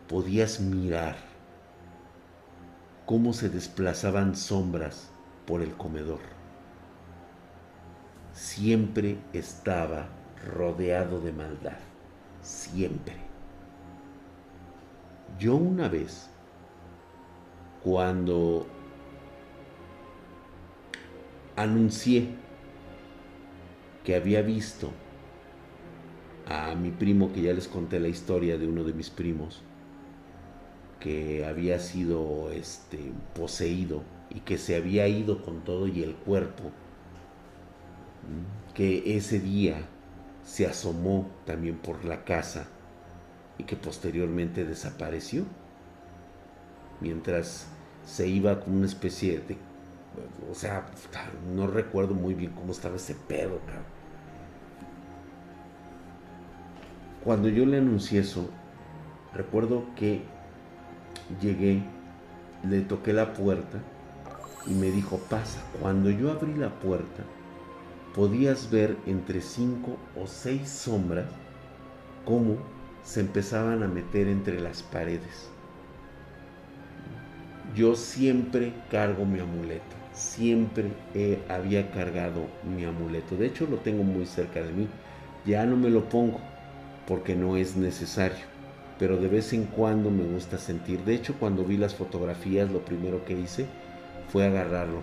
podías 0.08 0.60
mirar 0.60 1.16
cómo 3.06 3.32
se 3.32 3.48
desplazaban 3.48 4.36
sombras 4.36 5.10
por 5.46 5.62
el 5.62 5.74
comedor. 5.74 6.20
Siempre 8.32 9.18
estaba 9.32 10.08
rodeado 10.56 11.20
de 11.20 11.32
maldad, 11.32 11.78
siempre. 12.42 13.16
Yo 15.38 15.56
una 15.56 15.88
vez, 15.88 16.28
cuando 17.82 18.66
anuncié 21.56 22.28
que 24.04 24.16
había 24.16 24.42
visto 24.42 24.90
a 26.46 26.74
mi 26.74 26.90
primo, 26.90 27.32
que 27.32 27.42
ya 27.42 27.52
les 27.52 27.68
conté 27.68 28.00
la 28.00 28.08
historia 28.08 28.58
de 28.58 28.66
uno 28.66 28.84
de 28.84 28.92
mis 28.92 29.10
primos, 29.10 29.62
que 31.00 31.44
había 31.46 31.78
sido 31.78 32.50
este, 32.50 33.12
poseído 33.34 34.02
y 34.30 34.40
que 34.40 34.58
se 34.58 34.76
había 34.76 35.06
ido 35.08 35.42
con 35.42 35.62
todo 35.62 35.86
y 35.86 36.02
el 36.02 36.14
cuerpo, 36.14 36.64
que 38.74 39.16
ese 39.16 39.38
día 39.38 39.76
se 40.44 40.66
asomó 40.66 41.30
también 41.46 41.76
por 41.78 42.04
la 42.04 42.24
casa 42.24 42.66
y 43.58 43.64
que 43.64 43.76
posteriormente 43.76 44.64
desapareció. 44.64 45.44
Mientras 47.00 47.66
se 48.04 48.26
iba 48.28 48.60
con 48.60 48.74
una 48.74 48.86
especie 48.86 49.40
de... 49.40 49.56
O 50.50 50.54
sea, 50.54 50.86
no 51.54 51.66
recuerdo 51.66 52.14
muy 52.14 52.34
bien 52.34 52.52
cómo 52.52 52.72
estaba 52.72 52.96
ese 52.96 53.14
pedo, 53.14 53.58
cabrón. 53.66 53.84
Cuando 57.24 57.48
yo 57.48 57.64
le 57.64 57.78
anuncié 57.78 58.20
eso, 58.20 58.50
recuerdo 59.32 59.86
que 59.96 60.22
llegué, 61.40 61.82
le 62.68 62.80
toqué 62.80 63.12
la 63.12 63.32
puerta 63.32 63.78
y 64.66 64.74
me 64.74 64.90
dijo, 64.90 65.18
pasa. 65.28 65.60
Cuando 65.80 66.10
yo 66.10 66.30
abrí 66.30 66.54
la 66.54 66.70
puerta, 66.70 67.22
podías 68.14 68.70
ver 68.70 68.96
entre 69.06 69.40
cinco 69.40 69.96
o 70.20 70.26
seis 70.26 70.68
sombras 70.68 71.26
cómo 72.24 72.56
se 73.02 73.20
empezaban 73.20 73.82
a 73.82 73.88
meter 73.88 74.28
entre 74.28 74.60
las 74.60 74.82
paredes. 74.82 75.50
Yo 77.74 77.96
siempre 77.96 78.72
cargo 78.90 79.24
mi 79.24 79.40
amuleto, 79.40 79.96
siempre 80.12 80.92
había 81.48 81.90
cargado 81.90 82.46
mi 82.64 82.84
amuleto. 82.84 83.36
De 83.36 83.46
hecho 83.46 83.66
lo 83.66 83.78
tengo 83.78 84.04
muy 84.04 84.26
cerca 84.26 84.62
de 84.62 84.72
mí. 84.72 84.88
Ya 85.44 85.66
no 85.66 85.76
me 85.76 85.90
lo 85.90 86.08
pongo 86.08 86.40
porque 87.06 87.34
no 87.34 87.56
es 87.56 87.76
necesario, 87.76 88.44
pero 88.98 89.16
de 89.16 89.28
vez 89.28 89.52
en 89.52 89.64
cuando 89.66 90.10
me 90.10 90.24
gusta 90.24 90.58
sentir. 90.58 91.04
De 91.04 91.14
hecho 91.14 91.34
cuando 91.38 91.64
vi 91.64 91.76
las 91.76 91.94
fotografías 91.94 92.70
lo 92.70 92.84
primero 92.84 93.24
que 93.24 93.34
hice 93.34 93.66
fue 94.28 94.46
agarrarlo, 94.46 95.00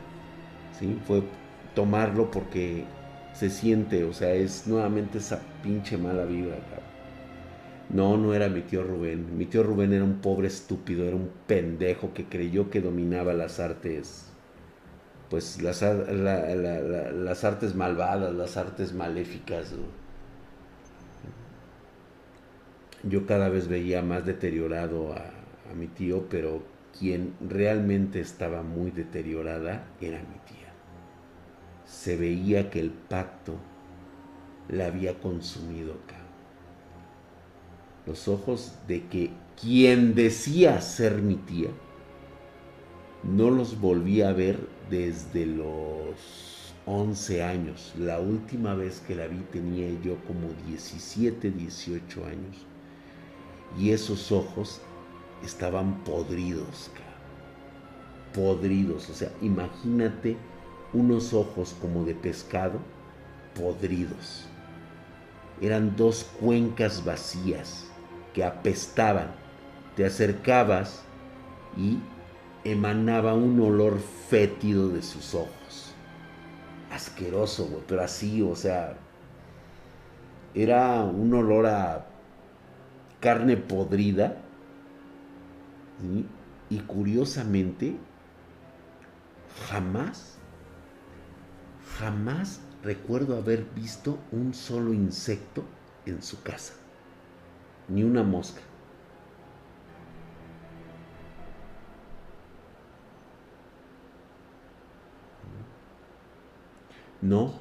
¿sí? 0.79 0.99
fue 1.05 1.23
tomarlo 1.75 2.31
porque 2.31 2.85
se 3.33 3.49
siente, 3.49 4.03
o 4.03 4.13
sea, 4.13 4.33
es 4.33 4.67
nuevamente 4.67 5.19
esa 5.19 5.41
pinche 5.63 5.97
mala 5.97 6.25
vibra, 6.25 6.57
No, 7.89 8.17
no 8.17 8.33
era 8.33 8.47
mi 8.49 8.61
tío 8.61 8.83
Rubén. 8.83 9.37
Mi 9.37 9.45
tío 9.45 9.63
Rubén 9.63 9.93
era 9.93 10.03
un 10.03 10.21
pobre 10.21 10.47
estúpido, 10.47 11.05
era 11.05 11.15
un 11.15 11.29
pendejo 11.47 12.13
que 12.13 12.25
creyó 12.25 12.69
que 12.69 12.81
dominaba 12.81 13.33
las 13.33 13.59
artes, 13.59 14.31
pues 15.29 15.61
las, 15.61 15.81
las 15.81 17.43
artes 17.43 17.75
malvadas, 17.75 18.33
las 18.33 18.57
artes 18.57 18.93
maléficas. 18.93 19.73
Yo 23.03 23.25
cada 23.25 23.49
vez 23.49 23.67
veía 23.67 24.01
más 24.01 24.25
deteriorado 24.25 25.13
a, 25.13 25.31
mi 25.75 25.87
tío, 25.87 26.27
pero 26.29 26.63
quien 26.99 27.33
realmente 27.39 28.19
estaba 28.19 28.61
muy 28.61 28.91
deteriorada 28.91 29.85
era 30.01 30.19
mi 30.19 30.37
tía 30.45 30.61
se 31.91 32.15
veía 32.15 32.69
que 32.69 32.79
el 32.79 32.89
pacto 32.89 33.55
la 34.69 34.87
había 34.87 35.19
consumido 35.19 35.93
acá. 35.93 36.17
Los 38.07 38.27
ojos 38.27 38.73
de 38.87 39.05
que 39.07 39.29
quien 39.59 40.15
decía 40.15 40.79
ser 40.81 41.21
mi 41.21 41.35
tía 41.35 41.69
no 43.23 43.51
los 43.51 43.79
volví 43.79 44.21
a 44.21 44.31
ver 44.31 44.57
desde 44.89 45.45
los 45.45 46.73
11 46.85 47.43
años. 47.43 47.93
La 47.99 48.19
última 48.19 48.73
vez 48.73 49.01
que 49.01 49.15
la 49.15 49.27
vi 49.27 49.41
tenía 49.51 49.89
yo 50.01 50.15
como 50.25 50.47
17, 50.67 51.51
18 51.51 52.25
años. 52.25 52.65
Y 53.77 53.91
esos 53.91 54.31
ojos 54.31 54.81
estaban 55.43 56.03
podridos, 56.03 56.91
podridos. 58.33 59.09
O 59.09 59.13
sea, 59.13 59.31
imagínate 59.41 60.37
unos 60.93 61.33
ojos 61.33 61.75
como 61.81 62.03
de 62.03 62.15
pescado 62.15 62.79
podridos. 63.55 64.45
Eran 65.61 65.95
dos 65.95 66.23
cuencas 66.39 67.03
vacías 67.05 67.87
que 68.33 68.43
apestaban. 68.43 69.27
Te 69.95 70.05
acercabas 70.05 71.03
y 71.77 71.99
emanaba 72.63 73.33
un 73.33 73.59
olor 73.59 73.99
fétido 74.29 74.89
de 74.89 75.01
sus 75.01 75.35
ojos. 75.35 75.93
Asqueroso, 76.91 77.65
güey, 77.65 77.83
pero 77.87 78.01
así, 78.01 78.41
o 78.41 78.55
sea, 78.55 78.97
era 80.53 81.03
un 81.03 81.33
olor 81.33 81.65
a 81.67 82.10
carne 83.21 83.55
podrida. 83.55 84.37
Y 86.69 86.79
curiosamente, 86.79 87.95
jamás, 89.69 90.37
jamás 91.97 92.59
recuerdo 92.83 93.37
haber 93.37 93.65
visto 93.75 94.17
un 94.31 94.53
solo 94.53 94.93
insecto 94.93 95.63
en 96.05 96.23
su 96.23 96.41
casa, 96.41 96.73
ni 97.87 98.03
una 98.03 98.23
mosca. 98.23 98.61
No, 107.21 107.53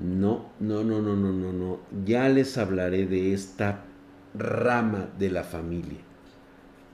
no, 0.00 0.50
no, 0.58 0.82
no, 0.82 1.00
no, 1.00 1.14
no, 1.14 1.32
no, 1.32 1.52
no. 1.52 1.78
Ya 2.04 2.28
les 2.28 2.58
hablaré 2.58 3.06
de 3.06 3.32
esta 3.32 3.85
rama 4.38 5.08
de 5.18 5.30
la 5.30 5.44
familia. 5.44 6.00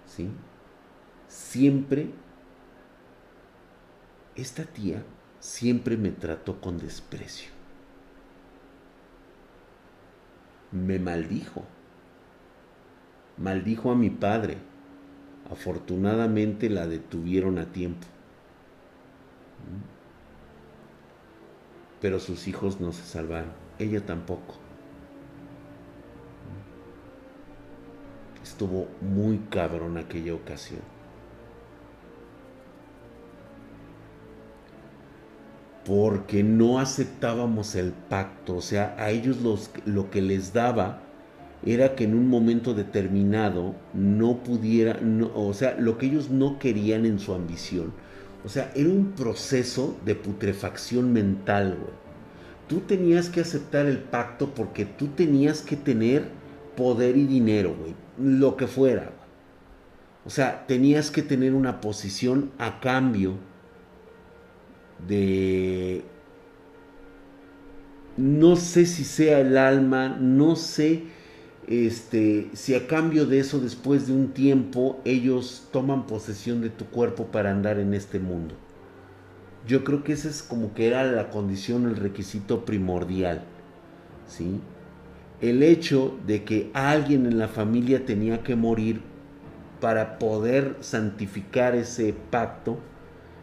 ¿Sí? 0.06 0.28
Siempre, 1.28 2.10
esta 4.34 4.64
tía 4.64 5.02
siempre 5.40 5.96
me 5.96 6.10
trató 6.10 6.60
con 6.60 6.78
desprecio. 6.78 7.50
Me 10.70 10.98
maldijo. 10.98 11.64
Maldijo 13.36 13.90
a 13.90 13.94
mi 13.94 14.10
padre. 14.10 14.56
Afortunadamente 15.50 16.70
la 16.70 16.86
detuvieron 16.86 17.58
a 17.58 17.66
tiempo. 17.72 18.06
Pero 22.00 22.18
sus 22.20 22.48
hijos 22.48 22.80
no 22.80 22.92
se 22.92 23.02
salvaron. 23.02 23.52
Ella 23.78 24.04
tampoco. 24.04 24.54
Estuvo 28.62 28.86
muy 29.00 29.38
cabrón 29.50 29.98
aquella 29.98 30.34
ocasión. 30.34 30.82
Porque 35.84 36.44
no 36.44 36.78
aceptábamos 36.78 37.74
el 37.74 37.90
pacto. 37.90 38.58
O 38.58 38.60
sea, 38.60 38.94
a 39.00 39.10
ellos 39.10 39.40
los, 39.40 39.72
lo 39.84 40.12
que 40.12 40.22
les 40.22 40.52
daba 40.52 41.00
era 41.66 41.96
que 41.96 42.04
en 42.04 42.14
un 42.14 42.28
momento 42.28 42.72
determinado 42.72 43.74
no 43.94 44.44
pudiera, 44.44 44.96
o 45.34 45.52
sea, 45.54 45.74
lo 45.76 45.98
que 45.98 46.06
ellos 46.06 46.30
no 46.30 46.60
querían 46.60 47.04
en 47.04 47.18
su 47.18 47.34
ambición. 47.34 47.92
O 48.44 48.48
sea, 48.48 48.70
era 48.76 48.90
un 48.90 49.10
proceso 49.16 49.96
de 50.04 50.14
putrefacción 50.14 51.12
mental, 51.12 51.78
güey. 51.80 51.94
Tú 52.68 52.78
tenías 52.86 53.28
que 53.28 53.40
aceptar 53.40 53.86
el 53.86 53.98
pacto 53.98 54.54
porque 54.54 54.84
tú 54.84 55.08
tenías 55.08 55.62
que 55.62 55.74
tener 55.74 56.41
poder 56.74 57.16
y 57.16 57.26
dinero, 57.26 57.74
güey 57.78 57.94
lo 58.18 58.56
que 58.56 58.66
fuera. 58.66 59.10
O 60.24 60.30
sea, 60.30 60.66
tenías 60.66 61.10
que 61.10 61.22
tener 61.22 61.54
una 61.54 61.80
posición 61.80 62.50
a 62.58 62.80
cambio 62.80 63.34
de... 65.06 66.04
No 68.16 68.56
sé 68.56 68.84
si 68.86 69.04
sea 69.04 69.40
el 69.40 69.56
alma, 69.56 70.08
no 70.08 70.54
sé 70.54 71.04
este, 71.66 72.50
si 72.52 72.74
a 72.74 72.86
cambio 72.86 73.24
de 73.24 73.38
eso, 73.38 73.58
después 73.58 74.06
de 74.06 74.12
un 74.12 74.32
tiempo, 74.32 75.00
ellos 75.04 75.68
toman 75.72 76.06
posesión 76.06 76.60
de 76.60 76.68
tu 76.68 76.84
cuerpo 76.86 77.28
para 77.28 77.50
andar 77.50 77.78
en 77.78 77.94
este 77.94 78.18
mundo. 78.18 78.54
Yo 79.66 79.82
creo 79.82 80.04
que 80.04 80.12
esa 80.12 80.28
es 80.28 80.42
como 80.42 80.74
que 80.74 80.88
era 80.88 81.04
la 81.04 81.30
condición, 81.30 81.86
el 81.86 81.96
requisito 81.96 82.64
primordial. 82.64 83.44
¿Sí? 84.28 84.60
El 85.42 85.64
hecho 85.64 86.16
de 86.24 86.44
que 86.44 86.70
alguien 86.72 87.26
en 87.26 87.38
la 87.38 87.48
familia 87.48 88.06
tenía 88.06 88.44
que 88.44 88.54
morir 88.54 89.02
para 89.80 90.20
poder 90.20 90.76
santificar 90.80 91.74
ese 91.74 92.14
pacto, 92.30 92.78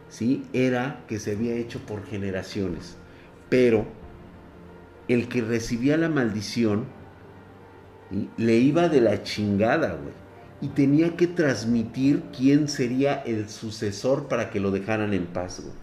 ¿sí? 0.08 0.46
Era 0.54 1.04
que 1.06 1.18
se 1.18 1.32
había 1.32 1.54
hecho 1.54 1.78
por 1.80 2.06
generaciones. 2.06 2.96
Pero 3.50 3.84
el 5.08 5.28
que 5.28 5.42
recibía 5.42 5.98
la 5.98 6.08
maldición 6.08 6.86
le 8.38 8.56
iba 8.56 8.88
de 8.88 9.02
la 9.02 9.22
chingada, 9.22 9.92
güey. 9.92 10.14
Y 10.62 10.68
tenía 10.68 11.16
que 11.16 11.26
transmitir 11.26 12.22
quién 12.34 12.68
sería 12.68 13.14
el 13.26 13.50
sucesor 13.50 14.26
para 14.26 14.50
que 14.50 14.60
lo 14.60 14.70
dejaran 14.70 15.12
en 15.12 15.26
paz, 15.26 15.60
güey. 15.60 15.74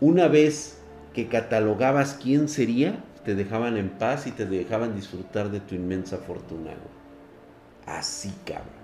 Una 0.00 0.28
vez 0.28 0.78
que 1.12 1.28
catalogabas 1.28 2.14
quién 2.14 2.48
sería, 2.48 3.04
te 3.24 3.34
dejaban 3.34 3.76
en 3.76 3.90
paz 3.90 4.26
y 4.26 4.32
te 4.32 4.46
dejaban 4.46 4.94
disfrutar 4.94 5.50
de 5.50 5.60
tu 5.60 5.74
inmensa 5.74 6.18
fortuna. 6.18 6.70
Así, 7.86 8.32
cabrón. 8.44 8.80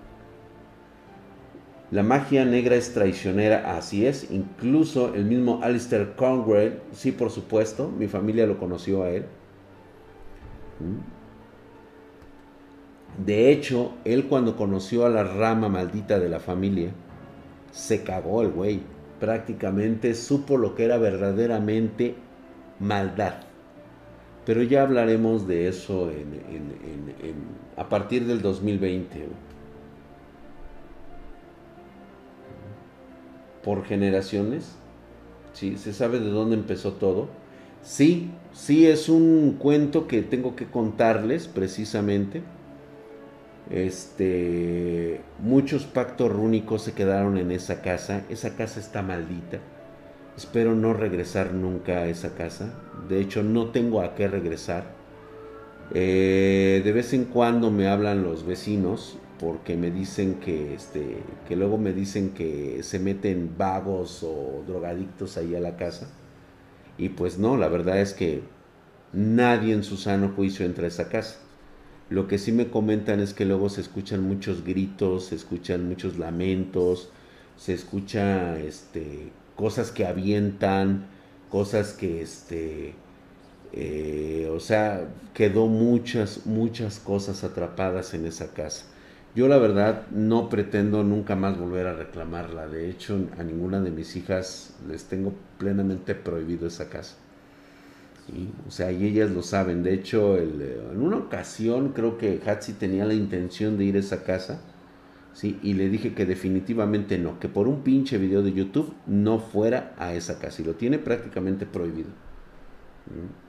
La 1.92 2.02
magia 2.02 2.44
negra 2.44 2.74
es 2.74 2.92
traicionera, 2.92 3.76
así 3.76 4.06
es. 4.06 4.30
Incluso 4.30 5.14
el 5.14 5.24
mismo 5.24 5.60
Alistair 5.62 6.14
Conwell, 6.16 6.80
sí, 6.92 7.12
por 7.12 7.30
supuesto, 7.30 7.88
mi 7.88 8.08
familia 8.08 8.46
lo 8.46 8.58
conoció 8.58 9.04
a 9.04 9.10
él. 9.10 9.24
De 13.24 13.50
hecho, 13.50 13.94
él 14.04 14.26
cuando 14.26 14.56
conoció 14.56 15.06
a 15.06 15.10
la 15.10 15.22
rama 15.22 15.68
maldita 15.68 16.18
de 16.18 16.28
la 16.28 16.40
familia, 16.40 16.90
se 17.70 18.02
cagó 18.02 18.42
el 18.42 18.50
güey. 18.50 18.80
Prácticamente 19.20 20.14
supo 20.14 20.58
lo 20.58 20.74
que 20.74 20.84
era 20.84 20.98
verdaderamente 20.98 22.16
maldad. 22.80 23.45
Pero 24.46 24.62
ya 24.62 24.82
hablaremos 24.82 25.48
de 25.48 25.66
eso 25.66 26.10
a 27.76 27.88
partir 27.88 28.26
del 28.26 28.40
2020. 28.40 29.26
Por 33.64 33.84
generaciones. 33.84 34.76
¿sí? 35.52 35.76
¿Se 35.76 35.92
sabe 35.92 36.20
de 36.20 36.30
dónde 36.30 36.54
empezó 36.54 36.92
todo? 36.92 37.28
Sí, 37.82 38.30
sí, 38.52 38.86
es 38.86 39.08
un 39.08 39.56
cuento 39.58 40.06
que 40.06 40.22
tengo 40.22 40.54
que 40.54 40.66
contarles 40.66 41.48
precisamente. 41.48 42.42
Este, 43.68 45.20
muchos 45.40 45.86
pactos 45.86 46.30
rúnicos 46.30 46.82
se 46.82 46.92
quedaron 46.92 47.36
en 47.36 47.50
esa 47.50 47.82
casa. 47.82 48.22
Esa 48.28 48.54
casa 48.54 48.78
está 48.78 49.02
maldita. 49.02 49.58
Espero 50.36 50.74
no 50.74 50.92
regresar 50.92 51.54
nunca 51.54 51.98
a 51.98 52.06
esa 52.08 52.34
casa. 52.34 52.74
De 53.08 53.20
hecho, 53.20 53.42
no 53.42 53.70
tengo 53.70 54.02
a 54.02 54.14
qué 54.14 54.28
regresar. 54.28 54.94
Eh, 55.94 56.82
de 56.84 56.92
vez 56.92 57.14
en 57.14 57.24
cuando 57.24 57.70
me 57.70 57.88
hablan 57.88 58.22
los 58.22 58.44
vecinos 58.44 59.18
porque 59.38 59.76
me 59.76 59.90
dicen 59.90 60.34
que, 60.34 60.74
este, 60.74 61.18
que 61.46 61.56
luego 61.56 61.78
me 61.78 61.92
dicen 61.92 62.30
que 62.30 62.82
se 62.82 62.98
meten 62.98 63.54
vagos 63.56 64.22
o 64.22 64.62
drogadictos 64.66 65.36
ahí 65.36 65.54
a 65.54 65.60
la 65.60 65.76
casa. 65.76 66.08
Y 66.98 67.10
pues 67.10 67.38
no, 67.38 67.56
la 67.56 67.68
verdad 67.68 68.00
es 68.00 68.12
que 68.12 68.42
nadie 69.12 69.74
en 69.74 69.84
su 69.84 69.96
sano 69.96 70.32
juicio 70.34 70.66
entra 70.66 70.84
a 70.84 70.88
esa 70.88 71.08
casa. 71.08 71.38
Lo 72.08 72.28
que 72.28 72.38
sí 72.38 72.52
me 72.52 72.68
comentan 72.68 73.20
es 73.20 73.34
que 73.34 73.44
luego 73.44 73.68
se 73.68 73.80
escuchan 73.80 74.22
muchos 74.22 74.64
gritos, 74.64 75.26
se 75.26 75.34
escuchan 75.34 75.88
muchos 75.88 76.18
lamentos, 76.18 77.10
se 77.56 77.74
escucha 77.74 78.58
este 78.58 79.32
cosas 79.56 79.90
que 79.90 80.06
avientan, 80.06 81.06
cosas 81.50 81.92
que 81.92 82.22
este, 82.22 82.94
eh, 83.72 84.50
o 84.54 84.60
sea, 84.60 85.08
quedó 85.34 85.66
muchas, 85.66 86.46
muchas 86.46 86.98
cosas 86.98 87.42
atrapadas 87.42 88.14
en 88.14 88.26
esa 88.26 88.52
casa. 88.52 88.84
Yo 89.34 89.48
la 89.48 89.58
verdad 89.58 90.06
no 90.10 90.48
pretendo 90.48 91.04
nunca 91.04 91.36
más 91.36 91.58
volver 91.58 91.86
a 91.86 91.94
reclamarla. 91.94 92.68
De 92.68 92.88
hecho, 92.88 93.18
a 93.38 93.42
ninguna 93.42 93.80
de 93.80 93.90
mis 93.90 94.16
hijas 94.16 94.74
les 94.88 95.04
tengo 95.04 95.34
plenamente 95.58 96.14
prohibido 96.14 96.66
esa 96.66 96.88
casa. 96.88 97.16
O 98.66 98.70
sea, 98.70 98.90
y 98.92 99.04
ellas 99.04 99.30
lo 99.30 99.42
saben. 99.42 99.82
De 99.82 99.94
hecho, 99.94 100.38
en 100.38 101.00
una 101.00 101.18
ocasión 101.18 101.92
creo 101.92 102.18
que 102.18 102.40
Hatsi 102.44 102.72
tenía 102.72 103.04
la 103.04 103.14
intención 103.14 103.76
de 103.78 103.84
ir 103.84 103.96
a 103.96 104.00
esa 104.00 104.24
casa 104.24 104.60
¿sí? 105.36 105.58
Y 105.62 105.74
le 105.74 105.90
dije 105.90 106.14
que 106.14 106.24
definitivamente 106.24 107.18
no, 107.18 107.38
que 107.38 107.48
por 107.48 107.68
un 107.68 107.82
pinche 107.82 108.16
video 108.16 108.42
de 108.42 108.52
YouTube 108.54 108.94
no 109.06 109.38
fuera 109.38 109.94
a 109.98 110.14
esa 110.14 110.38
casa 110.38 110.62
y 110.62 110.64
lo 110.64 110.76
tiene 110.76 110.98
prácticamente 110.98 111.66
prohibido. 111.66 112.08
¿Mm? 113.06 113.46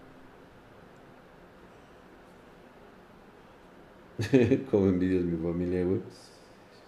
Como 4.72 4.88
envidias 4.90 5.24
mi 5.24 5.38
familia, 5.38 5.86
güey. 5.86 6.02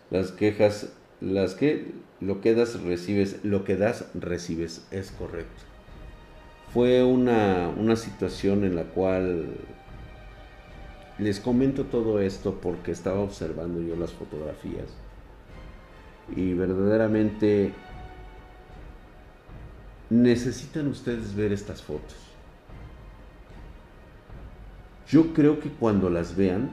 Las 0.09 0.31
quejas, 0.31 0.91
las 1.21 1.53
que 1.53 1.93
lo 2.19 2.41
que 2.41 2.53
das 2.53 2.81
recibes, 2.81 3.39
lo 3.45 3.63
que 3.63 3.77
das 3.77 4.05
recibes, 4.15 4.85
es 4.91 5.11
correcto. 5.11 5.63
Fue 6.73 7.05
una, 7.05 7.69
una 7.69 7.95
situación 7.95 8.65
en 8.65 8.75
la 8.75 8.83
cual 8.83 9.55
les 11.19 11.39
comento 11.39 11.85
todo 11.85 12.21
esto 12.21 12.55
porque 12.61 12.91
estaba 12.91 13.19
observando 13.19 13.81
yo 13.81 13.95
las 13.95 14.13
fotografías 14.13 14.87
y 16.35 16.53
verdaderamente 16.53 17.73
necesitan 20.09 20.87
ustedes 20.87 21.35
ver 21.35 21.51
estas 21.51 21.83
fotos. 21.83 22.15
Yo 25.07 25.33
creo 25.33 25.59
que 25.59 25.69
cuando 25.69 26.09
las 26.09 26.35
vean, 26.35 26.69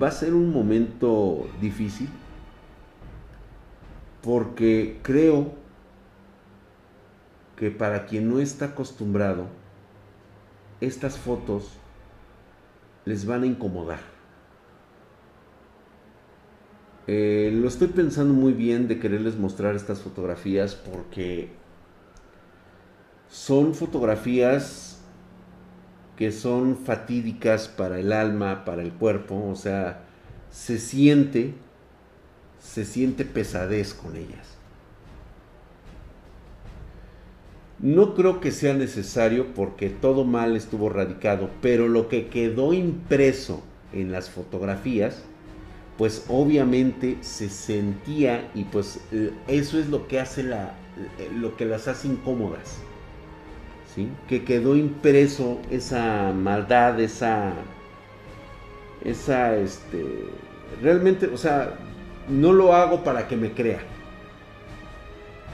va 0.00 0.08
a 0.08 0.12
ser 0.12 0.34
un 0.34 0.52
momento 0.52 1.48
difícil 1.60 2.08
porque 4.22 4.98
creo 5.02 5.59
que 7.60 7.70
para 7.70 8.06
quien 8.06 8.30
no 8.30 8.40
está 8.40 8.64
acostumbrado, 8.64 9.44
estas 10.80 11.18
fotos 11.18 11.74
les 13.04 13.26
van 13.26 13.42
a 13.42 13.46
incomodar. 13.46 14.00
Eh, 17.06 17.50
lo 17.52 17.68
estoy 17.68 17.88
pensando 17.88 18.32
muy 18.32 18.54
bien 18.54 18.88
de 18.88 18.98
quererles 18.98 19.36
mostrar 19.36 19.76
estas 19.76 20.00
fotografías 20.00 20.74
porque 20.74 21.50
son 23.28 23.74
fotografías 23.74 25.02
que 26.16 26.32
son 26.32 26.78
fatídicas 26.78 27.68
para 27.68 27.98
el 27.98 28.12
alma, 28.12 28.64
para 28.64 28.80
el 28.80 28.94
cuerpo, 28.94 29.50
o 29.50 29.54
sea, 29.54 30.04
se 30.50 30.78
siente, 30.78 31.52
se 32.58 32.86
siente 32.86 33.26
pesadez 33.26 33.92
con 33.92 34.16
ellas. 34.16 34.59
No 37.82 38.14
creo 38.14 38.40
que 38.40 38.52
sea 38.52 38.74
necesario 38.74 39.54
porque 39.54 39.88
todo 39.88 40.24
mal 40.24 40.54
estuvo 40.54 40.90
radicado, 40.90 41.48
pero 41.62 41.88
lo 41.88 42.08
que 42.08 42.26
quedó 42.26 42.74
impreso 42.74 43.62
en 43.94 44.12
las 44.12 44.28
fotografías, 44.28 45.22
pues 45.96 46.26
obviamente 46.28 47.16
se 47.22 47.48
sentía 47.48 48.50
y 48.54 48.64
pues 48.64 49.00
eso 49.48 49.78
es 49.78 49.88
lo 49.88 50.08
que 50.08 50.20
hace 50.20 50.42
la, 50.42 50.74
lo 51.38 51.56
que 51.56 51.64
las 51.64 51.88
hace 51.88 52.08
incómodas. 52.08 52.78
¿Sí? 53.94 54.08
Que 54.28 54.44
quedó 54.44 54.76
impreso 54.76 55.58
esa 55.70 56.32
maldad, 56.32 57.00
esa, 57.00 57.54
esa, 59.04 59.56
este, 59.56 60.04
realmente, 60.82 61.26
o 61.26 61.36
sea, 61.36 61.74
no 62.28 62.52
lo 62.52 62.74
hago 62.74 63.02
para 63.02 63.26
que 63.26 63.36
me 63.36 63.52
crean. 63.52 63.82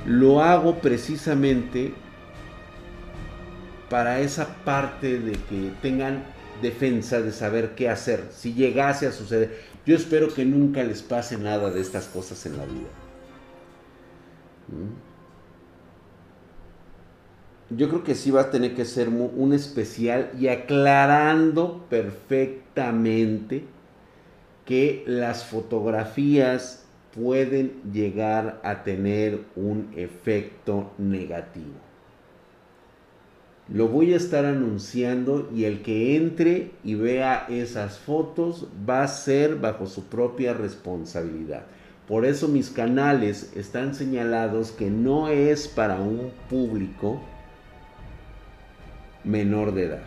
Lo 0.05 0.43
hago 0.43 0.81
precisamente 0.81 1.95
para 3.89 4.21
esa 4.21 4.47
parte 4.65 5.19
de 5.19 5.33
que 5.33 5.73
tengan 5.83 6.25
defensa 6.63 7.21
de 7.21 7.33
saber 7.33 7.75
qué 7.75 7.89
hacer 7.89 8.25
si 8.31 8.55
llegase 8.55 9.07
a 9.07 9.13
suceder. 9.13 9.61
Yo 9.85 9.95
espero 9.95 10.33
que 10.33 10.45
nunca 10.45 10.83
les 10.83 11.03
pase 11.03 11.37
nada 11.39 11.71
de 11.71 11.81
estas 11.81 12.07
cosas 12.07 12.45
en 12.47 12.57
la 12.57 12.65
vida. 12.65 12.89
¿Mm? 14.69 15.07
Yo 17.77 17.89
creo 17.89 18.05
que 18.05 18.15
sí 18.15 18.31
va 18.31 18.43
a 18.43 18.51
tener 18.51 18.75
que 18.75 18.85
ser 18.85 19.09
un 19.09 19.53
especial 19.53 20.31
y 20.39 20.49
aclarando 20.49 21.85
perfectamente 21.91 23.65
que 24.65 25.03
las 25.07 25.45
fotografías 25.45 26.85
pueden 27.13 27.81
llegar 27.93 28.61
a 28.63 28.85
tener 28.85 29.41
un 29.57 29.93
efecto 29.97 30.93
negativo. 30.99 31.86
Lo 33.69 33.89
voy 33.89 34.15
a 34.15 34.17
estar 34.17 34.45
anunciando 34.45 35.51
y 35.53 35.65
el 35.65 35.83
que 35.83 36.17
entre 36.17 36.71
y 36.85 36.95
vea 36.95 37.47
esas 37.49 37.99
fotos 37.99 38.69
va 38.89 39.03
a 39.03 39.09
ser 39.09 39.57
bajo 39.57 39.87
su 39.87 40.05
propia 40.05 40.55
responsabilidad. 40.55 41.65
Por 42.07 42.25
eso 42.25 42.47
mis 42.47 42.71
canales 42.71 43.51
están 43.57 43.97
señalados 43.97 44.71
que 44.71 44.89
no 44.89 45.29
es 45.29 45.67
para 45.67 45.97
un 45.97 46.31
público 46.49 47.21
menor 49.25 49.75
de 49.75 49.87
edad. 49.87 50.05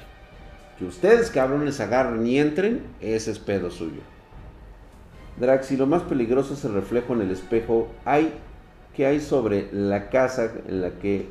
Que 0.78 0.86
ustedes 0.86 1.30
cabrones 1.30 1.82
agarren 1.82 2.26
y 2.26 2.40
entren, 2.40 2.84
ese 3.02 3.32
es 3.32 3.40
pedo 3.40 3.70
suyo. 3.70 4.02
Drax, 5.38 5.66
si 5.66 5.76
lo 5.76 5.86
más 5.86 6.04
peligroso 6.04 6.54
es 6.54 6.64
el 6.64 6.74
reflejo 6.74 7.14
en 7.14 7.22
el 7.22 7.32
espejo, 7.32 7.90
hay 8.06 8.32
que 8.96 9.06
hay 9.06 9.20
sobre 9.20 9.70
la 9.74 10.10
casa 10.10 10.52
en 10.68 10.82
la 10.82 10.92
que 10.92 11.28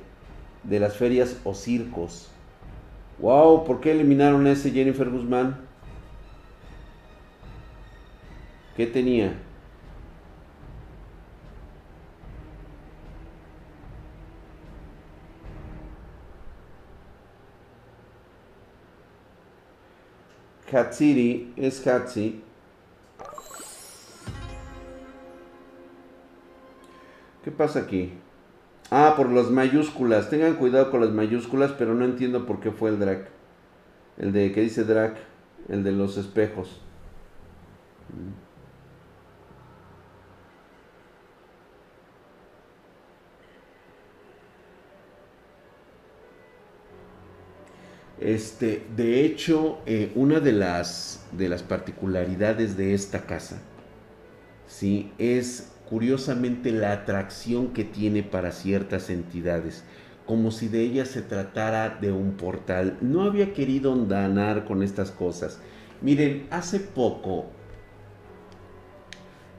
de 0.65 0.81
las 0.81 0.97
ferias 0.97 1.37
o 1.45 1.55
circos. 1.55 2.29
Wow, 3.19 3.65
¿por 3.65 3.81
qué 3.81 3.93
eliminaron 3.93 4.47
a 4.47 4.53
ese 4.53 4.71
Jennifer 4.71 5.09
Guzmán? 5.09 5.57
¿Qué 8.77 8.87
tenía? 8.87 9.35
Hatsiri 20.71 21.55
es 21.57 21.85
Hatsi. 21.87 22.43
¿Qué 27.43 27.51
pasa 27.51 27.81
aquí? 27.81 28.13
Ah, 28.91 29.14
por 29.16 29.30
las 29.30 29.51
mayúsculas. 29.51 30.30
Tengan 30.30 30.55
cuidado 30.55 30.91
con 30.91 31.01
las 31.01 31.11
mayúsculas, 31.11 31.72
pero 31.72 31.95
no 31.95 32.05
entiendo 32.05 32.47
por 32.47 32.61
qué 32.61 32.70
fue 32.70 32.91
el 32.91 32.99
drag. 32.99 33.28
El 34.16 34.32
de 34.32 34.53
que 34.53 34.62
dice 34.62 34.84
drag, 34.84 35.14
el 35.68 35.84
de 35.84 35.93
los 35.93 36.16
espejos. 36.16 36.80
Este, 48.20 48.84
de 48.97 49.24
hecho, 49.24 49.78
eh, 49.86 50.11
una 50.16 50.41
de 50.41 50.53
las, 50.53 51.24
de 51.32 51.49
las 51.49 51.62
particularidades 51.62 52.76
de 52.76 52.95
esta 52.95 53.20
casa, 53.26 53.61
sí, 54.66 55.12
es 55.18 55.70
curiosamente 55.89 56.72
la 56.72 56.93
atracción 56.93 57.68
que 57.68 57.84
tiene 57.84 58.22
para 58.22 58.53
ciertas 58.53 59.11
entidades, 59.11 59.84
como 60.26 60.51
si 60.51 60.68
de 60.68 60.82
ella 60.82 61.07
se 61.07 61.22
tratara 61.22 61.99
de 62.01 62.12
un 62.12 62.32
portal. 62.32 62.99
No 63.01 63.22
había 63.22 63.55
querido 63.55 63.93
andanar 63.93 64.64
con 64.64 64.82
estas 64.82 65.11
cosas. 65.11 65.61
Miren, 66.03 66.47
hace 66.51 66.80
poco 66.80 67.47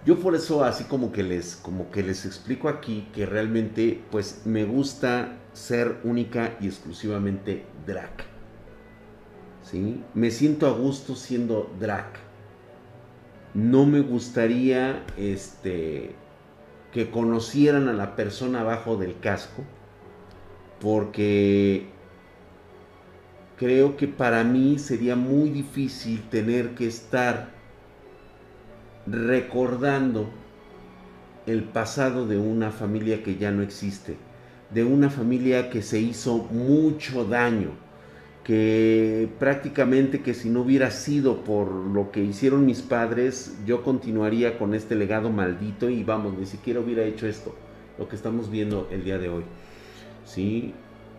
yo 0.06 0.18
por 0.18 0.34
eso 0.34 0.64
así 0.64 0.86
como 0.86 1.12
que 1.12 1.24
les 1.24 1.58
como 1.58 1.92
que 1.92 2.02
les 2.04 2.26
explico 2.26 2.70
aquí 2.70 3.10
que 3.14 3.26
realmente 3.26 4.02
pues 4.10 4.44
me 4.46 4.64
gusta 4.64 5.38
ser 5.52 5.98
única 6.04 6.58
y 6.62 6.68
exclusivamente 6.68 7.66
drag. 7.86 8.12
¿Sí? 9.62 10.04
Me 10.14 10.32
siento 10.32 10.68
a 10.68 10.72
gusto 10.72 11.16
siendo 11.16 11.76
drag 11.80 12.29
no 13.54 13.86
me 13.86 14.02
gustaría 14.02 15.04
este, 15.18 16.16
que 16.92 17.10
conocieran 17.10 17.88
a 17.88 17.94
la 17.94 18.16
persona 18.16 18.62
abajo 18.62 18.98
del 18.98 19.20
casco, 19.20 19.64
porque 20.80 21.88
creo 23.58 23.98
que 23.98 24.08
para 24.08 24.44
mí 24.44 24.80
sería 24.80 25.16
muy 25.16 25.50
difícil 25.50 26.22
tener 26.30 26.76
que 26.76 26.88
estar 26.88 27.50
recordando 29.06 30.30
el 31.46 31.64
pasado 31.64 32.28
de 32.28 32.38
una 32.38 32.72
familia 32.72 33.24
que 33.24 33.38
ya 33.38 33.52
no 33.52 33.64
existe, 33.64 34.18
de 34.72 34.84
una 34.84 35.10
familia 35.10 35.70
que 35.70 35.82
se 35.82 36.00
hizo 36.00 36.38
mucho 36.52 37.26
daño 37.26 37.89
que 38.50 39.30
prácticamente 39.38 40.22
que 40.22 40.34
si 40.34 40.50
no 40.50 40.62
hubiera 40.62 40.90
sido 40.90 41.44
por 41.44 41.72
lo 41.72 42.10
que 42.10 42.24
hicieron 42.24 42.66
mis 42.66 42.82
padres, 42.82 43.56
yo 43.68 43.84
continuaría 43.84 44.58
con 44.58 44.74
este 44.74 44.96
legado 44.96 45.30
maldito 45.30 45.88
y 45.88 46.04
vamos, 46.04 46.34
ni 46.36 46.48
siquiera 46.48 46.80
hubiera 46.80 47.04
hecho 47.04 47.28
esto, 47.28 47.54
lo 48.00 48.10
que 48.10 48.16
estamos 48.16 48.50
viendo 48.50 48.88
el 48.90 49.04
día 49.04 49.20
de 49.20 49.30
hoy. 49.30 49.44
¿Sí? 50.26 50.74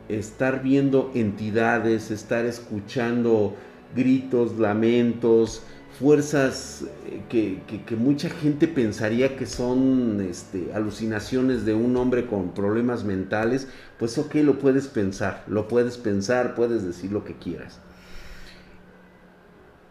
Estar 0.09 0.61
viendo 0.64 1.12
entidades, 1.14 2.11
estar 2.11 2.47
escuchando 2.47 3.55
gritos, 3.95 4.59
lamentos, 4.59 5.62
fuerzas 6.01 6.86
eh, 7.30 7.61
que, 7.86 7.96
mucha 7.96 8.30
gente 8.30 8.66
pensaría 8.66 9.36
que 9.36 9.44
son 9.44 10.26
este, 10.26 10.72
alucinaciones 10.72 11.66
de 11.66 11.74
un 11.74 11.94
hombre 11.98 12.26
con 12.26 12.55
problemas 12.55 13.05
mentales, 13.05 13.68
pues 13.98 14.16
ok, 14.16 14.36
lo 14.36 14.59
puedes 14.59 14.88
pensar, 14.88 15.44
lo 15.46 15.68
puedes 15.68 15.98
pensar, 15.98 16.55
puedes 16.55 16.84
decir 16.84 17.12
lo 17.12 17.22
que 17.24 17.34
quieras. 17.34 17.80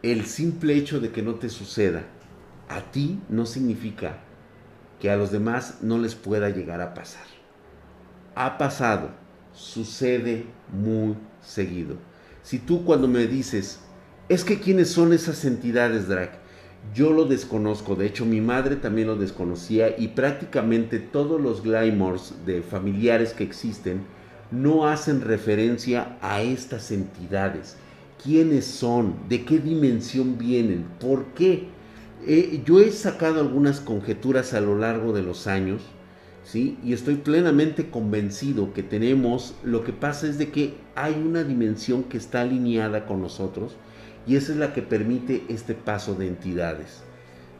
el 0.01 0.25
simple 0.25 0.73
hecho 0.75 0.99
de 0.99 1.11
que 1.11 1.21
no 1.21 1.35
te 1.35 1.49
suceda 1.49 2.03
a 2.69 2.91
ti 2.91 3.19
no 3.29 3.45
significa 3.45 4.17
que 4.99 5.11
a 5.11 5.15
los 5.15 5.31
demás 5.31 5.77
no 5.81 5.99
les 5.99 6.15
pueda 6.15 6.49
llegar 6.49 6.81
a 6.81 6.95
pasar. 6.95 7.25
Ha 8.33 8.57
pasado, 8.57 9.11
sucede 9.53 10.45
muy 10.71 11.15
seguido. 11.41 11.97
Si 12.41 12.57
tú 12.57 12.83
cuando 12.83 13.07
me 13.07 13.27
dices, 13.27 13.79
es 14.29 14.43
que 14.43 14.59
quiénes 14.59 14.89
son 14.89 15.11
esas 15.11 15.43
entidades, 15.43 16.07
Drake, 16.07 16.37
yo 16.93 17.11
lo 17.11 17.25
desconozco, 17.25 17.95
de 17.95 18.05
hecho 18.05 18.25
mi 18.25 18.41
madre 18.41 18.75
también 18.75 19.07
lo 19.07 19.15
desconocía 19.15 19.95
y 19.97 20.09
prácticamente 20.09 20.99
todos 20.99 21.41
los 21.41 21.63
glamours 21.63 22.35
de 22.45 22.61
familiares 22.61 23.33
que 23.33 23.43
existen 23.43 24.01
no 24.51 24.87
hacen 24.87 25.21
referencia 25.21 26.17
a 26.21 26.41
estas 26.41 26.91
entidades. 26.91 27.75
¿Quiénes 28.23 28.65
son? 28.65 29.15
¿De 29.29 29.45
qué 29.45 29.59
dimensión 29.59 30.37
vienen? 30.37 30.85
¿Por 30.99 31.25
qué? 31.33 31.67
Eh, 32.27 32.61
yo 32.65 32.79
he 32.79 32.91
sacado 32.91 33.39
algunas 33.39 33.79
conjeturas 33.79 34.53
a 34.53 34.61
lo 34.61 34.77
largo 34.77 35.13
de 35.13 35.23
los 35.23 35.47
años, 35.47 35.81
¿sí? 36.43 36.77
Y 36.83 36.93
estoy 36.93 37.15
plenamente 37.15 37.89
convencido 37.89 38.73
que 38.73 38.83
tenemos, 38.83 39.55
lo 39.63 39.83
que 39.83 39.93
pasa 39.93 40.27
es 40.27 40.37
de 40.37 40.49
que 40.49 40.75
hay 40.95 41.13
una 41.13 41.43
dimensión 41.43 42.03
que 42.03 42.17
está 42.17 42.41
alineada 42.41 43.05
con 43.05 43.21
nosotros 43.21 43.75
y 44.29 44.35
esa 44.35 44.51
es 44.51 44.59
la 44.59 44.73
que 44.73 44.83
permite 44.83 45.43
este 45.49 45.73
paso 45.73 46.13
de 46.13 46.27
entidades, 46.27 47.01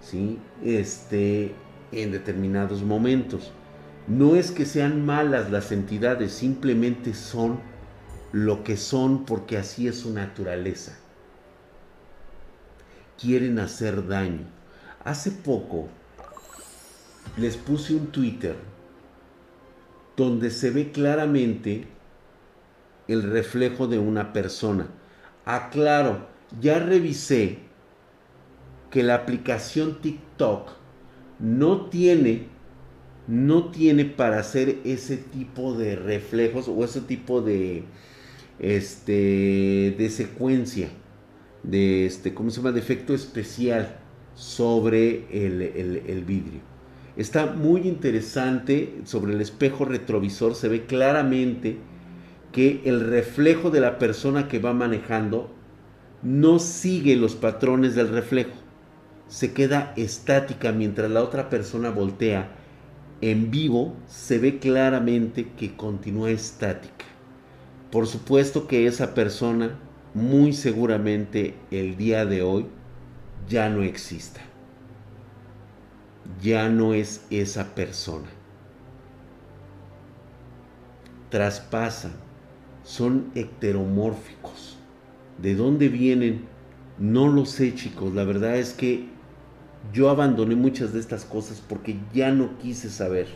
¿sí? 0.02 0.38
Este, 0.64 1.56
en 1.92 2.12
determinados 2.12 2.84
momentos. 2.84 3.52
No 4.08 4.36
es 4.36 4.52
que 4.52 4.68
sean 4.68 5.04
malas 5.04 5.50
las 5.50 5.72
entidades, 5.72 6.32
simplemente 6.32 7.16
son 7.16 7.60
lo 8.34 8.64
que 8.64 8.78
son 8.78 9.26
porque 9.26 9.58
así 9.58 9.88
es 9.88 9.98
su 9.98 10.14
naturaleza. 10.14 10.96
Quieren 13.20 13.58
hacer 13.58 14.08
daño. 14.08 14.46
Hace 15.04 15.32
poco 15.32 15.88
les 17.36 17.58
puse 17.58 17.96
un 17.96 18.12
Twitter 18.12 18.56
donde 20.16 20.52
se 20.52 20.70
ve 20.70 20.92
claramente 20.92 21.88
el 23.08 23.24
reflejo 23.24 23.88
de 23.88 23.98
una 23.98 24.34
persona. 24.34 24.86
Aclaro, 25.46 26.38
ya 26.60 26.80
revisé 26.80 27.60
que 28.90 29.04
la 29.04 29.16
aplicación 29.16 30.02
TikTok 30.02 30.72
no 31.40 31.86
tiene 31.90 32.48
no 33.28 33.70
tiene 33.70 34.06
para 34.06 34.40
hacer 34.40 34.80
ese 34.84 35.18
tipo 35.18 35.76
de 35.76 35.96
reflejos 35.96 36.68
o 36.68 36.84
ese 36.84 37.02
tipo 37.02 37.42
de 37.42 37.84
este 38.58 39.96
de 39.98 40.10
secuencia 40.10 40.90
de 41.62 42.08
este 42.08 42.34
cómo 42.34 42.50
se 42.50 42.58
llama 42.58 42.72
de 42.72 42.80
efecto 42.80 43.14
especial 43.14 44.00
sobre 44.34 45.28
el, 45.32 45.62
el 45.62 46.24
vidrio. 46.24 46.62
Está 47.18 47.48
muy 47.48 47.82
interesante 47.82 49.02
sobre 49.04 49.34
el 49.34 49.42
espejo 49.42 49.86
retrovisor 49.86 50.56
se 50.56 50.70
ve 50.70 50.86
claramente 50.86 51.78
que 52.52 52.82
el 52.86 53.02
reflejo 53.02 53.70
de 53.70 53.82
la 53.82 54.00
persona 54.00 54.48
que 54.48 54.60
va 54.60 54.74
manejando 54.74 55.54
no 56.22 56.60
sigue 56.60 57.16
los 57.16 57.36
patrones 57.36 57.96
del 57.96 58.10
reflejo. 58.10 58.56
Se 59.28 59.54
queda 59.54 59.94
estática 59.96 60.72
mientras 60.72 61.10
la 61.10 61.24
otra 61.24 61.50
persona 61.50 61.92
voltea. 61.92 62.52
En 63.22 63.52
vivo 63.52 63.96
se 64.08 64.38
ve 64.38 64.60
claramente 64.60 65.52
que 65.58 65.76
continúa 65.76 66.32
estática. 66.32 67.06
Por 67.92 68.08
supuesto 68.08 68.68
que 68.68 68.86
esa 68.86 69.14
persona 69.14 69.78
muy 70.14 70.54
seguramente 70.54 71.56
el 71.72 71.96
día 71.96 72.26
de 72.26 72.42
hoy 72.42 72.66
ya 73.48 73.70
no 73.70 73.84
exista. 73.84 74.42
Ya 76.42 76.70
no 76.70 76.94
es 76.94 77.26
esa 77.30 77.76
persona. 77.76 78.28
Traspasan, 81.30 82.14
son 82.84 83.32
heteromórficos 83.36 84.79
¿De 85.42 85.56
dónde 85.56 85.88
vienen? 85.88 86.46
No 86.98 87.30
lo 87.30 87.46
sé, 87.46 87.74
chicos. 87.74 88.14
La 88.14 88.26
verdad 88.26 88.58
es 88.58 88.74
que 88.74 89.08
yo 89.94 90.10
abandoné 90.10 90.56
muchas 90.56 90.92
de 90.92 91.00
estas 91.00 91.24
cosas 91.24 91.62
porque 91.62 91.98
ya 92.14 92.32
no 92.32 92.58
quise 92.58 92.90
saber. 92.90 93.28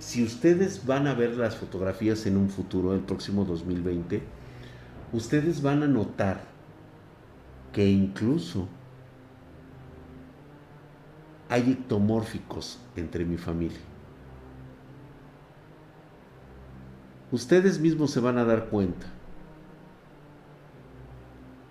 Si 0.00 0.24
ustedes 0.24 0.84
van 0.84 1.06
a 1.06 1.14
ver 1.14 1.36
las 1.36 1.56
fotografías 1.56 2.26
en 2.26 2.36
un 2.36 2.50
futuro, 2.50 2.94
el 2.94 3.00
próximo 3.00 3.44
2020, 3.44 4.22
ustedes 5.12 5.62
van 5.62 5.84
a 5.84 5.86
notar 5.86 6.42
que 7.72 7.88
incluso 7.88 8.66
hay 11.48 11.70
ectomórficos 11.70 12.80
entre 12.96 13.24
mi 13.24 13.36
familia. 13.36 13.78
Ustedes 17.30 17.78
mismos 17.78 18.10
se 18.10 18.20
van 18.20 18.38
a 18.38 18.44
dar 18.44 18.66
cuenta 18.66 19.06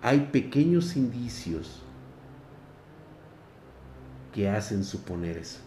hay 0.01 0.19
pequeños 0.31 0.95
indicios 0.95 1.79
que 4.33 4.49
hacen 4.49 4.83
suponer 4.83 5.37
eso. 5.37 5.59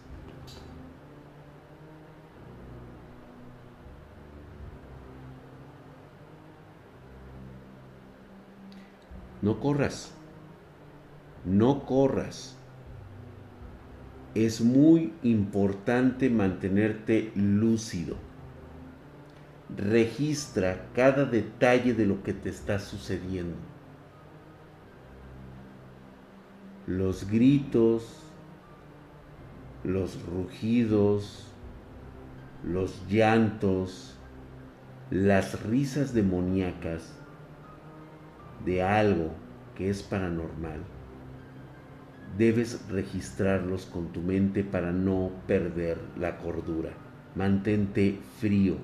No 9.41 9.61
corras, 9.61 10.11
no 11.45 11.85
corras. 11.85 12.57
Es 14.35 14.61
muy 14.61 15.13
importante 15.23 16.29
mantenerte 16.29 17.31
lúcido. 17.37 18.17
Registra 19.77 20.89
cada 20.95 21.25
detalle 21.25 21.95
de 21.95 22.07
lo 22.07 22.23
que 22.25 22.33
te 22.33 22.49
está 22.49 22.81
sucediendo 22.81 23.74
los 26.87 27.31
gritos, 27.31 28.25
los 29.85 30.23
rugidos, 30.27 31.47
los 32.63 33.03
llantos, 33.09 34.17
las 35.11 35.63
risas 35.63 36.13
demoníacas 36.13 37.15
de 38.65 38.83
algo 38.83 39.31
que 39.77 39.91
es 39.91 40.03
paranormal, 40.03 40.81
debes 42.37 42.89
registrarlos 42.89 43.87
con 43.87 44.13
tu 44.13 44.21
mente 44.21 44.65
para 44.65 44.93
no 44.93 45.31
perder 45.47 45.99
la 46.19 46.39
cordura. 46.39 46.91
Mantente 47.35 48.21
frío. 48.39 48.77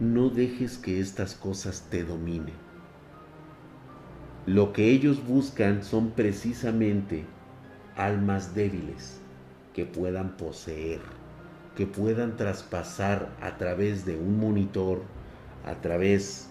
No 0.00 0.30
dejes 0.30 0.78
que 0.78 1.00
estas 1.00 1.34
cosas 1.34 1.86
te 1.90 2.04
dominen. 2.04 2.61
Lo 4.46 4.72
que 4.72 4.90
ellos 4.90 5.24
buscan 5.24 5.84
son 5.84 6.10
precisamente 6.10 7.24
almas 7.96 8.56
débiles 8.56 9.20
que 9.72 9.84
puedan 9.84 10.36
poseer, 10.36 10.98
que 11.76 11.86
puedan 11.86 12.36
traspasar 12.36 13.30
a 13.40 13.56
través 13.56 14.04
de 14.04 14.16
un 14.16 14.40
monitor, 14.40 15.02
a 15.64 15.74
través 15.76 16.48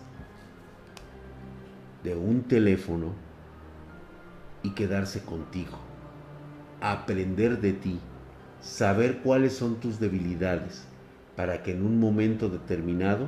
de 2.01 2.15
un 2.15 2.43
teléfono 2.43 3.13
y 4.63 4.69
quedarse 4.69 5.25
contigo, 5.25 5.77
aprender 6.79 7.59
de 7.59 7.73
ti, 7.73 7.99
saber 8.61 9.19
cuáles 9.21 9.51
son 9.51 9.81
tus 9.81 9.99
debilidades, 9.99 10.85
para 11.35 11.61
que 11.61 11.73
en 11.73 11.85
un 11.85 11.99
momento 11.99 12.47
determinado 12.47 13.27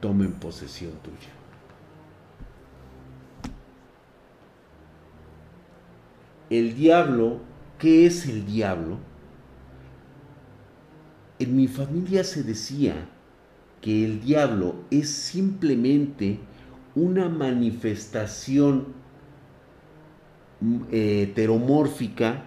tomen 0.00 0.32
posesión 0.32 0.92
tuya. 1.02 1.37
El 6.50 6.74
diablo, 6.74 7.40
¿qué 7.78 8.06
es 8.06 8.26
el 8.26 8.46
diablo? 8.46 8.98
En 11.38 11.56
mi 11.56 11.68
familia 11.68 12.24
se 12.24 12.42
decía 12.42 13.08
que 13.80 14.04
el 14.04 14.20
diablo 14.20 14.76
es 14.90 15.08
simplemente 15.10 16.40
una 16.94 17.28
manifestación 17.28 18.88
mm, 20.60 20.80
heteromórfica 20.90 22.44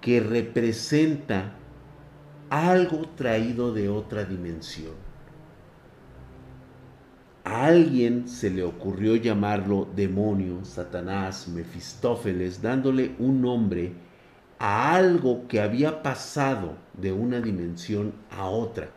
que 0.00 0.20
representa 0.20 1.56
algo 2.50 3.08
traído 3.16 3.72
de 3.72 3.88
otra 3.88 4.24
dimensión 4.24 5.03
a 7.44 7.66
alguien 7.66 8.28
se 8.28 8.50
le 8.50 8.62
ocurrió 8.64 9.16
llamarlo 9.16 9.86
demonio, 9.94 10.64
Satanás, 10.64 11.46
Mefistófeles, 11.48 12.62
dándole 12.62 13.14
un 13.18 13.42
nombre 13.42 13.92
a 14.58 14.94
algo 14.94 15.46
que 15.46 15.60
había 15.60 16.02
pasado 16.02 16.76
de 16.94 17.12
una 17.12 17.40
dimensión 17.40 18.14
a 18.30 18.46
otra. 18.46 18.90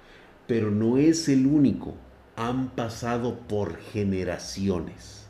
pero 0.48 0.72
no 0.72 0.98
es 0.98 1.28
el 1.30 1.45
único. 1.45 1.95
Han 2.38 2.70
pasado 2.70 3.39
por 3.50 3.78
generaciones. 3.78 5.28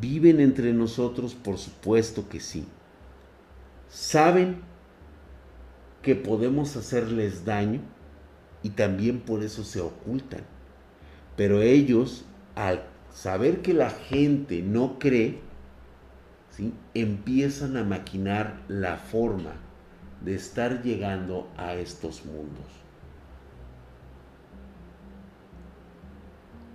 ¿Viven 0.00 0.40
entre 0.40 0.72
nosotros? 0.72 1.34
Por 1.34 1.58
supuesto 1.58 2.28
que 2.28 2.40
sí. 2.40 2.66
¿Saben 3.88 4.62
que 6.02 6.14
podemos 6.16 6.76
hacerles 6.76 7.44
daño? 7.44 7.80
Y 8.62 8.70
también 8.70 9.20
por 9.20 9.42
eso 9.42 9.64
se 9.64 9.80
ocultan. 9.80 10.51
Pero 11.36 11.62
ellos, 11.62 12.24
al 12.54 12.82
saber 13.12 13.62
que 13.62 13.74
la 13.74 13.90
gente 13.90 14.62
no 14.62 14.98
cree, 14.98 15.38
¿sí? 16.50 16.72
empiezan 16.94 17.76
a 17.76 17.84
maquinar 17.84 18.60
la 18.68 18.96
forma 18.96 19.52
de 20.24 20.34
estar 20.34 20.82
llegando 20.82 21.48
a 21.56 21.74
estos 21.74 22.24
mundos. 22.24 22.82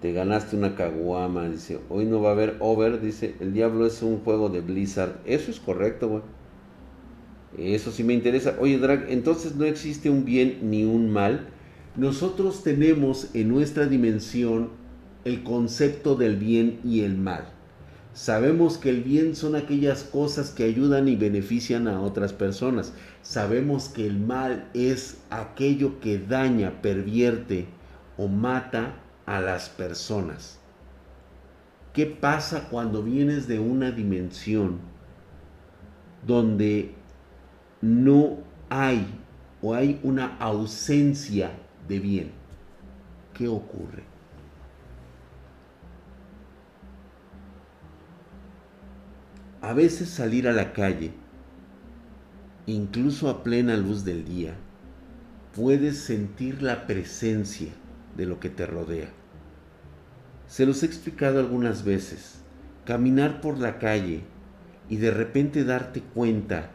Te 0.01 0.13
ganaste 0.13 0.55
una 0.55 0.75
caguama, 0.75 1.49
dice. 1.49 1.79
Hoy 1.89 2.05
no 2.05 2.21
va 2.21 2.29
a 2.29 2.33
haber 2.33 2.57
over, 2.59 3.01
dice. 3.01 3.35
El 3.39 3.53
diablo 3.53 3.85
es 3.87 4.03
un 4.03 4.19
juego 4.19 4.49
de 4.49 4.61
Blizzard. 4.61 5.15
Eso 5.25 5.49
es 5.49 5.59
correcto, 5.59 6.07
güey. 6.07 6.21
Eso 7.57 7.91
sí 7.91 8.03
me 8.03 8.13
interesa. 8.13 8.55
Oye, 8.59 8.77
Drag, 8.77 9.09
entonces 9.09 9.55
no 9.55 9.65
existe 9.65 10.11
un 10.11 10.23
bien 10.23 10.69
ni 10.69 10.83
un 10.83 11.09
mal. 11.09 11.47
Nosotros 11.97 12.61
tenemos 12.61 13.29
en 13.33 13.49
nuestra 13.49 13.87
dimensión 13.87 14.69
el 15.25 15.41
concepto 15.41 16.13
del 16.13 16.35
bien 16.35 16.79
y 16.83 17.01
el 17.01 17.17
mal. 17.17 17.45
Sabemos 18.13 18.77
que 18.77 18.91
el 18.91 19.01
bien 19.01 19.35
son 19.35 19.55
aquellas 19.55 20.03
cosas 20.03 20.51
que 20.51 20.63
ayudan 20.63 21.07
y 21.07 21.15
benefician 21.15 21.87
a 21.87 21.99
otras 22.01 22.33
personas. 22.33 22.93
Sabemos 23.23 23.89
que 23.89 24.05
el 24.05 24.19
mal 24.19 24.69
es 24.75 25.17
aquello 25.31 25.99
que 25.99 26.19
daña, 26.19 26.83
pervierte 26.83 27.65
o 28.15 28.27
mata 28.27 28.93
a 29.25 29.41
las 29.41 29.67
personas. 29.67 30.59
¿Qué 31.93 32.05
pasa 32.05 32.67
cuando 32.69 33.01
vienes 33.01 33.47
de 33.47 33.57
una 33.57 33.89
dimensión 33.89 34.77
donde 36.27 36.93
no 37.81 38.37
hay 38.69 39.03
o 39.63 39.73
hay 39.73 39.99
una 40.03 40.37
ausencia 40.37 41.51
de 41.87 41.99
bien? 41.99 42.31
¿Qué 43.33 43.47
ocurre? 43.47 44.03
A 49.61 49.73
veces 49.73 50.09
salir 50.09 50.47
a 50.47 50.53
la 50.53 50.73
calle, 50.73 51.11
incluso 52.65 53.29
a 53.29 53.43
plena 53.43 53.75
luz 53.75 54.05
del 54.05 54.23
día, 54.23 54.53
puedes 55.55 55.97
sentir 55.97 56.61
la 56.61 56.85
presencia 56.85 57.69
de 58.15 58.25
lo 58.25 58.39
que 58.39 58.49
te 58.49 58.65
rodea. 58.65 59.09
Se 60.47 60.65
los 60.65 60.83
he 60.83 60.85
explicado 60.85 61.39
algunas 61.39 61.83
veces. 61.83 62.41
Caminar 62.85 63.41
por 63.41 63.57
la 63.57 63.79
calle 63.79 64.23
y 64.89 64.97
de 64.97 65.11
repente 65.11 65.65
darte 65.65 66.01
cuenta 66.01 66.71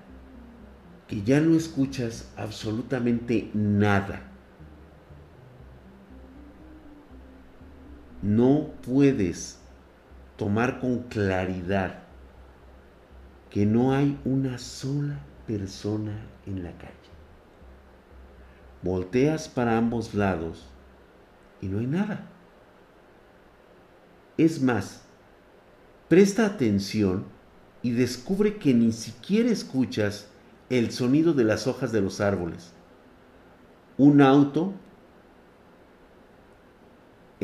que 1.09 1.23
ya 1.23 1.41
no 1.41 1.57
escuchas 1.57 2.31
absolutamente 2.37 3.51
nada. 3.55 4.32
No 8.23 8.71
puedes 8.87 9.59
tomar 10.37 10.79
con 10.79 11.01
claridad 11.05 12.05
que 13.51 13.67
no 13.67 13.93
hay 13.93 14.19
una 14.25 14.59
sola 14.59 15.19
persona 15.47 16.25
en 16.47 16.63
la 16.63 16.71
calle. 16.79 16.93
Volteas 18.83 19.49
para 19.49 19.77
ambos 19.77 20.15
lados 20.15 20.67
y 21.61 21.67
no 21.67 21.81
hay 21.81 21.87
nada. 21.87 22.29
Es 24.39 24.63
más, 24.63 25.03
presta 26.09 26.47
atención 26.47 27.27
y 27.83 27.91
descubre 27.91 28.57
que 28.57 28.73
ni 28.73 28.93
siquiera 28.93 29.51
escuchas 29.51 30.29
el 30.71 30.91
sonido 30.91 31.35
de 31.35 31.45
las 31.45 31.67
hojas 31.67 31.93
de 31.93 32.01
los 32.01 32.21
árboles. 32.21 32.73
Un 33.99 34.23
auto 34.23 34.73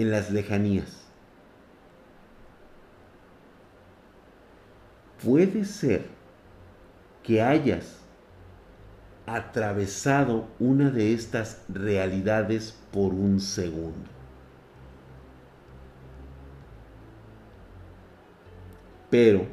en 0.01 0.11
las 0.11 0.31
lejanías. 0.31 1.09
puede 5.23 5.65
ser 5.65 6.07
que 7.23 7.43
hayas 7.43 7.97
atravesado 9.27 10.47
una 10.59 10.91
de 10.91 11.13
estas 11.13 11.63
realidades 11.69 12.75
por 12.93 13.13
un 13.13 13.41
segundo. 13.41 14.09
Pero 19.11 19.47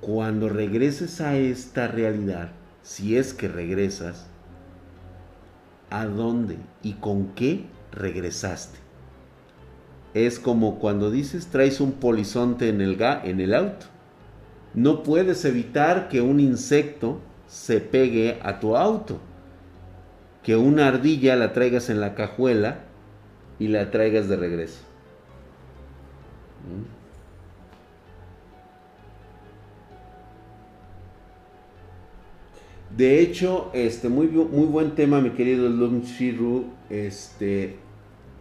cuando 0.00 0.48
regreses 0.48 1.20
a 1.20 1.36
esta 1.36 1.86
realidad, 1.86 2.50
si 2.82 3.16
es 3.16 3.32
que 3.32 3.48
regresas, 3.48 4.26
¿a 5.90 6.06
dónde 6.06 6.58
y 6.82 6.94
con 6.94 7.28
qué 7.34 7.66
regresaste? 7.92 8.81
Es 10.14 10.38
como 10.38 10.78
cuando 10.78 11.10
dices 11.10 11.48
traes 11.48 11.80
un 11.80 11.92
polizonte 11.92 12.68
en 12.68 12.80
el, 12.80 13.00
en 13.00 13.40
el 13.40 13.54
auto 13.54 13.86
no 14.74 15.02
puedes 15.02 15.44
evitar 15.44 16.08
que 16.08 16.20
un 16.20 16.40
insecto 16.40 17.20
se 17.46 17.80
pegue 17.80 18.38
a 18.42 18.58
tu 18.58 18.76
auto. 18.76 19.20
Que 20.42 20.56
una 20.56 20.88
ardilla 20.88 21.36
la 21.36 21.52
traigas 21.52 21.90
en 21.90 22.00
la 22.00 22.14
cajuela 22.14 22.84
y 23.58 23.68
la 23.68 23.90
traigas 23.90 24.28
de 24.28 24.36
regreso. 24.36 24.80
¿Mm? 26.66 27.02
De 32.96 33.20
hecho, 33.20 33.70
este, 33.72 34.08
muy, 34.08 34.26
muy 34.26 34.66
buen 34.66 34.94
tema, 34.94 35.20
mi 35.20 35.30
querido 35.30 35.68
Lum 35.68 36.02
Shiru. 36.02 36.66
Este, 36.90 37.76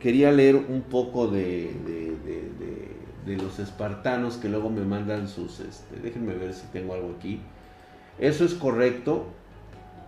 quería 0.01 0.31
leer 0.31 0.55
un 0.55 0.81
poco 0.81 1.27
de 1.27 1.69
de 3.25 3.37
los 3.37 3.59
espartanos 3.59 4.37
que 4.37 4.49
luego 4.49 4.69
me 4.69 4.81
mandan 4.81 5.27
sus, 5.27 5.59
este, 5.59 5.97
déjenme 5.97 6.33
ver 6.33 6.53
si 6.53 6.65
tengo 6.67 6.93
algo 6.93 7.15
aquí. 7.17 7.39
Eso 8.19 8.45
es 8.45 8.53
correcto. 8.53 9.27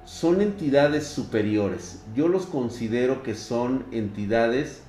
Son 0.06 0.42
entidades 0.42 1.08
superiores. 1.08 2.04
Yo 2.16 2.28
los 2.28 2.46
considero 2.46 3.24
que 3.24 3.36
son 3.36 3.86
entidades 3.92 4.82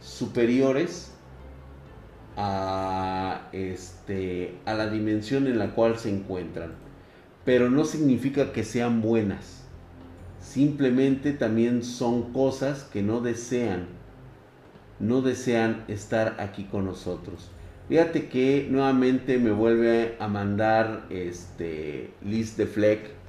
superiores 0.00 1.12
a, 2.36 3.48
este, 3.52 4.58
a 4.66 4.74
la 4.74 4.90
dimensión 4.90 5.46
en 5.46 5.58
la 5.58 5.74
cual 5.74 5.98
se 5.98 6.10
encuentran. 6.10 6.72
Pero 7.44 7.70
no 7.70 7.84
significa 7.84 8.52
que 8.52 8.64
sean 8.64 9.00
buenas. 9.00 9.62
Simplemente 10.40 11.32
también 11.32 11.82
son 11.82 12.32
cosas 12.32 12.84
que 12.84 13.02
no 13.02 13.20
desean, 13.20 13.86
no 15.00 15.22
desean 15.22 15.84
estar 15.88 16.36
aquí 16.38 16.64
con 16.64 16.84
nosotros. 16.84 17.50
Fíjate 17.88 18.28
que 18.28 18.68
nuevamente 18.70 19.38
me 19.38 19.50
vuelve 19.50 20.14
a 20.20 20.28
mandar 20.28 21.06
este 21.10 22.12
Liz 22.22 22.56
de 22.56 22.66
Fleck 22.66 23.20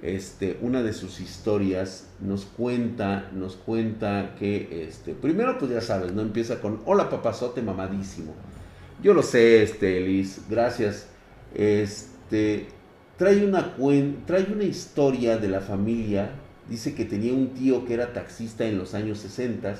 este, 0.00 0.58
una 0.62 0.82
de 0.82 0.92
sus 0.92 1.20
historias 1.20 2.06
nos 2.20 2.44
cuenta, 2.44 3.30
nos 3.34 3.56
cuenta 3.56 4.36
que, 4.38 4.86
este, 4.86 5.12
primero 5.14 5.58
pues 5.58 5.72
ya 5.72 5.80
sabes, 5.80 6.12
no 6.12 6.22
empieza 6.22 6.60
con, 6.60 6.80
hola 6.86 7.10
papazote 7.10 7.62
mamadísimo. 7.62 8.32
Yo 9.02 9.12
lo 9.12 9.22
sé, 9.22 9.62
este, 9.62 10.00
Liz, 10.00 10.42
gracias. 10.48 11.08
Este, 11.54 12.68
trae 13.16 13.44
una, 13.44 13.74
trae 14.26 14.46
una 14.52 14.64
historia 14.64 15.36
de 15.36 15.48
la 15.48 15.60
familia, 15.60 16.30
dice 16.68 16.94
que 16.94 17.04
tenía 17.04 17.32
un 17.32 17.48
tío 17.48 17.84
que 17.84 17.94
era 17.94 18.12
taxista 18.12 18.64
en 18.64 18.78
los 18.78 18.94
años 18.94 19.18
60 19.18 19.74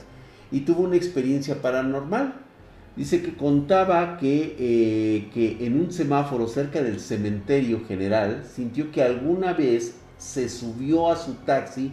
y 0.50 0.60
tuvo 0.60 0.82
una 0.82 0.96
experiencia 0.96 1.60
paranormal. 1.60 2.34
Dice 2.96 3.22
que 3.22 3.36
contaba 3.36 4.18
que, 4.18 4.56
eh, 4.58 5.30
que 5.32 5.64
en 5.64 5.78
un 5.78 5.92
semáforo 5.92 6.48
cerca 6.48 6.82
del 6.82 6.98
cementerio 6.98 7.82
general 7.86 8.44
sintió 8.44 8.90
que 8.90 9.02
alguna 9.02 9.52
vez 9.52 9.94
se 10.16 10.48
subió 10.48 11.10
a 11.10 11.16
su 11.16 11.34
taxi 11.34 11.92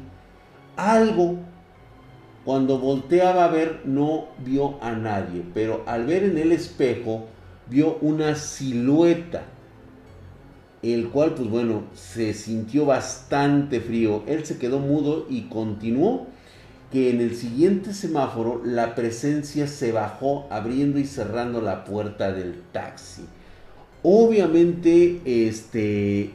algo. 0.75 1.37
Cuando 2.43 2.79
volteaba 2.79 3.45
a 3.45 3.49
ver 3.49 3.81
no 3.85 4.29
vio 4.43 4.81
a 4.83 4.93
nadie, 4.93 5.43
pero 5.53 5.83
al 5.87 6.05
ver 6.05 6.23
en 6.23 6.37
el 6.37 6.51
espejo 6.51 7.25
vio 7.69 7.97
una 8.01 8.35
silueta, 8.35 9.43
el 10.83 11.09
cual 11.09 11.33
pues 11.33 11.49
bueno, 11.49 11.83
se 11.93 12.33
sintió 12.33 12.85
bastante 12.85 13.79
frío. 13.79 14.23
Él 14.27 14.45
se 14.45 14.59
quedó 14.59 14.79
mudo 14.79 15.25
y 15.29 15.43
continuó 15.49 16.27
que 16.95 17.09
en 17.09 17.19
el 17.19 17.35
siguiente 17.35 17.93
semáforo 17.93 18.61
la 18.63 18.95
presencia 18.95 19.67
se 19.67 19.91
bajó 19.91 20.47
abriendo 20.49 20.97
y 20.97 21.03
cerrando 21.03 21.59
la 21.59 21.83
puerta 21.83 22.31
del 22.31 22.61
taxi. 22.71 23.23
Obviamente, 24.01 25.19
este, 25.25 26.29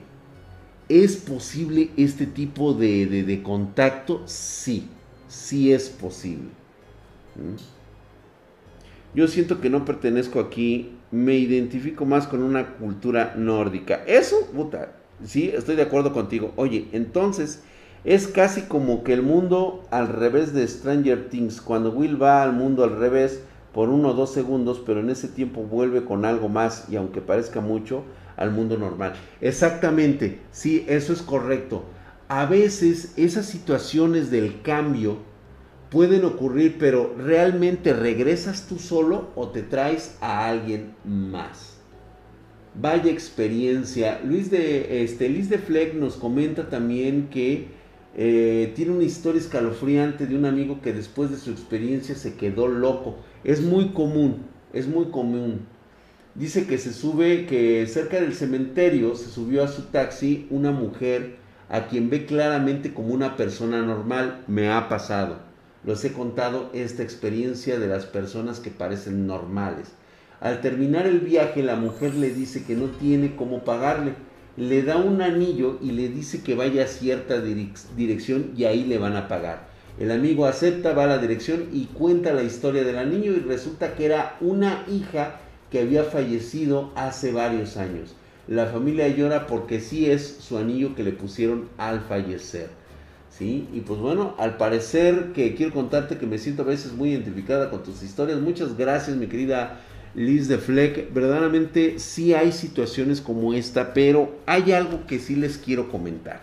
¿es 0.90 1.16
posible 1.16 1.88
este 1.96 2.26
tipo 2.26 2.74
de, 2.74 3.06
de, 3.06 3.42
contacto? 3.42 4.22
Sí, 4.26 4.86
sí 5.28 5.72
es 5.72 5.88
posible. 5.88 6.50
Yo 9.14 9.28
siento 9.28 9.62
que 9.62 9.70
no 9.70 9.86
pertenezco 9.86 10.40
aquí, 10.40 10.90
me 11.10 11.36
identifico 11.36 12.04
más 12.04 12.26
con 12.26 12.42
una 12.42 12.74
cultura 12.74 13.32
nórdica. 13.34 14.04
Eso, 14.06 14.36
puta, 14.54 14.92
sí, 15.24 15.50
estoy 15.54 15.76
de 15.76 15.84
acuerdo 15.84 16.12
contigo. 16.12 16.52
Oye, 16.56 16.88
entonces 16.92 17.62
es 18.04 18.28
casi 18.28 18.62
como 18.62 19.04
que 19.04 19.12
el 19.12 19.22
mundo 19.22 19.84
al 19.90 20.08
revés 20.08 20.54
de 20.54 20.66
Stranger 20.66 21.28
Things, 21.28 21.60
cuando 21.60 21.90
Will 21.90 22.20
va 22.20 22.42
al 22.42 22.52
mundo 22.52 22.84
al 22.84 22.96
revés 22.96 23.42
por 23.74 23.88
uno 23.88 24.10
o 24.10 24.14
dos 24.14 24.32
segundos, 24.32 24.82
pero 24.84 25.00
en 25.00 25.10
ese 25.10 25.28
tiempo 25.28 25.62
vuelve 25.62 26.04
con 26.04 26.24
algo 26.24 26.48
más 26.48 26.86
y 26.90 26.96
aunque 26.96 27.20
parezca 27.20 27.60
mucho, 27.60 28.04
al 28.36 28.50
mundo 28.50 28.78
normal. 28.78 29.12
Exactamente, 29.40 30.40
sí, 30.50 30.84
eso 30.88 31.12
es 31.12 31.20
correcto. 31.20 31.84
A 32.28 32.46
veces 32.46 33.12
esas 33.16 33.46
situaciones 33.46 34.30
del 34.30 34.62
cambio 34.62 35.18
pueden 35.90 36.24
ocurrir, 36.24 36.76
pero 36.78 37.14
realmente 37.18 37.92
regresas 37.92 38.66
tú 38.66 38.78
solo 38.78 39.28
o 39.34 39.48
te 39.48 39.62
traes 39.62 40.16
a 40.20 40.48
alguien 40.48 40.94
más. 41.04 41.76
Vaya 42.80 43.10
experiencia. 43.10 44.20
Luis 44.24 44.50
de, 44.50 45.02
este, 45.02 45.28
de 45.28 45.58
Fleck 45.58 45.94
nos 45.94 46.14
comenta 46.14 46.70
también 46.70 47.28
que 47.28 47.79
eh, 48.16 48.72
tiene 48.74 48.92
una 48.92 49.04
historia 49.04 49.40
escalofriante 49.40 50.26
de 50.26 50.36
un 50.36 50.44
amigo 50.44 50.80
que 50.80 50.92
después 50.92 51.30
de 51.30 51.36
su 51.36 51.50
experiencia 51.50 52.14
se 52.14 52.34
quedó 52.34 52.66
loco. 52.66 53.16
Es 53.44 53.62
muy 53.62 53.90
común, 53.90 54.38
es 54.72 54.88
muy 54.88 55.06
común. 55.06 55.60
Dice 56.34 56.66
que 56.66 56.78
se 56.78 56.92
sube, 56.92 57.46
que 57.46 57.86
cerca 57.86 58.20
del 58.20 58.34
cementerio 58.34 59.14
se 59.14 59.30
subió 59.30 59.64
a 59.64 59.68
su 59.68 59.82
taxi 59.82 60.46
una 60.50 60.70
mujer 60.70 61.36
a 61.68 61.86
quien 61.86 62.10
ve 62.10 62.26
claramente 62.26 62.92
como 62.92 63.14
una 63.14 63.36
persona 63.36 63.82
normal. 63.82 64.42
Me 64.46 64.70
ha 64.70 64.88
pasado. 64.88 65.38
Los 65.84 66.04
he 66.04 66.12
contado 66.12 66.70
esta 66.74 67.02
experiencia 67.02 67.78
de 67.78 67.86
las 67.86 68.04
personas 68.04 68.60
que 68.60 68.70
parecen 68.70 69.26
normales. 69.26 69.92
Al 70.40 70.60
terminar 70.60 71.06
el 71.06 71.20
viaje, 71.20 71.62
la 71.62 71.76
mujer 71.76 72.14
le 72.14 72.32
dice 72.32 72.64
que 72.64 72.74
no 72.74 72.86
tiene 72.86 73.36
cómo 73.36 73.64
pagarle. 73.64 74.14
Le 74.60 74.82
da 74.82 74.98
un 74.98 75.22
anillo 75.22 75.78
y 75.80 75.92
le 75.92 76.10
dice 76.10 76.42
que 76.42 76.54
vaya 76.54 76.84
a 76.84 76.86
cierta 76.86 77.40
dirección 77.40 78.52
y 78.54 78.64
ahí 78.64 78.84
le 78.84 78.98
van 78.98 79.16
a 79.16 79.26
pagar. 79.26 79.70
El 79.98 80.10
amigo 80.10 80.44
acepta, 80.44 80.92
va 80.92 81.04
a 81.04 81.06
la 81.06 81.16
dirección 81.16 81.70
y 81.72 81.86
cuenta 81.86 82.34
la 82.34 82.42
historia 82.42 82.84
del 82.84 82.98
anillo 82.98 83.32
y 83.32 83.38
resulta 83.38 83.94
que 83.94 84.04
era 84.04 84.36
una 84.42 84.84
hija 84.86 85.40
que 85.70 85.80
había 85.80 86.04
fallecido 86.04 86.90
hace 86.94 87.32
varios 87.32 87.78
años. 87.78 88.14
La 88.48 88.66
familia 88.66 89.08
llora 89.08 89.46
porque 89.46 89.80
sí 89.80 90.10
es 90.10 90.36
su 90.40 90.58
anillo 90.58 90.94
que 90.94 91.04
le 91.04 91.12
pusieron 91.12 91.70
al 91.78 92.02
fallecer. 92.02 92.68
¿Sí? 93.30 93.66
Y 93.72 93.80
pues 93.80 93.98
bueno, 93.98 94.34
al 94.36 94.58
parecer 94.58 95.32
que 95.32 95.54
quiero 95.54 95.72
contarte 95.72 96.18
que 96.18 96.26
me 96.26 96.36
siento 96.36 96.64
a 96.64 96.66
veces 96.66 96.92
muy 96.92 97.12
identificada 97.12 97.70
con 97.70 97.82
tus 97.82 98.02
historias. 98.02 98.38
Muchas 98.38 98.76
gracias, 98.76 99.16
mi 99.16 99.26
querida 99.26 99.80
Liz 100.14 100.48
de 100.48 100.58
Fleck. 100.58 101.12
Verdaderamente 101.12 101.98
sí 101.98 102.34
hay 102.34 102.52
situaciones 102.52 103.20
como 103.20 103.54
esta, 103.54 103.94
pero 103.94 104.36
hay 104.46 104.72
algo 104.72 105.06
que 105.06 105.18
sí 105.18 105.36
les 105.36 105.58
quiero 105.58 105.90
comentar. 105.90 106.42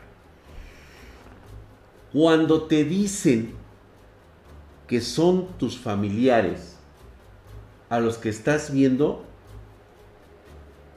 Cuando 2.13 2.63
te 2.63 2.83
dicen 2.83 3.53
que 4.87 5.01
son 5.01 5.47
tus 5.57 5.77
familiares, 5.77 6.77
a 7.89 7.99
los 7.99 8.17
que 8.17 8.29
estás 8.29 8.71
viendo 8.71 9.23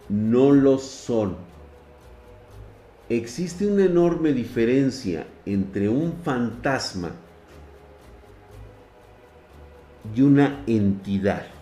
no 0.08 0.52
lo 0.52 0.78
son. 0.78 1.36
Existe 3.08 3.66
una 3.66 3.84
enorme 3.84 4.32
diferencia 4.32 5.26
entre 5.44 5.88
un 5.88 6.14
fantasma 6.24 7.10
y 10.14 10.22
una 10.22 10.62
entidad. 10.66 11.59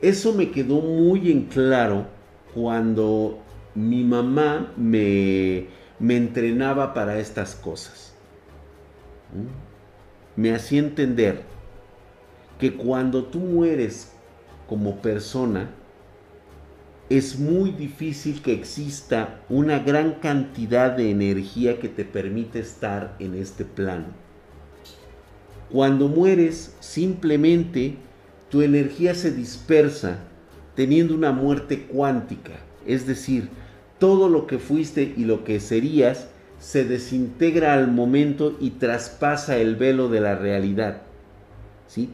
Eso 0.00 0.34
me 0.34 0.50
quedó 0.50 0.80
muy 0.80 1.30
en 1.30 1.44
claro 1.46 2.06
cuando 2.54 3.38
mi 3.74 4.04
mamá 4.04 4.72
me, 4.76 5.68
me 5.98 6.16
entrenaba 6.16 6.92
para 6.94 7.18
estas 7.18 7.54
cosas. 7.54 8.14
¿Mm? 9.32 10.40
Me 10.40 10.54
hacía 10.54 10.80
entender 10.80 11.42
que 12.58 12.74
cuando 12.74 13.24
tú 13.24 13.38
mueres 13.38 14.12
como 14.68 14.96
persona, 15.00 15.70
es 17.08 17.38
muy 17.38 17.70
difícil 17.70 18.42
que 18.42 18.52
exista 18.52 19.40
una 19.48 19.78
gran 19.78 20.14
cantidad 20.14 20.90
de 20.90 21.10
energía 21.10 21.78
que 21.78 21.88
te 21.88 22.04
permite 22.04 22.58
estar 22.58 23.14
en 23.20 23.34
este 23.34 23.64
plano. 23.64 24.06
Cuando 25.70 26.08
mueres, 26.08 26.76
simplemente 26.80 27.96
tu 28.50 28.62
energía 28.62 29.14
se 29.14 29.32
dispersa 29.32 30.18
teniendo 30.74 31.14
una 31.14 31.32
muerte 31.32 31.82
cuántica, 31.82 32.52
es 32.86 33.06
decir, 33.06 33.48
todo 33.98 34.28
lo 34.28 34.46
que 34.46 34.58
fuiste 34.58 35.14
y 35.16 35.24
lo 35.24 35.42
que 35.42 35.58
serías 35.58 36.28
se 36.58 36.84
desintegra 36.84 37.74
al 37.74 37.90
momento 37.90 38.56
y 38.60 38.70
traspasa 38.70 39.56
el 39.56 39.76
velo 39.76 40.08
de 40.08 40.20
la 40.20 40.36
realidad. 40.36 41.02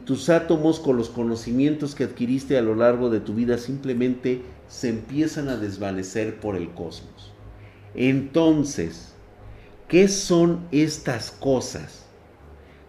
Tus 0.05 0.29
átomos 0.29 0.79
con 0.79 0.97
los 0.97 1.09
conocimientos 1.09 1.95
que 1.95 2.05
adquiriste 2.05 2.57
a 2.57 2.61
lo 2.61 2.75
largo 2.75 3.09
de 3.09 3.19
tu 3.19 3.33
vida 3.33 3.57
simplemente 3.57 4.41
se 4.67 4.89
empiezan 4.89 5.49
a 5.49 5.57
desvanecer 5.57 6.39
por 6.39 6.55
el 6.55 6.69
cosmos. 6.69 7.33
Entonces, 7.95 9.13
¿qué 9.87 10.07
son 10.07 10.61
estas 10.71 11.31
cosas 11.31 12.05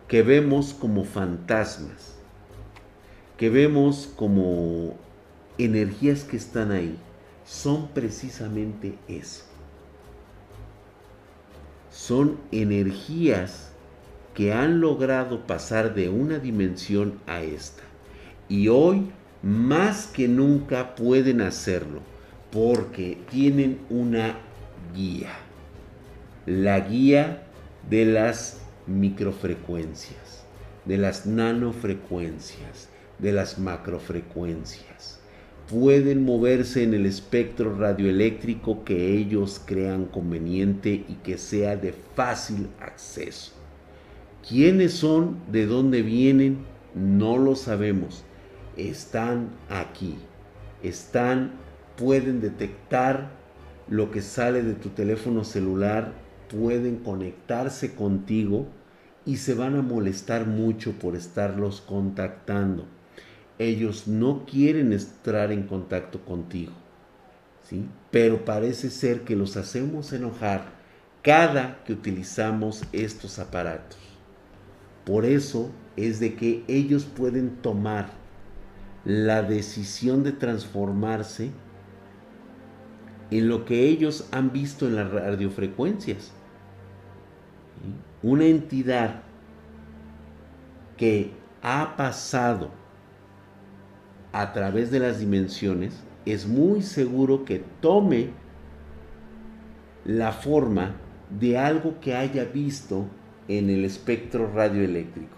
que 0.08 0.22
vemos 0.22 0.74
como 0.74 1.04
fantasmas? 1.04 2.13
Que 3.36 3.50
vemos 3.50 4.12
como 4.16 4.94
energías 5.58 6.24
que 6.24 6.36
están 6.36 6.70
ahí. 6.70 6.96
Son 7.44 7.88
precisamente 7.88 8.94
eso. 9.08 9.44
Son 11.90 12.38
energías 12.50 13.70
que 14.34 14.52
han 14.52 14.80
logrado 14.80 15.46
pasar 15.46 15.94
de 15.94 16.08
una 16.08 16.38
dimensión 16.38 17.20
a 17.26 17.42
esta. 17.42 17.82
Y 18.48 18.68
hoy 18.68 19.10
más 19.42 20.06
que 20.06 20.26
nunca 20.26 20.94
pueden 20.94 21.40
hacerlo 21.40 22.00
porque 22.50 23.18
tienen 23.30 23.78
una 23.90 24.38
guía. 24.94 25.32
La 26.46 26.80
guía 26.80 27.42
de 27.88 28.06
las 28.06 28.60
microfrecuencias, 28.86 30.44
de 30.84 30.98
las 30.98 31.26
nanofrecuencias, 31.26 32.88
de 33.18 33.32
las 33.32 33.58
macrofrecuencias. 33.58 35.20
Pueden 35.68 36.24
moverse 36.24 36.82
en 36.82 36.94
el 36.94 37.06
espectro 37.06 37.74
radioeléctrico 37.76 38.84
que 38.84 39.16
ellos 39.16 39.62
crean 39.64 40.04
conveniente 40.04 41.04
y 41.08 41.14
que 41.22 41.38
sea 41.38 41.76
de 41.76 41.94
fácil 42.14 42.68
acceso. 42.80 43.52
¿Quiénes 44.46 44.92
son? 44.92 45.38
¿De 45.50 45.64
dónde 45.64 46.02
vienen? 46.02 46.66
No 46.94 47.38
lo 47.38 47.56
sabemos. 47.56 48.24
Están 48.76 49.48
aquí. 49.70 50.16
Están, 50.82 51.52
pueden 51.96 52.42
detectar 52.42 53.30
lo 53.88 54.10
que 54.10 54.20
sale 54.20 54.62
de 54.62 54.74
tu 54.74 54.90
teléfono 54.90 55.44
celular, 55.44 56.12
pueden 56.50 56.96
conectarse 56.96 57.94
contigo 57.94 58.66
y 59.24 59.36
se 59.38 59.54
van 59.54 59.76
a 59.76 59.82
molestar 59.82 60.46
mucho 60.46 60.92
por 60.92 61.16
estarlos 61.16 61.80
contactando. 61.80 62.86
Ellos 63.58 64.08
no 64.08 64.44
quieren 64.46 64.92
estar 64.92 65.52
en 65.52 65.64
contacto 65.64 66.24
contigo, 66.24 66.72
¿sí? 67.62 67.86
Pero 68.10 68.44
parece 68.44 68.90
ser 68.90 69.22
que 69.22 69.36
los 69.36 69.56
hacemos 69.56 70.12
enojar 70.12 70.72
cada 71.22 71.82
que 71.84 71.92
utilizamos 71.92 72.82
estos 72.92 73.38
aparatos. 73.38 73.98
Por 75.04 75.24
eso 75.24 75.70
es 75.96 76.18
de 76.18 76.34
que 76.34 76.64
ellos 76.66 77.04
pueden 77.04 77.56
tomar 77.56 78.10
la 79.04 79.42
decisión 79.42 80.24
de 80.24 80.32
transformarse 80.32 81.50
en 83.30 83.48
lo 83.48 83.64
que 83.64 83.84
ellos 83.84 84.26
han 84.32 84.52
visto 84.52 84.86
en 84.86 84.96
las 84.96 85.10
radiofrecuencias. 85.10 86.32
Una 88.22 88.46
entidad 88.46 89.22
que 90.96 91.32
ha 91.62 91.96
pasado 91.96 92.70
a 94.34 94.52
través 94.52 94.90
de 94.90 94.98
las 94.98 95.20
dimensiones 95.20 95.94
es 96.26 96.48
muy 96.48 96.82
seguro 96.82 97.44
que 97.44 97.62
tome 97.80 98.30
la 100.04 100.32
forma 100.32 100.96
de 101.38 101.56
algo 101.56 102.00
que 102.00 102.16
haya 102.16 102.44
visto 102.44 103.06
en 103.46 103.70
el 103.70 103.84
espectro 103.84 104.50
radioeléctrico. 104.52 105.36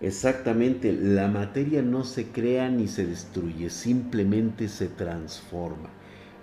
Exactamente, 0.00 0.92
la 0.92 1.28
materia 1.28 1.80
no 1.80 2.02
se 2.02 2.26
crea 2.26 2.68
ni 2.68 2.88
se 2.88 3.06
destruye, 3.06 3.70
simplemente 3.70 4.66
se 4.66 4.88
transforma. 4.88 5.90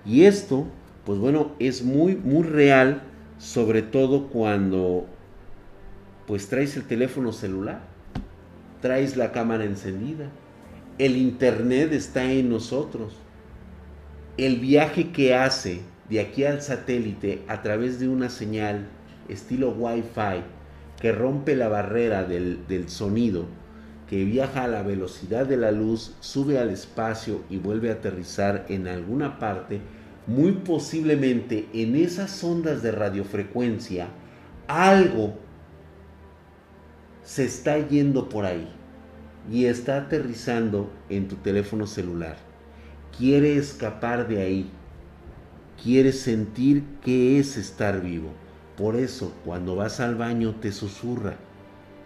Y 0.05 0.23
esto, 0.23 0.65
pues 1.05 1.19
bueno, 1.19 1.51
es 1.59 1.83
muy, 1.83 2.15
muy 2.15 2.43
real, 2.43 3.01
sobre 3.37 3.81
todo 3.81 4.29
cuando 4.29 5.07
pues 6.25 6.47
traes 6.47 6.77
el 6.77 6.85
teléfono 6.85 7.33
celular, 7.33 7.90
traes 8.81 9.15
la 9.15 9.31
cámara 9.31 9.63
encendida, 9.63 10.29
el 10.97 11.17
internet 11.17 11.93
está 11.93 12.31
en 12.31 12.49
nosotros. 12.49 13.13
El 14.37 14.57
viaje 14.59 15.11
que 15.11 15.35
hace 15.35 15.81
de 16.09 16.19
aquí 16.19 16.43
al 16.43 16.61
satélite 16.61 17.43
a 17.47 17.61
través 17.61 17.99
de 17.99 18.07
una 18.07 18.29
señal 18.29 18.87
estilo 19.29 19.71
Wi-Fi 19.71 20.43
que 20.99 21.11
rompe 21.11 21.55
la 21.55 21.67
barrera 21.67 22.23
del, 22.23 22.67
del 22.67 22.89
sonido, 22.89 23.45
que 24.09 24.25
viaja 24.25 24.65
a 24.65 24.67
la 24.67 24.83
velocidad 24.83 25.45
de 25.45 25.57
la 25.57 25.71
luz, 25.71 26.15
sube 26.19 26.59
al 26.59 26.69
espacio 26.69 27.41
y 27.49 27.57
vuelve 27.57 27.89
a 27.89 27.93
aterrizar 27.93 28.65
en 28.69 28.87
alguna 28.87 29.39
parte, 29.39 29.79
muy 30.27 30.51
posiblemente 30.51 31.67
en 31.73 31.95
esas 31.95 32.43
ondas 32.43 32.83
de 32.83 32.91
radiofrecuencia, 32.91 34.09
algo 34.67 35.37
se 37.23 37.45
está 37.45 37.77
yendo 37.87 38.29
por 38.29 38.45
ahí 38.45 38.67
y 39.49 39.65
está 39.65 39.97
aterrizando 39.97 40.91
en 41.09 41.27
tu 41.27 41.35
teléfono 41.37 41.87
celular. 41.87 42.37
Quiere 43.17 43.57
escapar 43.57 44.27
de 44.27 44.41
ahí. 44.41 44.71
Quiere 45.81 46.11
sentir 46.11 46.83
que 47.03 47.39
es 47.39 47.57
estar 47.57 48.01
vivo. 48.01 48.31
Por 48.77 48.95
eso, 48.95 49.33
cuando 49.45 49.75
vas 49.75 49.99
al 49.99 50.15
baño 50.15 50.55
te 50.55 50.71
susurra, 50.71 51.35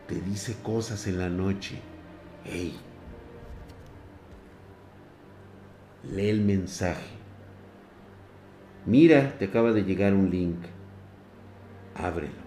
te 0.08 0.20
dice 0.22 0.56
cosas 0.64 1.08
en 1.08 1.20
la 1.20 1.30
noche. 1.30 1.80
Hey, 2.44 2.78
lee 6.04 6.30
el 6.30 6.42
mensaje. 6.42 7.16
Mira, 8.86 9.36
te 9.38 9.46
acaba 9.46 9.72
de 9.72 9.84
llegar 9.84 10.14
un 10.14 10.30
link. 10.30 10.60
Ábrelo. 11.96 12.45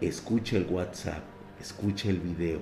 Escucha 0.00 0.58
el 0.58 0.66
WhatsApp, 0.66 1.22
escucha 1.58 2.10
el 2.10 2.20
video. 2.20 2.60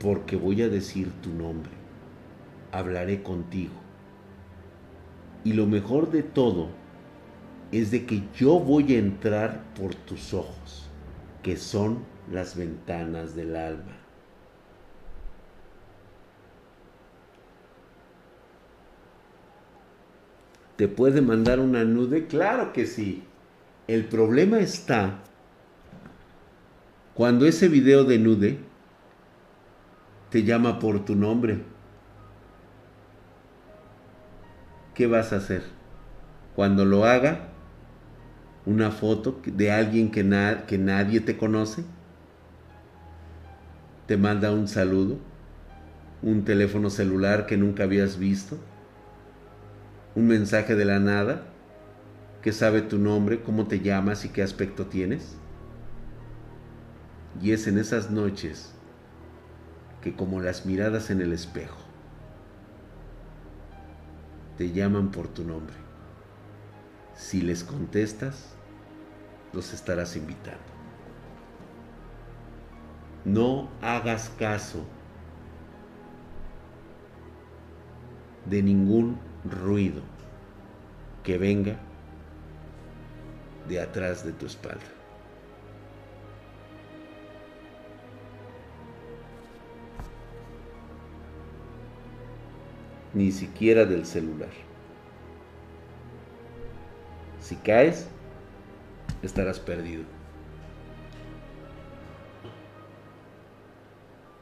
Porque 0.00 0.34
voy 0.34 0.60
a 0.62 0.68
decir 0.68 1.12
tu 1.22 1.30
nombre. 1.30 1.70
Hablaré 2.72 3.22
contigo. 3.22 3.74
Y 5.44 5.52
lo 5.52 5.66
mejor 5.66 6.10
de 6.10 6.24
todo 6.24 6.68
es 7.70 7.92
de 7.92 8.06
que 8.06 8.24
yo 8.36 8.58
voy 8.58 8.94
a 8.94 8.98
entrar 8.98 9.62
por 9.74 9.94
tus 9.94 10.34
ojos, 10.34 10.90
que 11.44 11.56
son 11.56 12.04
las 12.32 12.56
ventanas 12.56 13.36
del 13.36 13.54
alma. 13.54 13.96
¿Te 20.74 20.88
puede 20.88 21.22
mandar 21.22 21.60
una 21.60 21.84
nude? 21.84 22.26
Claro 22.26 22.72
que 22.72 22.84
sí. 22.86 23.22
El 23.88 24.06
problema 24.06 24.58
está 24.58 25.20
cuando 27.14 27.46
ese 27.46 27.68
video 27.68 28.02
de 28.02 28.18
nude 28.18 28.58
te 30.28 30.42
llama 30.42 30.80
por 30.80 31.04
tu 31.04 31.14
nombre. 31.14 31.62
¿Qué 34.92 35.06
vas 35.06 35.32
a 35.32 35.36
hacer? 35.36 35.62
Cuando 36.56 36.84
lo 36.84 37.04
haga, 37.04 37.48
una 38.64 38.90
foto 38.90 39.40
de 39.44 39.70
alguien 39.70 40.10
que, 40.10 40.24
que 40.66 40.78
nadie 40.78 41.20
te 41.20 41.36
conoce, 41.36 41.84
te 44.06 44.16
manda 44.16 44.50
un 44.50 44.66
saludo, 44.66 45.18
un 46.22 46.44
teléfono 46.44 46.90
celular 46.90 47.46
que 47.46 47.56
nunca 47.56 47.84
habías 47.84 48.18
visto, 48.18 48.58
un 50.16 50.26
mensaje 50.26 50.74
de 50.74 50.84
la 50.84 50.98
nada 50.98 51.52
que 52.46 52.52
sabe 52.52 52.80
tu 52.80 52.96
nombre, 52.96 53.42
cómo 53.42 53.66
te 53.66 53.80
llamas 53.80 54.24
y 54.24 54.28
qué 54.28 54.40
aspecto 54.40 54.86
tienes. 54.86 55.36
Y 57.42 57.50
es 57.50 57.66
en 57.66 57.76
esas 57.76 58.12
noches 58.12 58.72
que 60.00 60.14
como 60.14 60.40
las 60.40 60.64
miradas 60.64 61.10
en 61.10 61.20
el 61.20 61.32
espejo, 61.32 61.80
te 64.56 64.70
llaman 64.70 65.10
por 65.10 65.26
tu 65.26 65.42
nombre. 65.42 65.74
Si 67.16 67.42
les 67.42 67.64
contestas, 67.64 68.54
los 69.52 69.74
estarás 69.74 70.14
invitando. 70.14 70.62
No 73.24 73.68
hagas 73.82 74.30
caso 74.38 74.86
de 78.48 78.62
ningún 78.62 79.18
ruido 79.44 80.02
que 81.24 81.38
venga 81.38 81.80
de 83.68 83.80
atrás 83.80 84.24
de 84.24 84.32
tu 84.32 84.46
espalda. 84.46 84.80
Ni 93.14 93.32
siquiera 93.32 93.84
del 93.84 94.04
celular. 94.04 94.50
Si 97.40 97.56
caes, 97.56 98.08
estarás 99.22 99.60
perdido. 99.60 100.04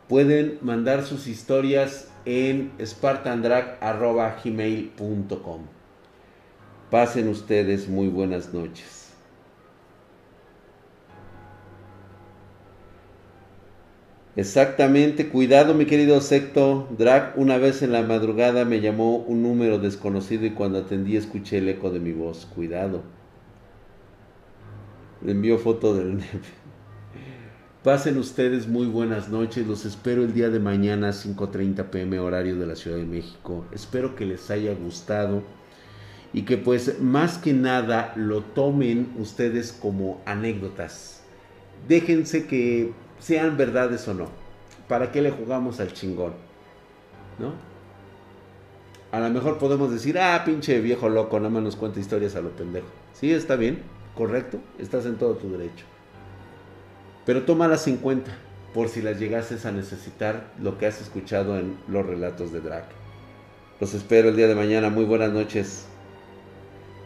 Pueden 0.08 0.58
mandar 0.60 1.02
sus 1.02 1.26
historias 1.26 2.08
en 2.24 2.72
spartandrag.gmail.com. 2.78 5.60
Pasen 6.90 7.28
ustedes 7.28 7.88
muy 7.88 8.08
buenas 8.08 8.52
noches. 8.52 9.03
Exactamente, 14.36 15.28
cuidado 15.28 15.74
mi 15.74 15.86
querido 15.86 16.20
secto. 16.20 16.88
Drag, 16.98 17.34
una 17.36 17.56
vez 17.56 17.82
en 17.82 17.92
la 17.92 18.02
madrugada 18.02 18.64
me 18.64 18.80
llamó 18.80 19.18
un 19.18 19.42
número 19.42 19.78
desconocido 19.78 20.44
y 20.44 20.50
cuando 20.50 20.78
atendí 20.78 21.16
escuché 21.16 21.58
el 21.58 21.68
eco 21.68 21.90
de 21.90 22.00
mi 22.00 22.12
voz. 22.12 22.46
Cuidado. 22.46 23.02
Le 25.22 25.32
envío 25.32 25.58
foto 25.58 25.94
del 25.94 26.18
Pasen 27.84 28.18
ustedes 28.18 28.66
muy 28.66 28.86
buenas 28.86 29.28
noches. 29.28 29.66
Los 29.68 29.84
espero 29.84 30.24
el 30.24 30.34
día 30.34 30.48
de 30.48 30.58
mañana 30.58 31.10
5.30 31.10 31.90
pm 31.90 32.18
horario 32.18 32.56
de 32.56 32.66
la 32.66 32.74
Ciudad 32.74 32.96
de 32.96 33.04
México. 33.04 33.66
Espero 33.70 34.16
que 34.16 34.26
les 34.26 34.50
haya 34.50 34.74
gustado 34.74 35.44
y 36.32 36.42
que 36.42 36.56
pues 36.56 37.00
más 37.00 37.38
que 37.38 37.52
nada 37.52 38.12
lo 38.16 38.40
tomen 38.42 39.12
ustedes 39.18 39.72
como 39.72 40.20
anécdotas. 40.26 41.22
Déjense 41.86 42.46
que 42.46 42.92
sean 43.18 43.56
verdades 43.56 44.06
o 44.08 44.14
no. 44.14 44.28
¿Para 44.88 45.10
qué 45.10 45.22
le 45.22 45.30
jugamos 45.30 45.80
al 45.80 45.92
chingón? 45.92 46.34
¿No? 47.38 47.52
A 49.12 49.20
lo 49.20 49.30
mejor 49.30 49.58
podemos 49.58 49.92
decir, 49.92 50.18
ah, 50.18 50.42
pinche 50.44 50.80
viejo 50.80 51.08
loco, 51.08 51.38
nada 51.38 51.50
más 51.50 51.62
nos 51.62 51.76
cuenta 51.76 52.00
historias 52.00 52.34
a 52.36 52.40
lo 52.40 52.50
pendejo. 52.50 52.88
Sí, 53.12 53.32
está 53.32 53.56
bien, 53.56 53.82
correcto, 54.14 54.58
estás 54.78 55.06
en 55.06 55.16
todo 55.16 55.34
tu 55.34 55.50
derecho. 55.50 55.84
Pero 57.24 57.44
tómalas 57.44 57.86
en 57.86 57.98
cuenta 57.98 58.32
por 58.74 58.88
si 58.88 59.00
las 59.00 59.18
llegases 59.20 59.66
a 59.66 59.72
necesitar 59.72 60.50
lo 60.60 60.78
que 60.78 60.86
has 60.86 61.00
escuchado 61.00 61.58
en 61.58 61.78
los 61.88 62.04
relatos 62.04 62.52
de 62.52 62.60
Drake. 62.60 62.92
Los 63.80 63.94
espero 63.94 64.28
el 64.28 64.36
día 64.36 64.48
de 64.48 64.54
mañana. 64.54 64.90
Muy 64.90 65.04
buenas 65.04 65.32
noches. 65.32 65.86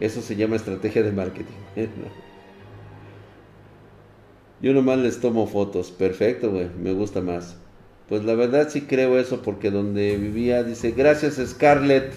Eso 0.01 0.23
se 0.23 0.37
llama 0.37 0.57
estrategia 0.57 1.03
de 1.03 1.13
marketing. 1.13 1.55
Yo 4.61 4.73
nomás 4.73 4.99
les 4.99 5.21
tomo 5.21 5.47
fotos. 5.47 5.91
Perfecto, 5.91 6.51
güey. 6.51 6.69
Me 6.81 6.93
gusta 6.93 7.21
más. 7.21 7.57
Pues 8.09 8.25
la 8.25 8.35
verdad 8.35 8.69
sí 8.71 8.83
creo 8.83 9.19
eso 9.19 9.43
porque 9.43 9.71
donde 9.71 10.17
vivía 10.17 10.65
dice, 10.65 10.93
gracias 10.93 11.39
Scarlett 11.45 12.15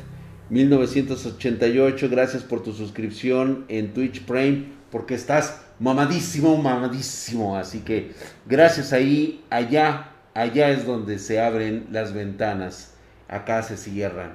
1988, 0.50 2.08
gracias 2.10 2.44
por 2.44 2.64
tu 2.64 2.72
suscripción 2.72 3.66
en 3.68 3.94
Twitch 3.94 4.24
Prime 4.24 4.68
porque 4.90 5.16
estás 5.16 5.62
mamadísimo, 5.80 6.58
mamadísimo. 6.58 7.58
Así 7.58 7.80
que 7.80 8.12
gracias 8.46 8.94
ahí, 8.94 9.44
allá, 9.50 10.12
allá 10.34 10.70
es 10.70 10.86
donde 10.86 11.20
se 11.20 11.42
abren 11.42 11.88
las 11.92 12.14
ventanas. 12.14 12.94
Acá 13.28 13.62
se 13.64 13.76
cierran. 13.78 14.34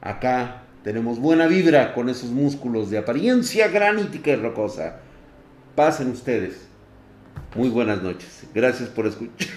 Acá 0.00 0.62
tenemos 0.84 1.18
buena 1.18 1.48
vibra 1.48 1.94
con 1.94 2.08
esos 2.08 2.30
músculos 2.30 2.90
de 2.90 2.98
apariencia 2.98 3.68
granítica 3.68 4.30
y 4.30 4.36
rocosa. 4.36 5.00
Pasen 5.74 6.10
ustedes. 6.10 6.68
Muy 7.56 7.70
buenas 7.70 8.02
noches. 8.02 8.46
Gracias 8.54 8.88
por 8.88 9.06
escuchar. 9.06 9.48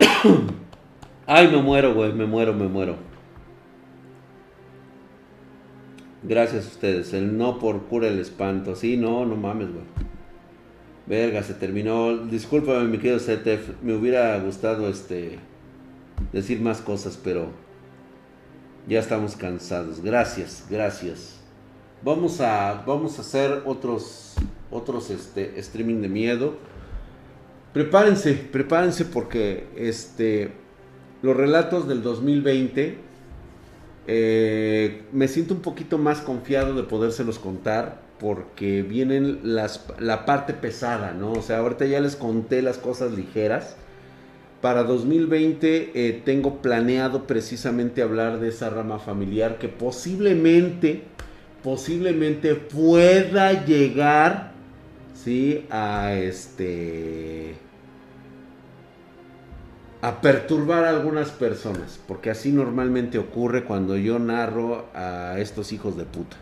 Ay, 1.26 1.48
me 1.48 1.62
muero, 1.62 1.94
güey. 1.94 2.12
Me 2.12 2.26
muero, 2.26 2.52
me 2.52 2.68
muero. 2.68 2.96
Gracias 6.22 6.64
a 6.64 6.68
ustedes. 6.68 7.14
El 7.14 7.38
no 7.38 7.58
por 7.58 7.86
cura 7.86 8.08
el 8.08 8.18
espanto. 8.18 8.74
Sí, 8.74 8.96
no, 8.96 9.24
no 9.24 9.36
mames, 9.36 9.72
güey. 9.72 9.84
Verga, 11.06 11.42
se 11.42 11.54
terminó. 11.54 12.16
Discúlpame, 12.26 12.88
mi 12.88 12.98
querido 12.98 13.18
CTF. 13.18 13.80
Me 13.82 13.94
hubiera 13.94 14.38
gustado 14.40 14.88
este 14.88 15.38
decir 16.32 16.60
más 16.60 16.80
cosas, 16.80 17.18
pero 17.22 17.50
ya 18.88 18.98
estamos 18.98 19.36
cansados. 19.36 20.00
Gracias, 20.02 20.66
gracias. 20.68 21.38
Vamos 22.02 22.40
a, 22.40 22.84
vamos 22.86 23.18
a 23.18 23.22
hacer 23.22 23.62
otros, 23.66 24.34
otros 24.70 25.10
este, 25.10 25.58
streaming 25.58 26.00
de 26.00 26.08
miedo. 26.08 26.56
Prepárense, 27.72 28.34
prepárense 28.34 29.04
porque 29.04 29.66
este, 29.76 30.52
los 31.22 31.36
relatos 31.36 31.86
del 31.88 32.02
2020 32.02 32.98
eh, 34.06 35.02
me 35.12 35.28
siento 35.28 35.54
un 35.54 35.60
poquito 35.60 35.98
más 35.98 36.20
confiado 36.20 36.74
de 36.74 36.82
podérselos 36.82 37.38
contar 37.38 38.00
porque 38.18 38.82
vienen 38.82 39.40
las, 39.42 39.84
la 39.98 40.24
parte 40.24 40.54
pesada, 40.54 41.12
¿no? 41.12 41.32
O 41.32 41.42
sea, 41.42 41.58
ahorita 41.58 41.84
ya 41.84 42.00
les 42.00 42.16
conté 42.16 42.62
las 42.62 42.78
cosas 42.78 43.12
ligeras. 43.12 43.76
Para 44.60 44.82
2020 44.82 45.92
eh, 45.94 46.22
tengo 46.24 46.60
planeado 46.60 47.26
precisamente 47.26 48.02
hablar 48.02 48.40
de 48.40 48.48
esa 48.48 48.70
rama 48.70 48.98
familiar 48.98 49.58
que 49.58 49.68
posiblemente, 49.68 51.04
posiblemente 51.62 52.56
pueda 52.56 53.64
llegar, 53.64 54.47
¿sí? 55.24 55.66
A 55.70 56.14
este 56.14 57.56
a 60.00 60.20
perturbar 60.20 60.84
a 60.84 60.90
algunas 60.90 61.30
personas, 61.30 61.98
porque 62.06 62.30
así 62.30 62.52
normalmente 62.52 63.18
ocurre 63.18 63.64
cuando 63.64 63.96
yo 63.96 64.20
narro 64.20 64.86
a 64.94 65.34
estos 65.38 65.72
hijos 65.72 65.96
de 65.96 66.04
puta. 66.04 66.36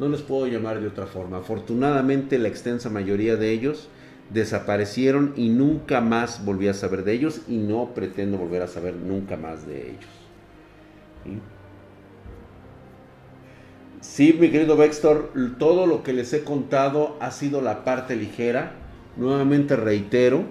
No 0.00 0.08
les 0.08 0.22
puedo 0.22 0.46
llamar 0.48 0.80
de 0.80 0.88
otra 0.88 1.06
forma. 1.06 1.38
Afortunadamente 1.38 2.38
la 2.38 2.48
extensa 2.48 2.90
mayoría 2.90 3.36
de 3.36 3.52
ellos 3.52 3.88
desaparecieron 4.30 5.34
y 5.36 5.50
nunca 5.50 6.00
más 6.00 6.44
volví 6.44 6.66
a 6.66 6.74
saber 6.74 7.04
de 7.04 7.12
ellos 7.12 7.42
y 7.48 7.58
no 7.58 7.94
pretendo 7.94 8.38
volver 8.38 8.62
a 8.62 8.66
saber 8.66 8.96
nunca 8.96 9.36
más 9.36 9.66
de 9.66 9.90
ellos. 9.90 11.46
Sí, 14.08 14.34
mi 14.40 14.50
querido 14.50 14.78
Vextor, 14.78 15.32
todo 15.58 15.84
lo 15.84 16.02
que 16.02 16.14
les 16.14 16.32
he 16.32 16.42
contado 16.42 17.18
ha 17.20 17.30
sido 17.32 17.60
la 17.60 17.84
parte 17.84 18.16
ligera. 18.16 18.72
Nuevamente 19.16 19.76
reitero, 19.76 20.44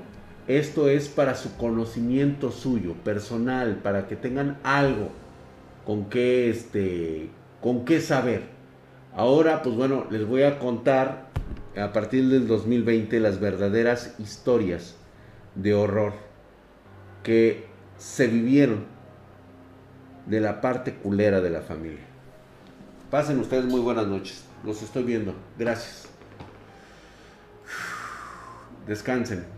esto 0.48 0.88
es 0.88 1.08
para 1.08 1.34
su 1.34 1.58
conocimiento 1.58 2.52
suyo, 2.52 2.94
personal, 3.04 3.78
para 3.78 4.08
que 4.08 4.18
tengan 4.18 4.60
algo 4.62 5.10
con 5.84 6.10
qué, 6.10 6.52
este, 6.52 7.30
con 7.60 7.86
qué 7.86 8.02
saber. 8.02 8.44
Ahora, 9.16 9.64
pues 9.64 9.76
bueno, 9.76 10.06
les 10.12 10.28
voy 10.28 10.44
a 10.44 10.60
contar 10.60 11.30
a 11.76 11.92
partir 11.92 12.28
del 12.28 12.48
2020 12.48 13.20
las 13.20 13.40
verdaderas 13.40 14.14
historias 14.20 14.96
de 15.56 15.74
horror 15.74 16.14
que 17.24 17.66
se 17.98 18.28
vivieron 18.28 18.86
de 20.28 20.42
la 20.42 20.62
parte 20.62 20.94
culera 20.94 21.42
de 21.42 21.50
la 21.50 21.62
familia. 21.62 22.15
Pasen 23.10 23.40
ustedes 23.40 23.66
muy 23.66 23.82
buenas 23.82 24.08
noches. 24.08 24.44
Los 24.64 24.82
estoy 24.82 25.04
viendo. 25.04 25.34
Gracias. 25.58 26.08
Descansen. 28.88 29.55